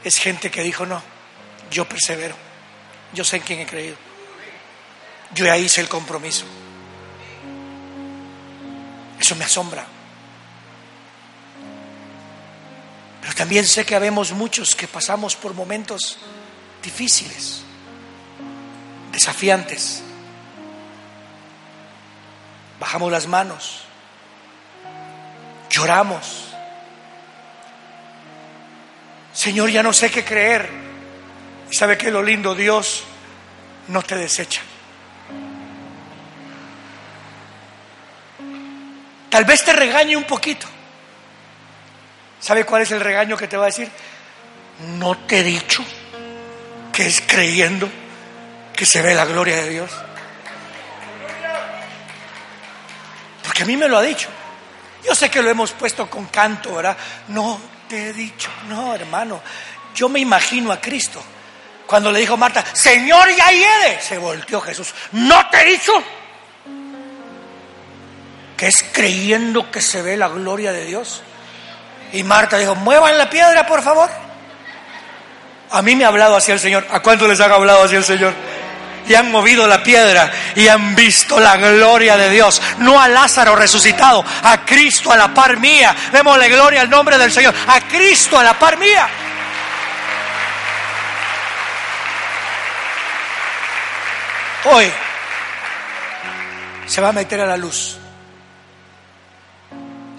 es 0.04 0.18
gente 0.18 0.52
que 0.52 0.62
dijo, 0.62 0.86
no, 0.86 1.02
yo 1.72 1.88
persevero, 1.88 2.36
yo 3.14 3.24
sé 3.24 3.38
en 3.38 3.44
quién 3.44 3.60
he 3.62 3.66
creído, 3.66 3.96
yo 5.34 5.46
ya 5.46 5.58
hice 5.58 5.82
el 5.82 5.90
compromiso. 5.90 6.46
Eso 9.20 9.36
me 9.36 9.46
asombra. 9.46 9.86
Pero 13.22 13.34
también 13.36 13.66
sé 13.66 13.86
que 13.86 13.96
habemos 13.96 14.34
muchos 14.34 14.76
que 14.76 14.86
pasamos 14.86 15.38
por 15.38 15.54
momentos 15.54 16.18
difíciles, 16.82 17.62
desafiantes. 19.14 20.04
Bajamos 22.82 23.12
las 23.12 23.28
manos, 23.28 23.84
lloramos. 25.70 26.53
Señor, 29.34 29.70
ya 29.72 29.82
no 29.82 29.92
sé 29.92 30.12
qué 30.12 30.24
creer. 30.24 30.70
¿Y 31.70 31.76
sabe 31.76 31.98
que 31.98 32.12
lo 32.12 32.22
lindo? 32.22 32.54
Dios 32.54 33.04
no 33.88 34.02
te 34.04 34.16
desecha. 34.16 34.62
Tal 39.30 39.46
vez 39.46 39.64
te 39.64 39.74
regañe 39.74 40.16
un 40.16 40.26
poquito. 40.26 40.68
¿Sabe 42.40 42.66
cuál 42.66 42.84
es 42.84 42.92
el 42.92 43.00
regaño 43.00 43.36
que 43.36 43.48
te 43.48 43.58
va 43.58 43.64
a 43.64 43.68
decir? 43.68 43.90
No 45.00 45.18
te 45.18 45.40
he 45.40 45.44
dicho 45.44 45.84
que 46.92 47.08
es 47.08 47.22
creyendo 47.22 47.90
que 48.76 48.86
se 48.86 49.02
ve 49.02 49.16
la 49.16 49.26
gloria 49.26 49.56
de 49.56 49.70
Dios. 49.70 49.92
Porque 53.44 53.64
a 53.64 53.66
mí 53.66 53.76
me 53.76 53.88
lo 53.88 53.98
ha 53.98 54.04
dicho. 54.04 54.30
Yo 55.04 55.16
sé 55.16 55.32
que 55.32 55.42
lo 55.42 55.50
hemos 55.50 55.72
puesto 55.72 56.10
con 56.10 56.28
canto, 56.28 56.76
¿verdad? 56.76 56.98
No 57.30 57.60
he 57.96 58.14
dicho, 58.14 58.50
no, 58.68 58.94
hermano. 58.94 59.42
Yo 59.96 60.10
me 60.10 60.20
imagino 60.20 60.72
a 60.72 60.80
Cristo. 60.80 61.24
Cuando 61.86 62.12
le 62.12 62.20
dijo 62.20 62.38
Marta, 62.38 62.64
Señor, 62.74 63.30
ya 63.36 63.52
hiede, 63.52 64.02
se 64.02 64.18
volteó 64.18 64.62
Jesús. 64.62 64.94
No 65.12 65.50
te 65.50 65.62
he 65.62 65.66
dicho 65.66 65.92
que 68.58 68.68
es 68.68 68.86
creyendo 68.92 69.70
que 69.70 69.82
se 69.82 70.02
ve 70.02 70.18
la 70.18 70.30
gloria 70.30 70.72
de 70.72 70.86
Dios. 70.86 71.22
Y 72.14 72.24
Marta 72.24 72.58
dijo, 72.58 72.76
muevan 72.76 73.18
la 73.18 73.30
piedra, 73.30 73.66
por 73.66 73.82
favor. 73.82 74.10
A 75.72 75.82
mí 75.82 75.96
me 75.96 76.06
ha 76.06 76.10
hablado 76.10 76.36
así 76.36 76.52
el 76.52 76.60
Señor. 76.60 76.86
¿A 76.92 77.02
cuántos 77.02 77.28
les 77.28 77.40
ha 77.42 77.46
hablado 77.46 77.84
así 77.84 77.96
el 77.96 78.04
Señor? 78.04 78.34
Y 79.08 79.16
han 79.16 79.32
movido 79.32 79.68
la 79.68 79.84
piedra 79.84 80.32
y 80.56 80.68
han 80.68 80.96
visto 80.96 81.40
la 81.40 81.58
gloria 81.58 82.16
de 82.16 82.30
Dios. 82.30 82.62
No 82.78 83.00
a 83.00 83.08
Lázaro 83.08 83.56
resucitado, 83.56 84.24
a 84.44 84.66
Cristo 84.66 85.12
a 85.12 85.18
la 85.18 85.34
par 85.34 85.58
mía. 85.58 85.96
la 86.12 86.48
gloria 86.48 86.82
al 86.82 86.90
nombre 86.90 87.18
del 87.18 87.32
Señor. 87.32 87.54
A 87.68 87.82
Cristo 87.82 88.38
a 88.38 88.44
la 88.44 88.58
par 88.58 88.78
mía. 88.78 89.10
Hoy 94.66 94.92
se 96.86 97.02
va 97.02 97.10
a 97.10 97.12
meter 97.12 97.42
a 97.42 97.46
la 97.46 97.58
luz 97.58 97.98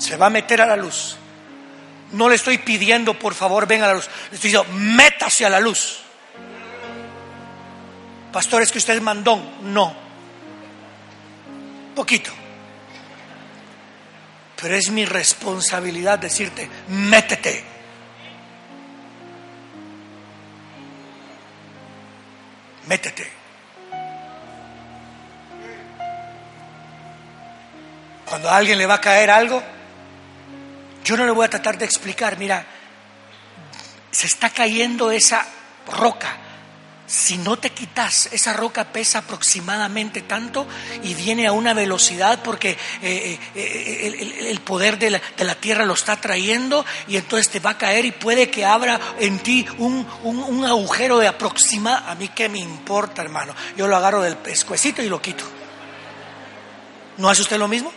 se 0.04 0.16
va 0.16 0.26
a 0.26 0.30
meter 0.30 0.60
a 0.60 0.66
la 0.66 0.76
luz. 0.76 1.16
No 2.12 2.28
le 2.28 2.36
estoy 2.36 2.58
pidiendo, 2.58 3.18
por 3.18 3.34
favor, 3.34 3.66
venga 3.66 3.86
a 3.86 3.88
la 3.88 3.94
luz. 3.94 4.08
Le 4.30 4.36
estoy 4.36 4.50
diciendo, 4.50 4.72
métase 4.74 5.46
a 5.46 5.50
la 5.50 5.60
luz. 5.60 6.03
Pastor, 8.34 8.62
es 8.62 8.72
que 8.72 8.78
usted 8.78 8.96
es 8.96 9.00
mandón. 9.00 9.48
No. 9.72 9.94
Poquito. 11.94 12.32
Pero 14.60 14.74
es 14.74 14.90
mi 14.90 15.04
responsabilidad 15.04 16.18
decirte, 16.18 16.68
métete. 16.88 17.64
Métete. 22.88 23.30
Cuando 28.24 28.50
a 28.50 28.56
alguien 28.56 28.78
le 28.78 28.86
va 28.86 28.94
a 28.94 29.00
caer 29.00 29.30
algo, 29.30 29.62
yo 31.04 31.16
no 31.16 31.24
le 31.24 31.30
voy 31.30 31.46
a 31.46 31.50
tratar 31.50 31.78
de 31.78 31.84
explicar, 31.84 32.36
mira, 32.36 32.66
se 34.10 34.26
está 34.26 34.50
cayendo 34.50 35.12
esa 35.12 35.46
roca, 35.86 36.36
si 37.06 37.36
no 37.36 37.58
te 37.58 37.70
quitas, 37.70 38.30
esa 38.32 38.54
roca 38.54 38.84
pesa 38.84 39.18
aproximadamente 39.18 40.22
tanto 40.22 40.66
y 41.02 41.14
viene 41.14 41.46
a 41.46 41.52
una 41.52 41.74
velocidad 41.74 42.42
porque 42.42 42.70
eh, 42.70 42.78
eh, 43.02 43.38
eh, 43.54 44.50
el, 44.50 44.60
poder 44.60 44.98
de 44.98 45.10
la, 45.10 45.54
tierra 45.54 45.84
lo 45.84 45.94
está 45.94 46.20
trayendo 46.20 46.84
y 47.06 47.16
entonces 47.16 47.50
te 47.50 47.60
va 47.60 47.70
a 47.70 47.78
caer 47.78 48.06
y 48.06 48.12
puede 48.12 48.50
que 48.50 48.64
abra 48.64 48.98
en 49.18 49.38
ti 49.38 49.66
un, 49.78 50.06
un 50.22 50.64
agujero 50.64 51.18
de 51.18 51.28
aproximada. 51.28 52.10
A 52.10 52.14
mí 52.14 52.28
qué 52.28 52.48
me 52.48 52.58
importa, 52.58 53.20
hermano. 53.20 53.54
Yo 53.76 53.86
lo 53.86 53.96
agarro 53.96 54.22
del 54.22 54.36
pescuecito 54.36 55.02
y 55.02 55.08
lo 55.08 55.20
quito. 55.20 55.44
¿No 57.18 57.28
hace 57.28 57.42
usted 57.42 57.58
lo 57.58 57.68
mismo? 57.68 57.92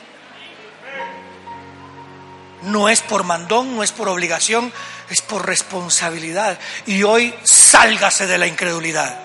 No 2.63 2.89
es 2.89 3.01
por 3.01 3.23
mandón, 3.23 3.75
no 3.75 3.83
es 3.83 3.91
por 3.91 4.09
obligación, 4.09 4.73
es 5.09 5.21
por 5.21 5.45
responsabilidad. 5.45 6.59
Y 6.85 7.03
hoy 7.03 7.33
sálgase 7.77 8.25
de 8.25 8.39
la 8.39 8.47
incredulidad. 8.47 9.15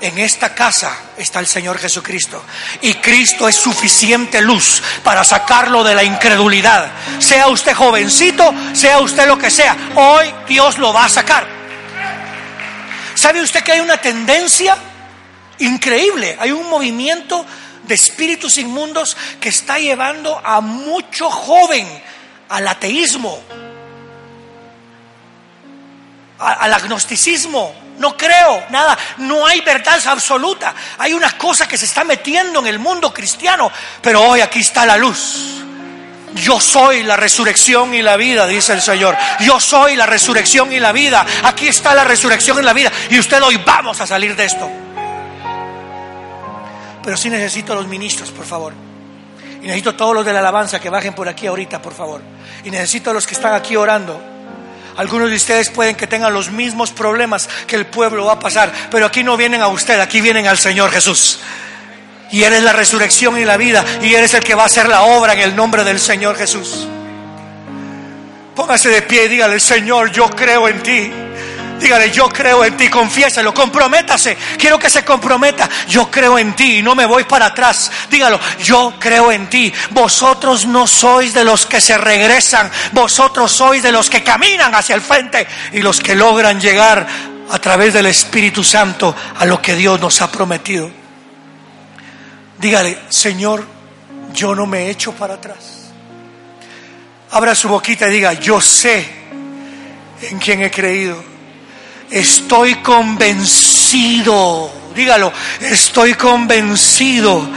En 0.00 0.18
esta 0.18 0.54
casa 0.54 0.96
está 1.18 1.40
el 1.40 1.46
Señor 1.46 1.78
Jesucristo 1.78 2.42
y 2.80 2.94
Cristo 2.94 3.46
es 3.46 3.54
suficiente 3.54 4.40
luz 4.40 4.82
para 5.04 5.22
sacarlo 5.22 5.84
de 5.84 5.94
la 5.94 6.02
incredulidad. 6.02 6.90
Sea 7.18 7.48
usted 7.48 7.74
jovencito, 7.74 8.50
sea 8.72 8.98
usted 9.00 9.26
lo 9.26 9.36
que 9.36 9.50
sea, 9.50 9.76
hoy 9.94 10.32
Dios 10.48 10.78
lo 10.78 10.94
va 10.94 11.04
a 11.04 11.10
sacar. 11.10 11.46
¿Sabe 13.14 13.42
usted 13.42 13.62
que 13.62 13.72
hay 13.72 13.80
una 13.80 13.98
tendencia 13.98 14.74
increíble? 15.58 16.38
Hay 16.40 16.50
un 16.50 16.70
movimiento 16.70 17.44
de 17.84 17.94
espíritus 17.94 18.56
inmundos 18.56 19.18
que 19.38 19.50
está 19.50 19.78
llevando 19.78 20.40
a 20.42 20.62
mucho 20.62 21.28
joven 21.30 21.86
al 22.48 22.66
ateísmo, 22.68 23.38
al 26.38 26.72
agnosticismo. 26.72 27.81
No 27.98 28.16
creo 28.16 28.64
nada, 28.70 28.98
no 29.18 29.46
hay 29.46 29.60
verdad 29.60 30.00
absoluta. 30.06 30.74
Hay 30.98 31.12
una 31.12 31.36
cosa 31.36 31.68
que 31.68 31.76
se 31.76 31.84
está 31.84 32.04
metiendo 32.04 32.60
en 32.60 32.66
el 32.66 32.78
mundo 32.78 33.12
cristiano, 33.12 33.70
pero 34.00 34.22
hoy 34.22 34.40
aquí 34.40 34.60
está 34.60 34.86
la 34.86 34.96
luz. 34.96 35.62
Yo 36.34 36.58
soy 36.58 37.02
la 37.02 37.16
resurrección 37.16 37.94
y 37.94 38.00
la 38.00 38.16
vida, 38.16 38.46
dice 38.46 38.72
el 38.72 38.80
Señor. 38.80 39.16
Yo 39.40 39.60
soy 39.60 39.96
la 39.96 40.06
resurrección 40.06 40.72
y 40.72 40.80
la 40.80 40.92
vida. 40.92 41.26
Aquí 41.44 41.68
está 41.68 41.94
la 41.94 42.04
resurrección 42.04 42.58
y 42.58 42.62
la 42.62 42.72
vida. 42.72 42.90
Y 43.10 43.18
usted 43.18 43.42
hoy 43.42 43.58
vamos 43.58 44.00
a 44.00 44.06
salir 44.06 44.34
de 44.34 44.46
esto. 44.46 44.68
Pero 47.04 47.16
sí 47.16 47.28
necesito 47.28 47.72
a 47.72 47.76
los 47.76 47.86
ministros, 47.86 48.30
por 48.30 48.46
favor. 48.46 48.72
Y 49.62 49.66
necesito 49.66 49.94
todos 49.94 50.14
los 50.14 50.24
de 50.24 50.32
la 50.32 50.38
alabanza 50.38 50.80
que 50.80 50.88
bajen 50.88 51.12
por 51.12 51.28
aquí 51.28 51.46
ahorita, 51.46 51.82
por 51.82 51.92
favor. 51.92 52.22
Y 52.64 52.70
necesito 52.70 53.10
a 53.10 53.12
los 53.12 53.26
que 53.26 53.34
están 53.34 53.54
aquí 53.54 53.76
orando. 53.76 54.31
Algunos 54.96 55.30
de 55.30 55.36
ustedes 55.36 55.70
pueden 55.70 55.94
que 55.94 56.06
tengan 56.06 56.32
los 56.32 56.50
mismos 56.50 56.90
problemas 56.90 57.48
que 57.66 57.76
el 57.76 57.86
pueblo 57.86 58.26
va 58.26 58.34
a 58.34 58.38
pasar, 58.38 58.72
pero 58.90 59.06
aquí 59.06 59.24
no 59.24 59.36
vienen 59.36 59.62
a 59.62 59.68
usted, 59.68 59.98
aquí 60.00 60.20
vienen 60.20 60.46
al 60.46 60.58
Señor 60.58 60.90
Jesús. 60.90 61.40
Y 62.30 62.42
eres 62.42 62.62
la 62.62 62.72
resurrección 62.72 63.38
y 63.38 63.44
la 63.44 63.56
vida, 63.56 63.84
y 64.02 64.14
eres 64.14 64.34
el 64.34 64.44
que 64.44 64.54
va 64.54 64.64
a 64.64 64.66
hacer 64.66 64.88
la 64.88 65.02
obra 65.02 65.34
en 65.34 65.40
el 65.40 65.56
nombre 65.56 65.84
del 65.84 65.98
Señor 65.98 66.36
Jesús. 66.36 66.86
Póngase 68.54 68.90
de 68.90 69.02
pie 69.02 69.24
y 69.24 69.28
dígale, 69.28 69.58
Señor, 69.60 70.12
yo 70.12 70.28
creo 70.30 70.68
en 70.68 70.82
ti. 70.82 71.10
Dígale, 71.82 72.12
yo 72.12 72.28
creo 72.28 72.64
en 72.64 72.76
ti, 72.76 72.88
confiéselo, 72.88 73.52
comprométase. 73.52 74.36
Quiero 74.56 74.78
que 74.78 74.88
se 74.88 75.04
comprometa. 75.04 75.68
Yo 75.88 76.08
creo 76.08 76.38
en 76.38 76.54
ti 76.54 76.78
y 76.78 76.82
no 76.82 76.94
me 76.94 77.06
voy 77.06 77.24
para 77.24 77.46
atrás. 77.46 77.90
Dígalo, 78.08 78.38
yo 78.62 78.94
creo 79.00 79.32
en 79.32 79.50
ti. 79.50 79.72
Vosotros 79.90 80.64
no 80.64 80.86
sois 80.86 81.34
de 81.34 81.42
los 81.42 81.66
que 81.66 81.80
se 81.80 81.98
regresan. 81.98 82.70
Vosotros 82.92 83.50
sois 83.50 83.82
de 83.82 83.90
los 83.90 84.08
que 84.08 84.22
caminan 84.22 84.72
hacia 84.76 84.94
el 84.94 85.00
frente 85.00 85.44
y 85.72 85.82
los 85.82 85.98
que 85.98 86.14
logran 86.14 86.60
llegar 86.60 87.04
a 87.50 87.58
través 87.58 87.94
del 87.94 88.06
Espíritu 88.06 88.62
Santo 88.62 89.16
a 89.36 89.44
lo 89.44 89.60
que 89.60 89.74
Dios 89.74 90.00
nos 90.00 90.22
ha 90.22 90.30
prometido. 90.30 90.88
Dígale, 92.60 92.96
Señor, 93.08 93.66
yo 94.32 94.54
no 94.54 94.66
me 94.66 94.88
echo 94.88 95.10
para 95.14 95.34
atrás. 95.34 95.90
Abra 97.32 97.56
su 97.56 97.68
boquita 97.68 98.08
y 98.08 98.12
diga, 98.12 98.34
yo 98.34 98.60
sé 98.60 99.04
en 100.30 100.38
quién 100.38 100.62
he 100.62 100.70
creído. 100.70 101.31
Estoy 102.12 102.74
convencido, 102.82 104.70
dígalo, 104.94 105.32
estoy 105.62 106.12
convencido 106.12 107.48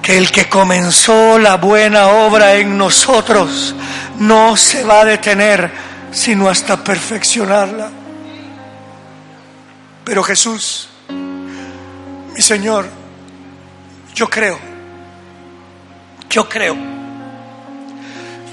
que 0.00 0.16
el 0.16 0.30
que 0.30 0.48
comenzó 0.48 1.36
la 1.36 1.56
buena 1.56 2.06
obra 2.06 2.54
en 2.54 2.78
nosotros 2.78 3.74
no 4.20 4.56
se 4.56 4.84
va 4.84 5.00
a 5.00 5.04
detener 5.04 5.68
sino 6.12 6.48
hasta 6.48 6.76
perfeccionarla. 6.84 7.90
Pero 10.04 10.22
Jesús, 10.22 10.88
mi 11.08 12.40
Señor, 12.40 12.88
yo 14.14 14.30
creo, 14.30 14.60
yo 16.30 16.48
creo, 16.48 16.76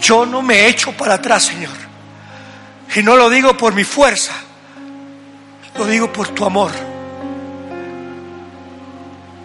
yo 0.01 0.25
no 0.25 0.41
me 0.41 0.69
echo 0.69 0.91
para 0.93 1.13
atrás, 1.13 1.43
Señor. 1.43 1.77
Y 2.95 3.03
no 3.03 3.15
lo 3.15 3.29
digo 3.29 3.55
por 3.55 3.75
mi 3.75 3.83
fuerza 3.83 4.33
lo 5.77 5.85
digo 5.85 6.11
por 6.11 6.29
tu 6.29 6.45
amor. 6.45 6.71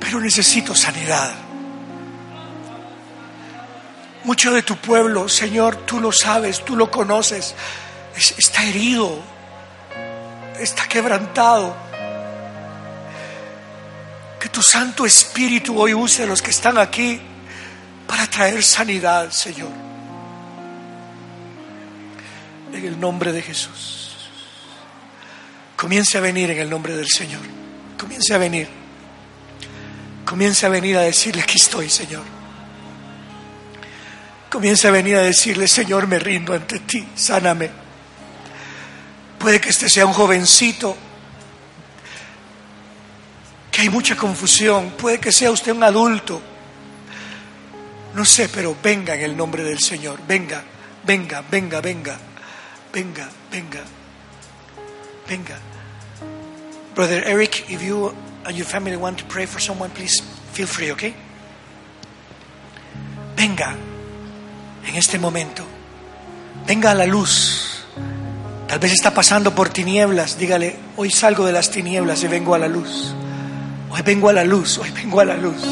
Pero 0.00 0.20
necesito 0.20 0.74
sanidad. 0.74 1.32
Mucho 4.24 4.52
de 4.52 4.62
tu 4.62 4.76
pueblo, 4.76 5.28
Señor, 5.28 5.76
tú 5.86 6.00
lo 6.00 6.10
sabes, 6.10 6.64
tú 6.64 6.74
lo 6.74 6.90
conoces, 6.90 7.54
está 8.16 8.64
herido, 8.64 9.20
está 10.58 10.88
quebrantado. 10.88 11.76
Que 14.40 14.48
tu 14.48 14.62
Santo 14.62 15.06
Espíritu 15.06 15.80
hoy 15.80 15.94
use 15.94 16.24
a 16.24 16.26
los 16.26 16.42
que 16.42 16.50
están 16.50 16.76
aquí 16.76 17.20
para 18.06 18.26
traer 18.26 18.62
sanidad, 18.62 19.30
Señor. 19.30 19.70
En 22.72 22.84
el 22.84 22.98
nombre 22.98 23.32
de 23.32 23.42
Jesús. 23.42 24.05
Comience 25.76 26.16
a 26.16 26.20
venir 26.20 26.50
en 26.50 26.58
el 26.58 26.70
nombre 26.70 26.96
del 26.96 27.08
Señor. 27.08 27.42
Comience 27.98 28.34
a 28.34 28.38
venir. 28.38 28.68
Comience 30.24 30.64
a 30.64 30.68
venir 30.68 30.96
a 30.96 31.02
decirle, 31.02 31.42
aquí 31.42 31.56
estoy, 31.56 31.90
Señor. 31.90 32.24
Comience 34.50 34.88
a 34.88 34.90
venir 34.90 35.16
a 35.16 35.22
decirle, 35.22 35.68
Señor, 35.68 36.06
me 36.06 36.18
rindo 36.18 36.54
ante 36.54 36.80
ti, 36.80 37.06
sáname. 37.14 37.70
Puede 39.38 39.60
que 39.60 39.68
este 39.68 39.88
sea 39.88 40.06
un 40.06 40.14
jovencito, 40.14 40.96
que 43.70 43.82
hay 43.82 43.90
mucha 43.90 44.16
confusión. 44.16 44.92
Puede 44.92 45.20
que 45.20 45.30
sea 45.30 45.50
usted 45.50 45.72
un 45.72 45.82
adulto. 45.82 46.40
No 48.14 48.24
sé, 48.24 48.48
pero 48.48 48.74
venga 48.82 49.14
en 49.14 49.20
el 49.20 49.36
nombre 49.36 49.62
del 49.62 49.78
Señor. 49.78 50.20
Venga, 50.26 50.64
venga, 51.04 51.42
venga, 51.50 51.82
venga, 51.82 52.18
venga, 52.92 53.28
venga. 53.52 53.84
Venga. 55.28 55.58
Brother 56.96 57.22
Eric, 57.26 57.66
if 57.68 57.82
you 57.82 58.10
and 58.46 58.56
your 58.56 58.64
family 58.64 58.96
want 58.96 59.18
to 59.18 59.24
pray 59.26 59.44
for 59.44 59.60
someone, 59.60 59.90
please 59.90 60.18
feel 60.52 60.66
free, 60.66 60.90
¿ok? 60.90 61.02
Venga 63.36 63.76
en 64.86 64.94
este 64.96 65.18
momento. 65.18 65.62
Venga 66.66 66.92
a 66.92 66.94
la 66.94 67.04
luz. 67.04 67.84
Tal 68.66 68.78
vez 68.78 68.92
está 68.92 69.12
pasando 69.12 69.54
por 69.54 69.68
tinieblas. 69.68 70.38
Dígale, 70.38 70.76
hoy 70.96 71.10
salgo 71.10 71.44
de 71.44 71.52
las 71.52 71.70
tinieblas 71.70 72.22
y 72.22 72.28
vengo 72.28 72.54
a 72.54 72.58
la 72.58 72.66
luz. 72.66 73.14
Hoy 73.90 74.00
vengo 74.00 74.30
a 74.30 74.32
la 74.32 74.44
luz, 74.44 74.78
hoy 74.78 74.90
vengo 74.90 75.20
a 75.20 75.26
la 75.26 75.36
luz. 75.36 75.62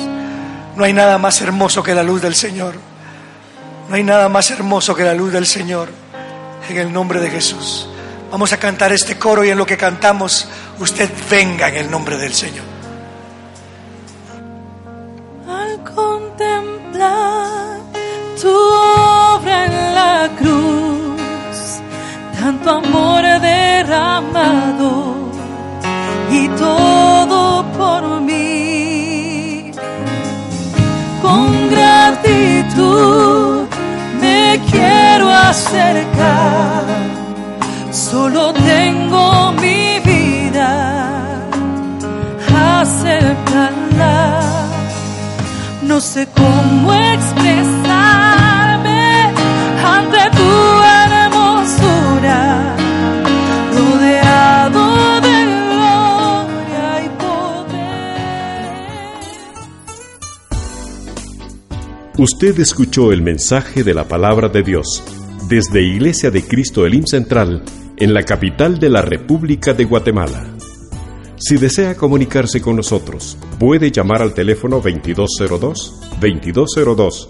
No 0.77 0.85
hay 0.85 0.93
nada 0.93 1.17
más 1.17 1.41
hermoso 1.41 1.83
que 1.83 1.95
la 1.95 2.03
luz 2.03 2.21
del 2.21 2.35
Señor. 2.35 2.75
No 3.89 3.95
hay 3.95 4.03
nada 4.03 4.29
más 4.29 4.51
hermoso 4.51 4.95
que 4.95 5.05
la 5.05 5.15
luz 5.15 5.33
del 5.33 5.47
Señor. 5.47 5.89
En 6.69 6.77
el 6.77 6.93
nombre 6.93 7.19
de 7.19 7.31
Jesús. 7.31 7.89
Vamos 8.35 8.53
a 8.53 8.57
cantar 8.57 8.91
este 8.93 9.17
coro 9.17 9.45
y 9.45 9.51
en 9.51 9.57
lo 9.57 9.65
que 9.65 9.77
cantamos, 9.77 10.49
usted 10.81 11.09
venga 11.31 11.69
en 11.69 11.77
el 11.77 11.89
nombre 11.89 12.17
del 12.17 12.35
Señor. 12.35 12.65
Al 15.49 15.85
contemplar 15.85 17.79
tu 18.43 18.51
obra 18.51 19.67
en 19.67 19.95
la 19.95 20.31
cruz, 20.37 21.79
tanto 22.41 22.71
amor 22.71 23.23
derramado 23.41 25.15
y 26.33 26.49
todo 26.49 27.65
por 27.79 28.21
mí, 28.21 29.71
con 31.23 31.71
gratitud 31.71 33.69
me 34.21 34.61
quiero 34.73 35.31
acercar 35.31 36.34
sé 46.05 46.29
cómo 46.37 46.93
expresarme 46.93 47.33
ante 49.83 50.19
tu 50.37 50.53
hermosura, 50.93 52.37
rodeado 53.73 55.21
de 55.23 55.37
gloria 55.65 56.87
y 57.05 57.09
poder. 57.19 58.05
Usted 62.19 62.61
escuchó 62.61 63.11
el 63.11 63.23
mensaje 63.23 63.83
de 63.83 63.95
la 63.95 64.05
palabra 64.05 64.51
de 64.51 64.63
Dios 64.63 65.03
desde 65.49 65.83
Iglesia 65.83 66.31
de 66.31 66.43
Cristo 66.47 66.85
Elim 66.85 67.07
Central, 67.07 67.63
en 67.97 68.13
la 68.13 68.25
capital 68.25 68.79
de 68.79 68.91
la 68.91 69.01
República 69.01 69.73
de 69.73 69.85
Guatemala. 69.85 70.54
Si 71.37 71.57
desea 71.57 71.97
comunicarse 71.97 72.61
con 72.61 72.77
nosotros, 72.77 73.37
puede 73.59 73.91
llamar 73.91 74.23
al 74.23 74.35
teléfono 74.35 74.81
2202-2202 74.83 77.29